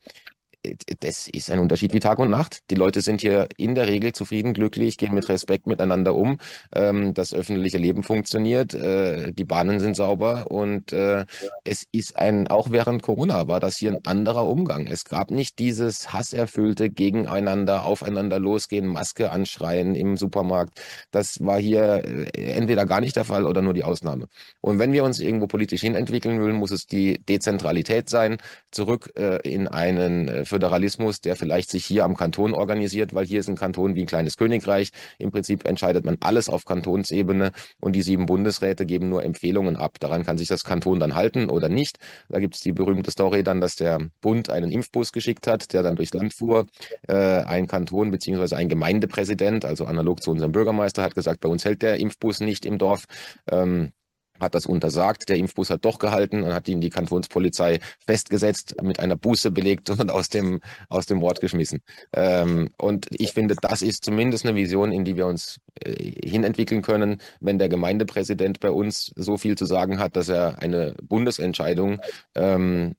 [1.00, 2.60] das ist ein Unterschied wie Tag und Nacht.
[2.70, 6.38] Die Leute sind hier in der Regel zufrieden, glücklich, gehen mit Respekt miteinander um.
[6.74, 11.24] Ähm, das öffentliche Leben funktioniert, äh, die Bahnen sind sauber und äh,
[11.64, 14.86] es ist ein, auch während Corona war das hier ein anderer Umgang.
[14.86, 20.80] Es gab nicht dieses hasserfüllte Gegeneinander, aufeinander losgehen, Maske anschreien im Supermarkt.
[21.10, 24.26] Das war hier äh, entweder gar nicht der Fall oder nur die Ausnahme.
[24.60, 28.38] Und wenn wir uns irgendwo politisch hinentwickeln wollen, muss es die Dezentralität sein,
[28.70, 29.10] zurück
[29.44, 33.94] in einen Föderalismus, der vielleicht sich hier am Kanton organisiert, weil hier ist ein Kanton
[33.94, 34.88] wie ein kleines Königreich.
[35.18, 40.00] Im Prinzip entscheidet man alles auf Kantonsebene und die sieben Bundesräte geben nur Empfehlungen ab.
[40.00, 41.98] Daran kann sich das Kanton dann halten oder nicht.
[42.30, 45.82] Da gibt es die berühmte Story dann, dass der Bund einen Impfbus geschickt hat, der
[45.82, 46.66] dann durchs Land fuhr.
[47.06, 51.66] Äh, ein Kanton beziehungsweise ein Gemeindepräsident, also analog zu unserem Bürgermeister, hat gesagt, bei uns
[51.66, 53.04] hält der Impfbus nicht im Dorf.
[53.50, 53.92] Ähm,
[54.40, 55.28] hat das untersagt.
[55.28, 59.90] Der Impfbus hat doch gehalten und hat ihn die Kantonspolizei festgesetzt, mit einer Buße belegt
[59.90, 61.80] und aus dem, aus dem Wort geschmissen.
[62.12, 65.92] Ähm, und ich finde, das ist zumindest eine Vision, in die wir uns äh,
[66.28, 70.94] hinentwickeln können, wenn der Gemeindepräsident bei uns so viel zu sagen hat, dass er eine
[71.02, 72.00] Bundesentscheidung
[72.34, 72.94] ähm,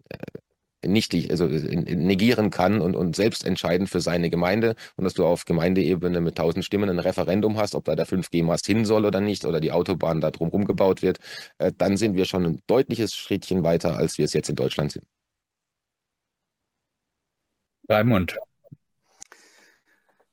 [0.88, 5.46] nicht also negieren kann und, und selbst entscheiden für seine Gemeinde und dass du auf
[5.46, 9.46] Gemeindeebene mit tausend Stimmen ein Referendum hast, ob da der 5G-Mast hin soll oder nicht
[9.46, 11.20] oder die Autobahn da drumherum gebaut wird,
[11.58, 14.92] äh, dann sind wir schon ein deutliches Schrittchen weiter, als wir es jetzt in Deutschland
[14.92, 15.06] sind.
[17.90, 18.38] Raimund.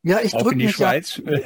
[0.03, 1.21] Ja, ich drücke mich Schweiz.
[1.25, 1.39] Ja,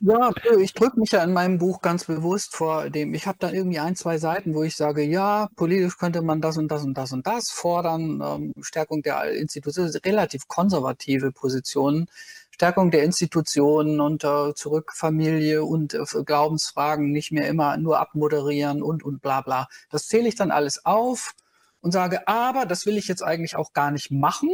[0.00, 3.50] ja, ich drücke mich ja in meinem Buch ganz bewusst vor dem, ich habe da
[3.50, 6.94] irgendwie ein, zwei Seiten, wo ich sage, ja, politisch könnte man das und das und
[6.94, 12.06] das und das fordern, ähm, Stärkung der Institutionen, relativ konservative Positionen,
[12.50, 18.82] Stärkung der Institutionen und äh, zurück Familie und äh, Glaubensfragen nicht mehr immer nur abmoderieren
[18.82, 19.68] und und bla bla.
[19.90, 21.34] Das zähle ich dann alles auf
[21.80, 24.50] und sage, aber das will ich jetzt eigentlich auch gar nicht machen,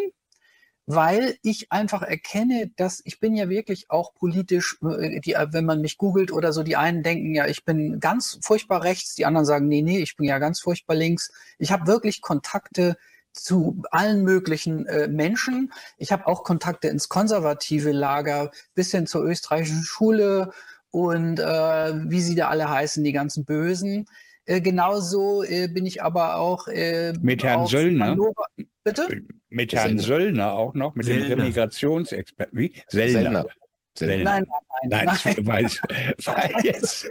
[0.86, 5.64] weil ich einfach erkenne, dass ich bin ja wirklich auch politisch, äh, die, äh, wenn
[5.64, 9.26] man mich googelt oder so, die einen denken ja, ich bin ganz furchtbar rechts, die
[9.26, 11.30] anderen sagen, nee, nee, ich bin ja ganz furchtbar links.
[11.58, 12.96] Ich habe wirklich Kontakte
[13.32, 15.72] zu allen möglichen äh, Menschen.
[15.96, 20.52] Ich habe auch Kontakte ins konservative Lager bis hin zur österreichischen Schule
[20.90, 24.06] und äh, wie sie da alle heißen, die ganzen Bösen.
[24.44, 28.06] Äh, genauso äh, bin ich aber auch äh, mit Herrn Söllner.
[28.08, 28.46] Hannover.
[28.84, 29.22] Bitte?
[29.48, 31.28] Mit Herrn Söllner auch noch, mit Sellner.
[31.28, 32.58] dem Remigrationsexperten.
[32.58, 32.82] Wie?
[32.88, 33.46] Sellner.
[33.96, 34.24] Sellner.
[34.24, 34.46] Nein,
[34.88, 35.18] nein, nein.
[35.24, 35.46] nein.
[35.46, 35.80] Weiß,
[36.24, 37.08] weiß.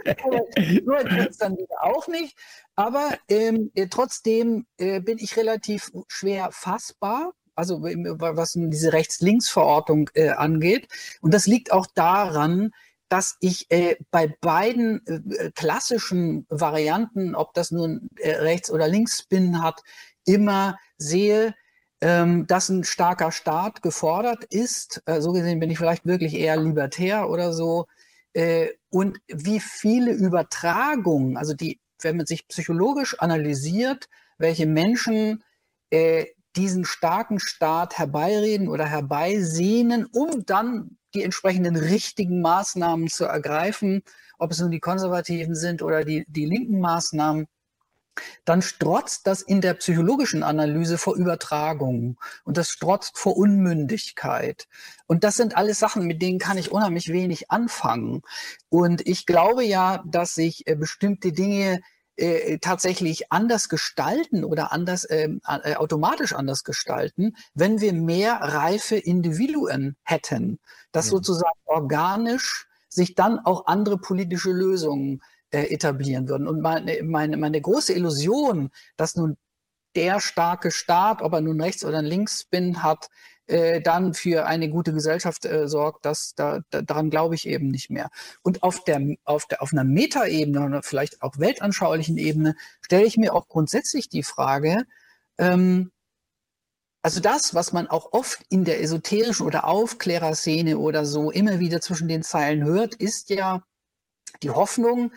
[0.84, 2.36] so jetzt dann wieder auch nicht.
[2.74, 10.30] Aber ähm, äh, trotzdem äh, bin ich relativ schwer fassbar also was diese Rechts-Links-Verortung äh,
[10.30, 10.88] angeht.
[11.20, 12.72] Und das liegt auch daran,
[13.08, 19.62] dass ich äh, bei beiden äh, klassischen Varianten, ob das nun äh, Rechts- oder Linksspin
[19.62, 19.82] hat,
[20.24, 21.54] immer sehe,
[22.02, 25.02] ähm, dass ein starker Staat gefordert ist.
[25.06, 27.86] Äh, so gesehen bin ich vielleicht wirklich eher libertär oder so.
[28.32, 35.44] Äh, und wie viele Übertragungen, also die, wenn man sich psychologisch analysiert, welche Menschen
[35.90, 36.26] äh,
[36.56, 44.02] diesen starken Staat herbeireden oder herbeisehnen, um dann die entsprechenden richtigen Maßnahmen zu ergreifen,
[44.38, 47.46] ob es nun die konservativen sind oder die, die linken Maßnahmen,
[48.44, 54.68] dann strotzt das in der psychologischen Analyse vor Übertragungen und das strotzt vor Unmündigkeit.
[55.06, 58.22] Und das sind alles Sachen, mit denen kann ich unheimlich wenig anfangen.
[58.68, 61.80] Und ich glaube ja, dass sich äh, bestimmte Dinge
[62.16, 68.96] äh, tatsächlich anders gestalten oder anders ähm, äh, automatisch anders gestalten, wenn wir mehr reife
[68.96, 70.58] Individuen hätten,
[70.92, 71.10] dass mhm.
[71.10, 75.22] sozusagen organisch sich dann auch andere politische Lösungen
[75.52, 76.48] äh, etablieren würden.
[76.48, 79.36] Und meine, meine, meine große Illusion, dass nun
[79.94, 83.08] der starke Staat, ob er nun rechts oder links bin, hat,
[83.46, 87.68] äh, dann für eine gute Gesellschaft äh, sorgt, das, da, da, daran glaube ich eben
[87.68, 88.08] nicht mehr.
[88.42, 93.16] Und auf, der, auf, der, auf einer Metaebene oder vielleicht auch weltanschaulichen Ebene stelle ich
[93.16, 94.84] mir auch grundsätzlich die Frage,
[95.38, 95.90] ähm,
[97.04, 101.80] also das, was man auch oft in der esoterischen oder Aufklärerszene oder so immer wieder
[101.80, 103.64] zwischen den Zeilen hört, ist ja
[104.42, 105.12] die Hoffnung,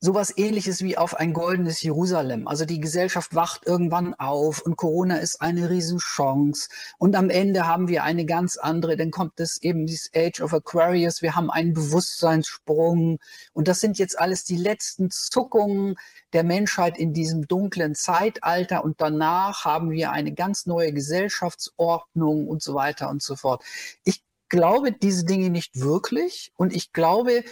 [0.00, 2.46] sowas ähnliches wie auf ein goldenes Jerusalem.
[2.46, 6.68] Also die Gesellschaft wacht irgendwann auf und Corona ist eine Riesenchance.
[6.98, 10.52] Und am Ende haben wir eine ganz andere, dann kommt es eben dieses Age of
[10.52, 13.18] Aquarius, wir haben einen Bewusstseinssprung.
[13.52, 15.96] Und das sind jetzt alles die letzten Zuckungen
[16.32, 18.84] der Menschheit in diesem dunklen Zeitalter.
[18.84, 23.64] Und danach haben wir eine ganz neue Gesellschaftsordnung und so weiter und so fort.
[24.04, 26.52] Ich glaube diese Dinge nicht wirklich.
[26.56, 27.44] Und ich glaube,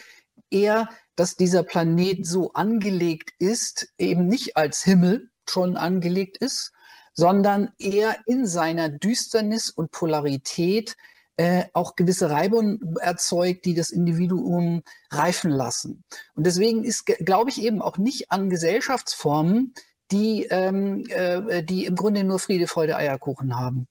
[0.50, 6.72] eher, dass dieser Planet so angelegt ist, eben nicht als Himmel schon angelegt ist,
[7.12, 10.96] sondern eher in seiner Düsternis und Polarität
[11.36, 16.04] äh, auch gewisse Reibungen erzeugt, die das Individuum reifen lassen.
[16.34, 19.74] Und deswegen ist, glaube ich, eben auch nicht an Gesellschaftsformen,
[20.10, 23.88] die, ähm, äh, die im Grunde nur Friede, Freude, Eierkuchen haben.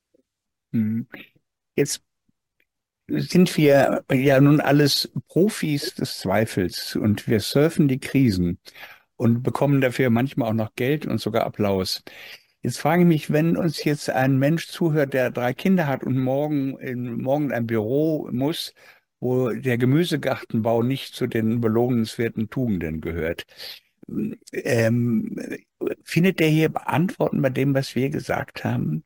[0.72, 1.08] Hm.
[1.76, 2.02] Jetzt
[3.08, 8.60] sind wir ja nun alles Profis des Zweifels und wir surfen die Krisen
[9.16, 12.04] und bekommen dafür manchmal auch noch Geld und sogar Applaus.
[12.62, 16.18] Jetzt frage ich mich, wenn uns jetzt ein Mensch zuhört, der drei Kinder hat und
[16.18, 18.74] morgen in morgen ein Büro muss,
[19.20, 23.46] wo der Gemüsegartenbau nicht zu den belohnenswerten Tugenden gehört.
[24.54, 25.38] Ähm,
[26.04, 29.04] findet der hier Antworten bei dem, was wir gesagt haben?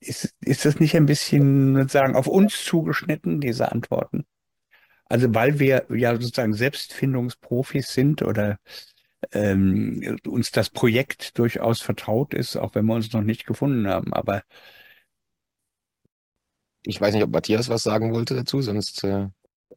[0.00, 4.26] Ist, ist das nicht ein bisschen sozusagen auf uns zugeschnitten, diese Antworten?
[5.06, 8.58] Also weil wir ja sozusagen Selbstfindungsprofis sind oder
[9.32, 14.12] ähm, uns das Projekt durchaus vertraut ist, auch wenn wir uns noch nicht gefunden haben.
[14.14, 14.42] Aber
[16.84, 19.28] ich weiß nicht, ob Matthias was sagen wollte dazu, sonst äh,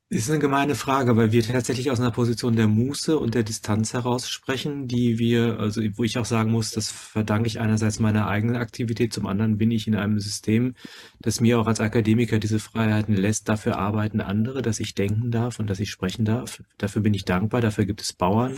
[0.10, 3.94] ist eine gemeine Frage, weil wir tatsächlich aus einer Position der Muße und der Distanz
[3.94, 8.28] heraus sprechen, die wir, also wo ich auch sagen muss, das verdanke ich einerseits meiner
[8.28, 10.76] eigenen Aktivität, zum anderen bin ich in einem System,
[11.20, 15.60] das mir auch als Akademiker diese Freiheiten lässt, dafür arbeiten andere, dass ich denken darf
[15.60, 16.62] und dass ich sprechen darf.
[16.78, 18.56] Dafür bin ich dankbar, dafür gibt es Bauern,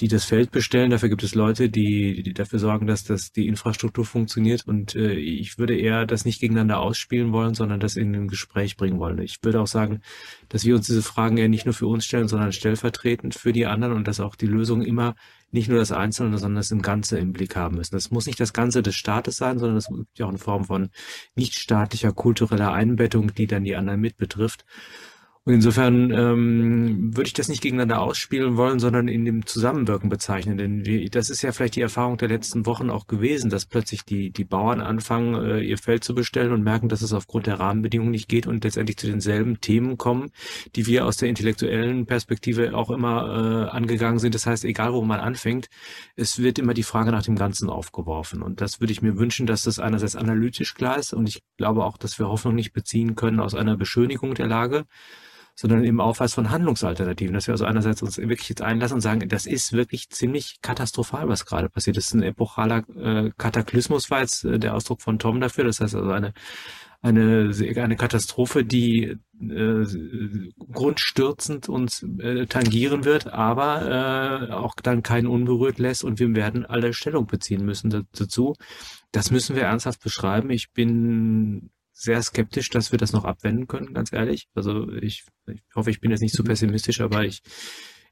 [0.00, 0.90] die das Feld bestellen.
[0.90, 4.66] Dafür gibt es Leute, die, die dafür sorgen, dass das die Infrastruktur funktioniert.
[4.66, 8.76] Und äh, ich würde eher das nicht gegeneinander ausspielen wollen, sondern das in ein Gespräch
[8.76, 9.20] bringen wollen.
[9.20, 10.00] Ich würde auch sagen,
[10.48, 13.66] dass wir uns diese Fragen eher nicht nur für uns stellen, sondern stellvertretend für die
[13.66, 15.14] anderen und dass auch die Lösung immer
[15.52, 17.94] nicht nur das Einzelne, sondern das im Ganze im Blick haben müssen.
[17.94, 20.64] Das muss nicht das Ganze des Staates sein, sondern das gibt ja auch eine Form
[20.64, 20.90] von
[21.36, 24.64] nichtstaatlicher kultureller Einbettung, die dann die anderen mit betrifft.
[25.46, 30.56] Und insofern ähm, würde ich das nicht gegeneinander ausspielen wollen, sondern in dem Zusammenwirken bezeichnen.
[30.56, 34.06] Denn wir, das ist ja vielleicht die Erfahrung der letzten Wochen auch gewesen, dass plötzlich
[34.06, 37.60] die, die Bauern anfangen, äh, ihr Feld zu bestellen und merken, dass es aufgrund der
[37.60, 40.30] Rahmenbedingungen nicht geht und letztendlich zu denselben Themen kommen,
[40.76, 44.34] die wir aus der intellektuellen Perspektive auch immer äh, angegangen sind.
[44.34, 45.68] Das heißt, egal wo man anfängt,
[46.16, 48.40] es wird immer die Frage nach dem Ganzen aufgeworfen.
[48.40, 51.84] Und das würde ich mir wünschen, dass das einerseits analytisch klar ist und ich glaube
[51.84, 54.86] auch, dass wir Hoffnung nicht beziehen können aus einer Beschönigung der Lage,
[55.54, 59.28] sondern eben Aufweis von Handlungsalternativen, dass wir also einerseits uns wirklich jetzt einlassen und sagen,
[59.28, 61.96] das ist wirklich ziemlich katastrophal, was gerade passiert.
[61.96, 65.64] Das ist ein epochaler äh, Kataklysmus, war jetzt äh, der Ausdruck von Tom dafür.
[65.64, 66.34] Das heißt also eine
[67.04, 69.84] eine, eine Katastrophe, die äh,
[70.72, 76.64] grundstürzend uns äh, tangieren wird, aber äh, auch dann keinen unberührt lässt und wir werden
[76.64, 78.54] alle Stellung beziehen müssen dazu.
[79.12, 80.48] Das müssen wir ernsthaft beschreiben.
[80.48, 84.48] Ich bin sehr skeptisch, dass wir das noch abwenden können, ganz ehrlich.
[84.54, 87.40] Also ich, ich hoffe, ich bin jetzt nicht zu so pessimistisch, aber ich,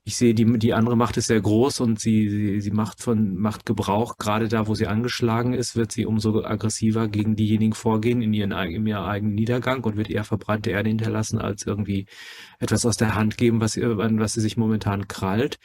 [0.04, 3.36] ich sehe, die, die andere Macht ist sehr groß und sie, sie, sie macht von,
[3.36, 4.18] macht Gebrauch.
[4.18, 8.52] Gerade da, wo sie angeschlagen ist, wird sie umso aggressiver gegen diejenigen vorgehen in ihren,
[8.52, 12.06] in ihren eigenen Niedergang und wird eher verbrannte Erde hinterlassen, als irgendwie
[12.60, 15.58] etwas aus der Hand geben, was, was sie sich momentan krallt.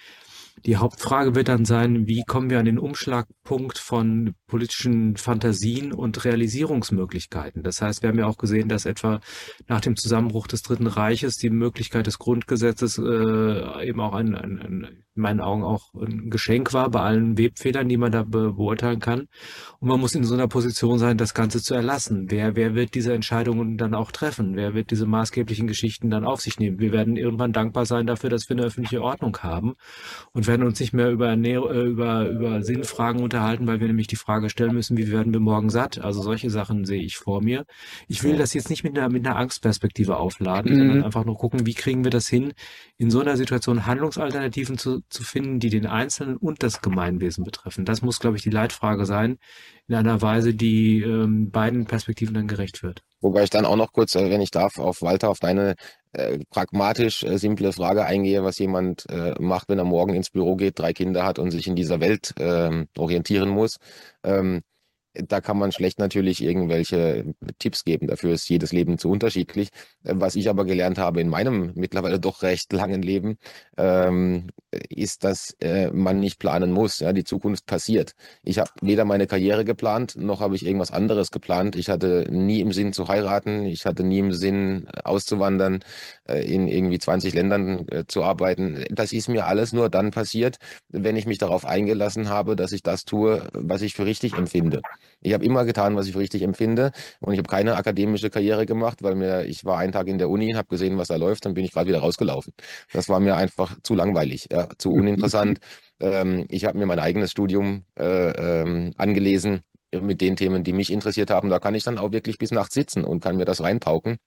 [0.65, 6.24] Die Hauptfrage wird dann sein, wie kommen wir an den Umschlagpunkt von politischen Fantasien und
[6.24, 7.64] Realisierungsmöglichkeiten.
[7.64, 9.19] Das heißt, wir haben ja auch gesehen, dass etwa
[9.68, 14.60] nach dem Zusammenbruch des Dritten Reiches die Möglichkeit des Grundgesetzes äh, eben auch ein, ein,
[14.60, 18.53] ein in meinen Augen auch ein Geschenk war bei allen Webfedern, die man da be
[18.53, 19.28] beurteilen kann.
[19.80, 22.28] Und man muss in so einer Position sein, das Ganze zu erlassen.
[22.30, 24.56] Wer, wer wird diese Entscheidungen dann auch treffen?
[24.56, 26.80] Wer wird diese maßgeblichen Geschichten dann auf sich nehmen?
[26.80, 29.74] Wir werden irgendwann dankbar sein dafür, dass wir eine öffentliche Ordnung haben
[30.34, 34.15] und werden uns nicht mehr über, äh, über, über Sinnfragen unterhalten, weil wir nämlich die
[34.15, 35.99] Frage stellen müssen, wie werden wir morgen satt?
[35.99, 37.65] Also solche Sachen sehe ich vor mir.
[38.07, 40.77] Ich will das jetzt nicht mit einer, mit einer Angstperspektive aufladen, mhm.
[40.77, 42.53] sondern einfach nur gucken, wie kriegen wir das hin,
[42.97, 47.85] in so einer Situation Handlungsalternativen zu, zu finden, die den Einzelnen und das Gemeinwesen betreffen.
[47.85, 49.38] Das muss, glaube ich, die Leitfrage sein,
[49.88, 53.03] in einer Weise, die ähm, beiden Perspektiven dann gerecht wird.
[53.22, 55.76] Wobei ich dann auch noch kurz, äh, wenn ich darf, auf Walter, auf deine
[56.11, 60.55] äh, pragmatisch äh, simple Frage eingehe, was jemand äh, macht, wenn er morgen ins Büro
[60.55, 63.77] geht, drei Kinder hat und sich in dieser Welt ähm, orientieren muss.
[64.23, 64.61] Ähm,
[65.27, 68.07] da kann man schlecht natürlich irgendwelche Tipps geben.
[68.07, 69.69] Dafür ist jedes Leben zu unterschiedlich.
[70.03, 73.38] Was ich aber gelernt habe in meinem mittlerweile doch recht langen Leben,
[73.77, 74.49] ähm,
[74.89, 76.99] ist, dass äh, man nicht planen muss.
[76.99, 78.14] Ja, die Zukunft passiert.
[78.44, 81.76] Ich habe weder meine Karriere geplant, noch habe ich irgendwas anderes geplant.
[81.76, 83.65] Ich hatte nie im Sinn zu heiraten.
[83.65, 85.80] Ich hatte nie im Sinn auszuwandern,
[86.27, 88.84] äh, in irgendwie 20 Ländern äh, zu arbeiten.
[88.91, 90.57] Das ist mir alles nur dann passiert,
[90.89, 94.81] wenn ich mich darauf eingelassen habe, dass ich das tue, was ich für richtig empfinde.
[95.22, 98.66] Ich habe immer getan, was ich für richtig empfinde und ich habe keine akademische Karriere
[98.66, 101.46] gemacht, weil mir ich war einen Tag in der Uni, habe gesehen, was da läuft,
[101.46, 102.54] dann bin ich gerade wieder rausgelaufen.
[102.94, 105.60] Das war mir einfach zu langweilig, ja, zu uninteressant.
[106.00, 109.62] ähm, ich habe mir mein eigenes Studium äh, ähm, angelesen
[109.92, 111.50] mit den Themen, die mich interessiert haben.
[111.50, 114.18] Da kann ich dann auch wirklich bis nachts sitzen und kann mir das reinpauken.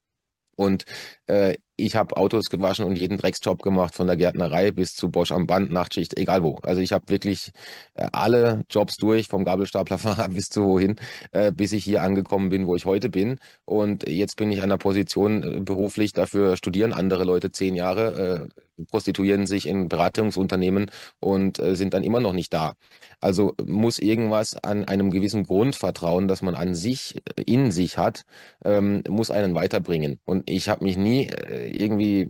[0.56, 0.84] Und
[1.26, 5.32] äh, ich habe Autos gewaschen und jeden Drecksjob gemacht, von der Gärtnerei bis zu Bosch
[5.32, 6.58] am Band, Nachtschicht, egal wo.
[6.62, 7.52] Also ich habe wirklich
[7.94, 10.96] äh, alle Jobs durch, vom Gabelstaplerfahrer bis zu wohin,
[11.32, 13.38] äh, bis ich hier angekommen bin, wo ich heute bin.
[13.64, 18.48] Und jetzt bin ich an der Position äh, beruflich, dafür studieren andere Leute zehn Jahre,
[18.90, 22.74] prostituieren sich in Beratungsunternehmen und sind dann immer noch nicht da.
[23.20, 28.24] Also muss irgendwas an einem gewissen Grundvertrauen, das man an sich, in sich hat,
[28.64, 30.18] ähm, muss einen weiterbringen.
[30.24, 31.26] Und ich habe mich nie
[31.70, 32.28] irgendwie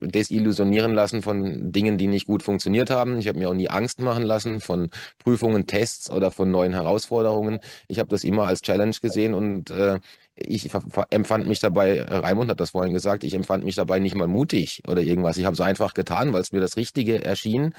[0.00, 3.18] desillusionieren lassen von Dingen, die nicht gut funktioniert haben.
[3.18, 7.60] Ich habe mir auch nie Angst machen lassen von Prüfungen, Tests oder von neuen Herausforderungen.
[7.88, 10.00] Ich habe das immer als Challenge gesehen und äh,
[10.34, 10.70] ich
[11.10, 14.82] empfand mich dabei, Raimund hat das vorhin gesagt, ich empfand mich dabei nicht mal mutig
[14.88, 15.36] oder irgendwas.
[15.36, 17.72] Ich habe es einfach getan, weil es mir das Richtige erschien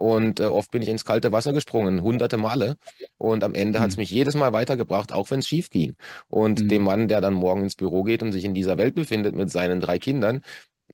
[0.00, 2.76] und äh, oft bin ich ins kalte Wasser gesprungen, hunderte Male.
[3.18, 3.82] Und am Ende mhm.
[3.82, 5.94] hat es mich jedes Mal weitergebracht, auch wenn es schief ging.
[6.28, 6.68] Und mhm.
[6.68, 9.50] dem Mann, der dann morgen ins Büro geht und sich in dieser Welt befindet mit
[9.50, 10.40] seinen drei Kindern,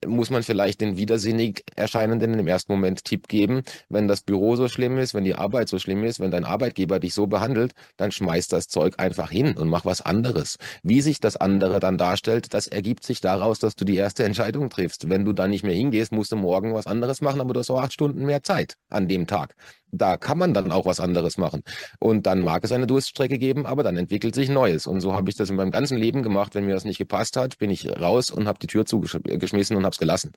[0.04, 4.68] muss man vielleicht den widersinnig Erscheinenden im ersten Moment Tipp geben, wenn das Büro so
[4.68, 8.10] schlimm ist, wenn die Arbeit so schlimm ist, wenn dein Arbeitgeber dich so behandelt, dann
[8.12, 10.56] schmeiß das Zeug einfach hin und mach was anderes.
[10.82, 14.70] Wie sich das andere dann darstellt, das ergibt sich daraus, dass du die erste Entscheidung
[14.70, 15.08] triffst.
[15.08, 17.70] Wenn du da nicht mehr hingehst, musst du morgen was anderes machen, aber du hast
[17.70, 19.54] auch acht Stunden mehr Zeit an dem Tag
[19.92, 21.62] da kann man dann auch was anderes machen.
[21.98, 24.86] Und dann mag es eine Durststrecke geben, aber dann entwickelt sich Neues.
[24.86, 26.54] Und so habe ich das in meinem ganzen Leben gemacht.
[26.54, 29.84] Wenn mir das nicht gepasst hat, bin ich raus und habe die Tür zugeschmissen und
[29.84, 30.32] habe es gelassen.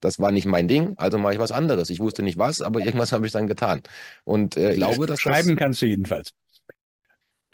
[0.00, 1.90] Das war nicht mein Ding, also mache ich was anderes.
[1.90, 3.82] Ich wusste nicht was, aber irgendwas habe ich dann getan.
[4.24, 6.32] Und äh, ich glaube, dass schreiben das, kannst du jedenfalls.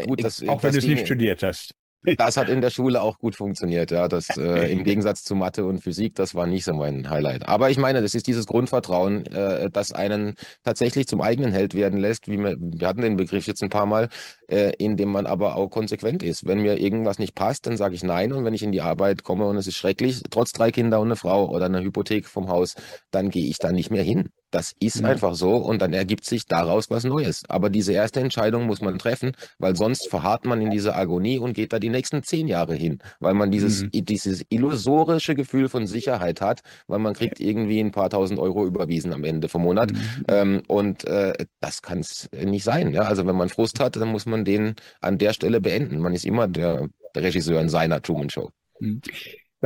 [0.05, 1.74] Gut, das, auch wenn du es nicht studiert hast.
[2.02, 4.06] Das hat in der Schule auch gut funktioniert, ja.
[4.06, 7.48] Das äh, im Gegensatz zu Mathe und Physik, das war nicht so mein Highlight.
[7.48, 11.98] Aber ich meine, das ist dieses Grundvertrauen, äh, das einen tatsächlich zum eigenen Held werden
[11.98, 14.09] lässt, wie wir, wir hatten den Begriff jetzt ein paar Mal,
[14.48, 16.47] äh, in dem man aber auch konsequent ist.
[16.47, 18.32] Wenn mir irgendwas nicht passt, dann sage ich nein.
[18.32, 21.09] Und wenn ich in die Arbeit komme und es ist schrecklich, trotz drei Kinder und
[21.09, 22.74] eine Frau oder einer Hypothek vom Haus,
[23.10, 24.31] dann gehe ich da nicht mehr hin.
[24.51, 25.09] Das ist ja.
[25.09, 27.43] einfach so und dann ergibt sich daraus was Neues.
[27.48, 31.55] Aber diese erste Entscheidung muss man treffen, weil sonst verharrt man in dieser Agonie und
[31.55, 33.90] geht da die nächsten zehn Jahre hin, weil man dieses, mhm.
[33.93, 39.12] dieses illusorische Gefühl von Sicherheit hat, weil man kriegt irgendwie ein paar tausend Euro überwiesen
[39.12, 39.93] am Ende vom Monat.
[39.93, 40.24] Mhm.
[40.28, 42.93] Ähm, und äh, das kann es nicht sein.
[42.93, 43.02] Ja?
[43.02, 45.98] Also wenn man Frust hat, dann muss man den an der Stelle beenden.
[45.98, 48.51] Man ist immer der, Regisseur in seiner Truman Show.
[48.81, 49.01] Mhm.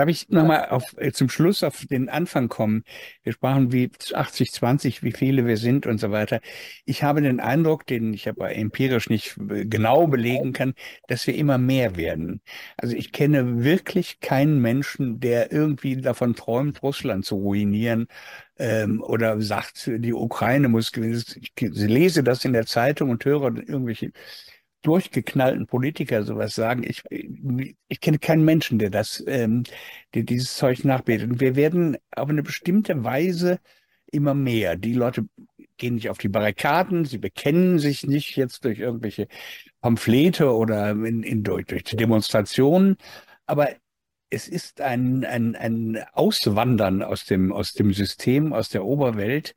[0.00, 2.84] Darf ich nochmal auf, äh, zum Schluss auf den Anfang kommen?
[3.22, 6.40] Wir sprachen wie 80, 20, wie viele wir sind und so weiter.
[6.86, 10.72] Ich habe den Eindruck, den ich aber empirisch nicht äh, genau belegen kann,
[11.08, 12.40] dass wir immer mehr werden.
[12.78, 18.06] Also ich kenne wirklich keinen Menschen, der irgendwie davon träumt, Russland zu ruinieren
[18.58, 21.22] ähm, oder sagt, die Ukraine muss gewinnen.
[21.36, 24.12] Ich lese das in der Zeitung und höre irgendwelche
[24.82, 26.84] durchgeknallten Politiker sowas sagen.
[26.84, 27.02] Ich,
[27.88, 29.64] ich kenne keinen Menschen, der das, ähm,
[30.14, 31.30] der dieses Zeug nachbetet.
[31.30, 33.60] Und wir werden auf eine bestimmte Weise
[34.10, 34.76] immer mehr.
[34.76, 35.26] Die Leute
[35.76, 39.28] gehen nicht auf die Barrikaden, sie bekennen sich nicht jetzt durch irgendwelche
[39.80, 42.96] Pamphlete oder in, in, durch, durch Demonstrationen,
[43.46, 43.70] aber
[44.30, 49.54] es ist ein, ein, ein Auswandern aus dem, aus dem System, aus der Oberwelt,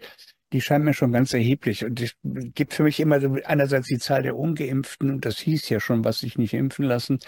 [0.53, 1.83] die scheint mir schon ganz erheblich.
[1.83, 5.79] Und es gibt für mich immer einerseits die Zahl der Ungeimpften, und das hieß ja
[5.79, 7.19] schon, was sich nicht impfen lassen.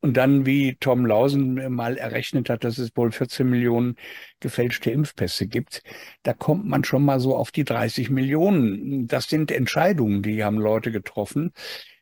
[0.00, 3.94] Und dann, wie Tom Lausen mal errechnet hat, dass es wohl 14 Millionen
[4.40, 5.82] gefälschte Impfpässe gibt,
[6.24, 9.06] da kommt man schon mal so auf die 30 Millionen.
[9.06, 11.52] Das sind Entscheidungen, die haben Leute getroffen.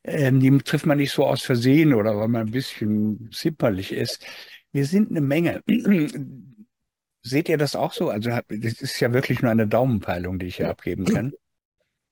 [0.02, 4.24] Ähm, die trifft man nicht so aus Versehen oder weil man ein bisschen zipperlich ist.
[4.72, 5.62] Wir sind eine Menge.
[7.22, 8.08] Seht ihr das auch so?
[8.08, 11.32] Also das ist ja wirklich nur eine Daumenpeilung, die ich hier abgeben kann.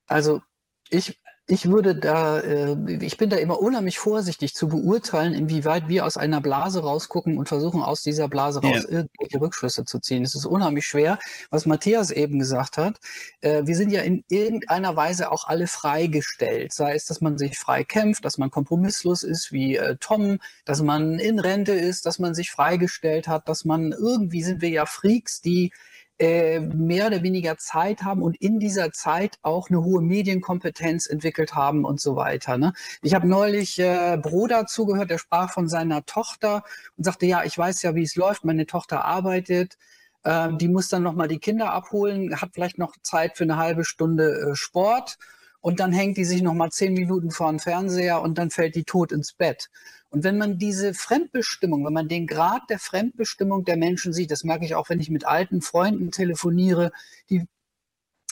[0.07, 0.41] Also
[0.89, 1.19] ich,
[1.49, 6.15] ich würde da, äh, ich bin da immer unheimlich vorsichtig zu beurteilen, inwieweit wir aus
[6.15, 8.97] einer Blase rausgucken und versuchen, aus dieser Blase raus ja.
[8.99, 10.23] irgendwelche Rückschlüsse zu ziehen.
[10.23, 11.17] Es ist unheimlich schwer,
[11.49, 12.99] was Matthias eben gesagt hat.
[13.41, 16.71] Äh, wir sind ja in irgendeiner Weise auch alle freigestellt.
[16.71, 20.83] Sei es, dass man sich frei kämpft, dass man kompromisslos ist wie äh, Tom, dass
[20.83, 24.85] man in Rente ist, dass man sich freigestellt hat, dass man irgendwie sind wir ja
[24.85, 25.71] Freaks, die
[26.19, 31.55] äh, mehr oder weniger Zeit haben und in dieser Zeit auch eine hohe Medienkompetenz entwickelt
[31.55, 32.57] haben und so weiter.
[32.57, 32.73] Ne?
[33.01, 36.63] Ich habe neulich äh, Bruder zugehört, der sprach von seiner Tochter
[36.97, 39.77] und sagte, ja, ich weiß ja, wie es läuft, meine Tochter arbeitet,
[40.23, 43.85] äh, die muss dann nochmal die Kinder abholen, hat vielleicht noch Zeit für eine halbe
[43.85, 45.17] Stunde äh, Sport
[45.61, 48.83] und dann hängt die sich nochmal zehn Minuten vor den Fernseher und dann fällt die
[48.83, 49.69] tot ins Bett.
[50.09, 54.43] Und wenn man diese Fremdbestimmung, wenn man den Grad der Fremdbestimmung der Menschen sieht, das
[54.43, 56.91] merke ich auch, wenn ich mit alten Freunden telefoniere,
[57.29, 57.45] die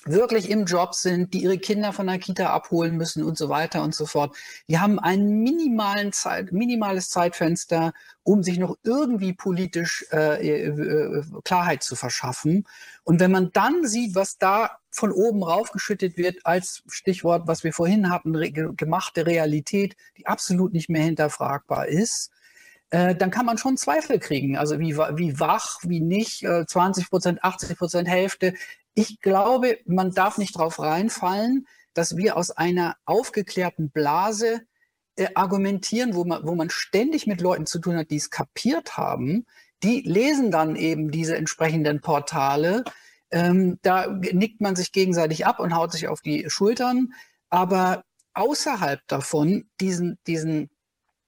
[0.06, 3.84] wirklich im Job sind, die ihre Kinder von der Kita abholen müssen und so weiter
[3.84, 4.36] und so fort.
[4.68, 7.94] Die haben ein minimalen Zeit, minimales Zeitfenster,
[8.24, 12.66] um sich noch irgendwie politisch äh, äh, Klarheit zu verschaffen.
[13.04, 17.72] Und wenn man dann sieht, was da von oben raufgeschüttet wird, als Stichwort, was wir
[17.72, 22.32] vorhin hatten, re gemachte Realität, die absolut nicht mehr hinterfragbar ist,
[22.90, 24.58] äh, dann kann man schon Zweifel kriegen.
[24.58, 28.54] Also wie, wie wach, wie nicht, äh, 20 Prozent, 80 Prozent, Hälfte.
[28.96, 34.62] Ich glaube, man darf nicht darauf reinfallen, dass wir aus einer aufgeklärten Blase
[35.16, 38.98] äh, argumentieren, wo man, wo man ständig mit Leuten zu tun hat, die es kapiert
[38.98, 39.46] haben.
[39.84, 42.84] Die lesen dann eben diese entsprechenden Portale.
[43.32, 47.14] Ähm, da nickt man sich gegenseitig ab und haut sich auf die Schultern.
[47.50, 50.70] Aber außerhalb davon, diesen, diesen,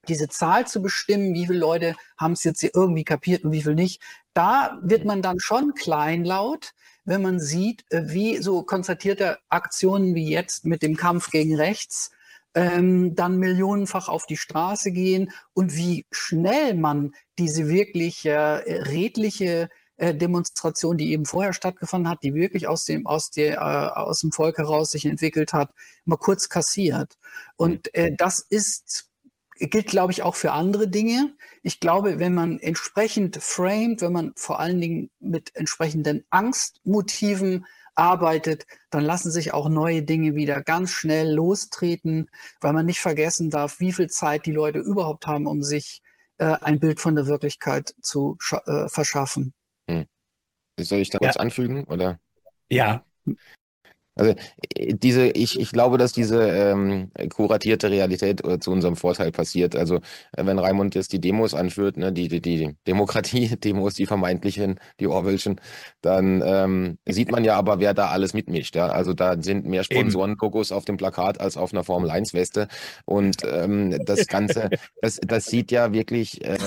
[0.07, 3.75] diese Zahl zu bestimmen, wie viele Leute haben es jetzt irgendwie kapiert und wie viel
[3.75, 4.01] nicht,
[4.33, 6.73] da wird man dann schon kleinlaut
[7.09, 12.11] wenn man sieht, äh, wie so konstatierte Aktionen wie jetzt mit dem Kampf gegen rechts
[12.55, 19.69] ähm, dann millionenfach auf die Straße gehen und wie schnell man diese wirklich äh, redliche
[19.99, 24.21] äh, Demonstration, die eben vorher stattgefunden hat, die wirklich aus dem, aus, der, äh, aus
[24.21, 25.71] dem Volk heraus sich entwickelt hat,
[26.05, 27.17] mal kurz kassiert.
[27.57, 29.09] Und äh, das ist
[29.59, 31.35] gilt, glaube ich, auch für andere Dinge.
[31.63, 38.65] Ich glaube, wenn man entsprechend framed, wenn man vor allen Dingen mit entsprechenden Angstmotiven arbeitet,
[38.89, 42.29] dann lassen sich auch neue Dinge wieder ganz schnell lostreten,
[42.61, 46.01] weil man nicht vergessen darf, wie viel Zeit die Leute überhaupt haben, um sich
[46.37, 49.53] äh, ein Bild von der Wirklichkeit zu äh, verschaffen.
[50.83, 51.29] Soll ich da ja.
[51.29, 51.83] was anfügen?
[51.85, 52.19] Oder?
[52.69, 53.05] Ja,
[54.19, 54.35] also
[54.75, 59.75] äh, diese, ich, ich glaube, dass diese ähm, kuratierte Realität äh, zu unserem Vorteil passiert.
[59.75, 59.95] Also
[60.33, 65.07] äh, wenn Raimund jetzt die Demos anführt, ne, die, die, die Demokratie-Demos, die vermeintlichen, die
[65.07, 65.61] Orwellschen,
[66.01, 68.75] dann ähm, sieht man ja aber, wer da alles mitmischt.
[68.75, 68.87] Ja?
[68.87, 72.67] Also da sind mehr Sponsoren-Kokos auf dem Plakat als auf einer Formel-1-Weste.
[73.05, 74.69] Und ähm, das Ganze,
[75.01, 76.57] das, das sieht ja wirklich äh,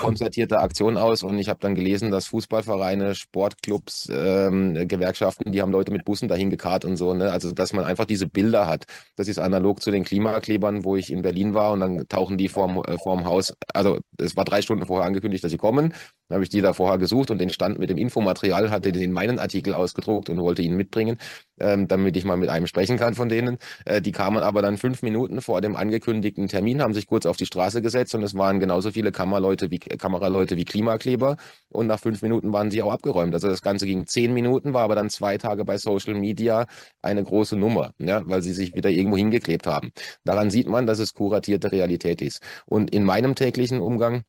[0.00, 1.24] konzertierte Aktion aus.
[1.24, 6.28] Und ich habe dann gelesen, dass Fußballvereine, Sportclubs, ähm, Gewerkschaften, die haben Leute mit Bussen
[6.28, 7.14] dahin gekarrt und so.
[7.14, 7.30] Ne?
[7.32, 8.84] Also, dass man einfach diese Bilder hat.
[9.16, 12.48] Das ist analog zu den Klimaklebern, wo ich in Berlin war und dann tauchen die
[12.48, 15.94] vorm, äh, vorm Haus, also es war drei Stunden vorher angekündigt, dass sie kommen.
[16.28, 19.02] Dann habe ich die da vorher gesucht und den Stand mit dem Infomaterial, hatte den
[19.02, 21.18] in meinen Artikel ausgedruckt und wollte ihn mitbringen,
[21.60, 23.58] ähm, damit ich mal mit einem sprechen kann von denen.
[23.84, 27.36] Äh, die kamen aber dann fünf Minuten vor dem angekündigten Termin, haben sich kurz auf
[27.36, 31.36] die Straße gesetzt und es waren genauso viele Kameraleute wie, Kameraleute wie Klimakleber
[31.68, 33.34] und nach fünf Minuten waren sie auch abgeräumt.
[33.34, 36.66] Also das Ganze ging zehn Minuten, war aber dann zwei Tage bei Social Media
[37.02, 39.90] eine große Nummer, ja, weil sie sich wieder irgendwo hingeklebt haben.
[40.24, 42.40] Daran sieht man, dass es kuratierte Realität ist.
[42.66, 44.22] Und in meinem täglichen Umgang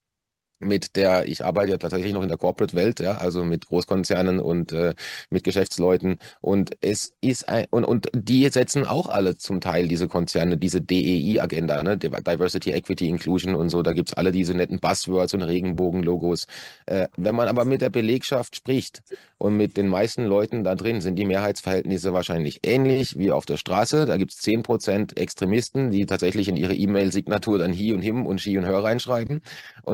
[0.59, 4.71] mit der, ich arbeite ja tatsächlich noch in der Corporate-Welt, ja, also mit Großkonzernen und
[4.71, 4.93] äh,
[5.29, 6.17] mit Geschäftsleuten.
[6.41, 10.81] Und es ist ein, und, und die setzen auch alle zum Teil diese Konzerne, diese
[10.81, 16.45] DEI-Agenda, ne, Diversity, Equity, Inclusion und so, da gibt's alle diese netten Buzzwords und Regenbogen-Logos.
[16.85, 19.01] Äh, wenn man aber mit der Belegschaft spricht
[19.45, 23.57] und mit den meisten Leuten da drin, sind die Mehrheitsverhältnisse wahrscheinlich ähnlich wie auf der
[23.57, 24.07] Straße.
[24.07, 28.41] Da gibt's zehn Prozent Extremisten, die tatsächlich in ihre E-Mail-Signatur dann He und Him und
[28.41, 29.41] She und Her reinschreiben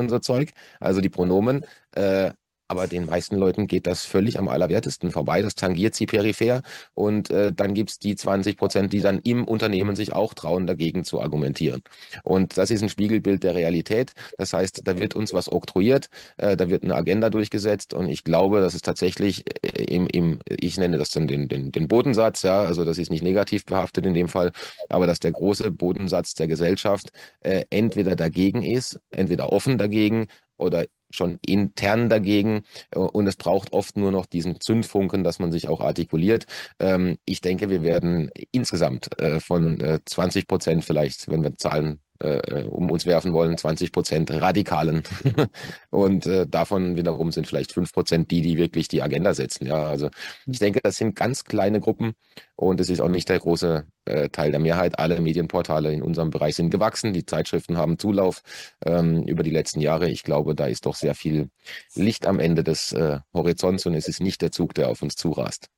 [0.08, 1.66] so Zeug also die Pronomen.
[1.94, 2.32] Äh,
[2.72, 5.42] aber den meisten Leuten geht das völlig am allerwertesten vorbei.
[5.42, 6.62] Das tangiert sie peripher.
[6.94, 11.04] Und äh, dann gibt's die 20 Prozent, die dann im Unternehmen sich auch trauen, dagegen
[11.04, 11.82] zu argumentieren.
[12.22, 14.12] Und das ist ein Spiegelbild der Realität.
[14.38, 16.08] Das heißt, da wird uns was oktroyiert,
[16.38, 17.92] äh, da wird eine Agenda durchgesetzt.
[17.92, 21.72] Und ich glaube, dass es tatsächlich äh, im, im ich nenne das dann den, den,
[21.72, 24.50] den Bodensatz, ja, also das ist nicht negativ behaftet in dem Fall,
[24.88, 30.86] aber dass der große Bodensatz der Gesellschaft äh, entweder dagegen ist, entweder offen dagegen oder
[31.12, 35.68] schon intern dagegen äh, und es braucht oft nur noch diesen Zündfunken, dass man sich
[35.68, 36.46] auch artikuliert.
[36.78, 42.00] Ähm, ich denke, wir werden insgesamt äh, von 20 äh, Prozent vielleicht, wenn wir Zahlen
[42.22, 45.02] äh, um uns werfen wollen, 20 Prozent Radikalen.
[45.90, 49.66] und äh, davon wiederum sind vielleicht fünf Prozent die, die wirklich die Agenda setzen.
[49.66, 50.08] Ja, also
[50.46, 52.12] ich denke, das sind ganz kleine Gruppen
[52.56, 54.98] und es ist auch nicht der große äh, Teil der Mehrheit.
[54.98, 57.12] Alle Medienportale in unserem Bereich sind gewachsen.
[57.12, 58.42] Die Zeitschriften haben Zulauf
[58.84, 60.08] ähm, über die letzten Jahre.
[60.10, 61.50] Ich glaube, da ist doch sehr viel
[61.94, 65.16] Licht am Ende des äh, Horizonts und es ist nicht der Zug, der auf uns
[65.16, 65.68] zurast.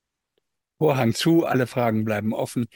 [0.78, 2.66] Vorhang zu, alle Fragen bleiben offen.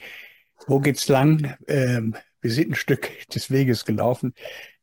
[0.67, 1.55] Wo geht's lang?
[1.67, 4.33] Ähm, wir sind ein Stück des Weges gelaufen.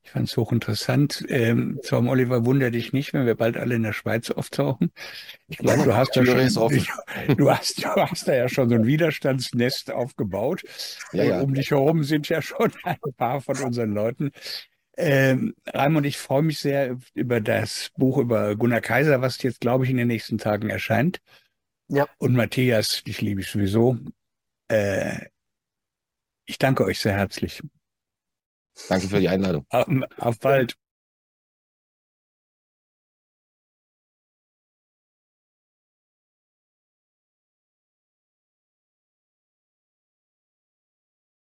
[0.03, 1.25] Ich fand es hochinteressant.
[1.29, 4.93] Ähm, Tom Oliver, wundere dich nicht, wenn wir bald alle in der Schweiz auftauchen.
[5.49, 6.37] Ich glaube, du hast ja schon,
[7.37, 10.63] du hast, du hast da ja schon so ein Widerstandsnest aufgebaut.
[11.13, 11.41] Ja, ja.
[11.41, 14.31] Um dich herum sind ja schon ein paar von unseren Leuten.
[14.97, 19.85] Ähm, Raimund, ich freue mich sehr über das Buch über Gunnar Kaiser, was jetzt, glaube
[19.85, 21.19] ich, in den nächsten Tagen erscheint.
[21.89, 22.07] Ja.
[22.19, 23.99] Und Matthias, dich liebe ich sowieso.
[24.69, 25.27] Äh,
[26.47, 27.63] ich danke euch sehr herzlich.
[28.89, 29.67] Danke für die Einladung.
[29.71, 29.87] Auf,
[30.19, 30.77] auf bald.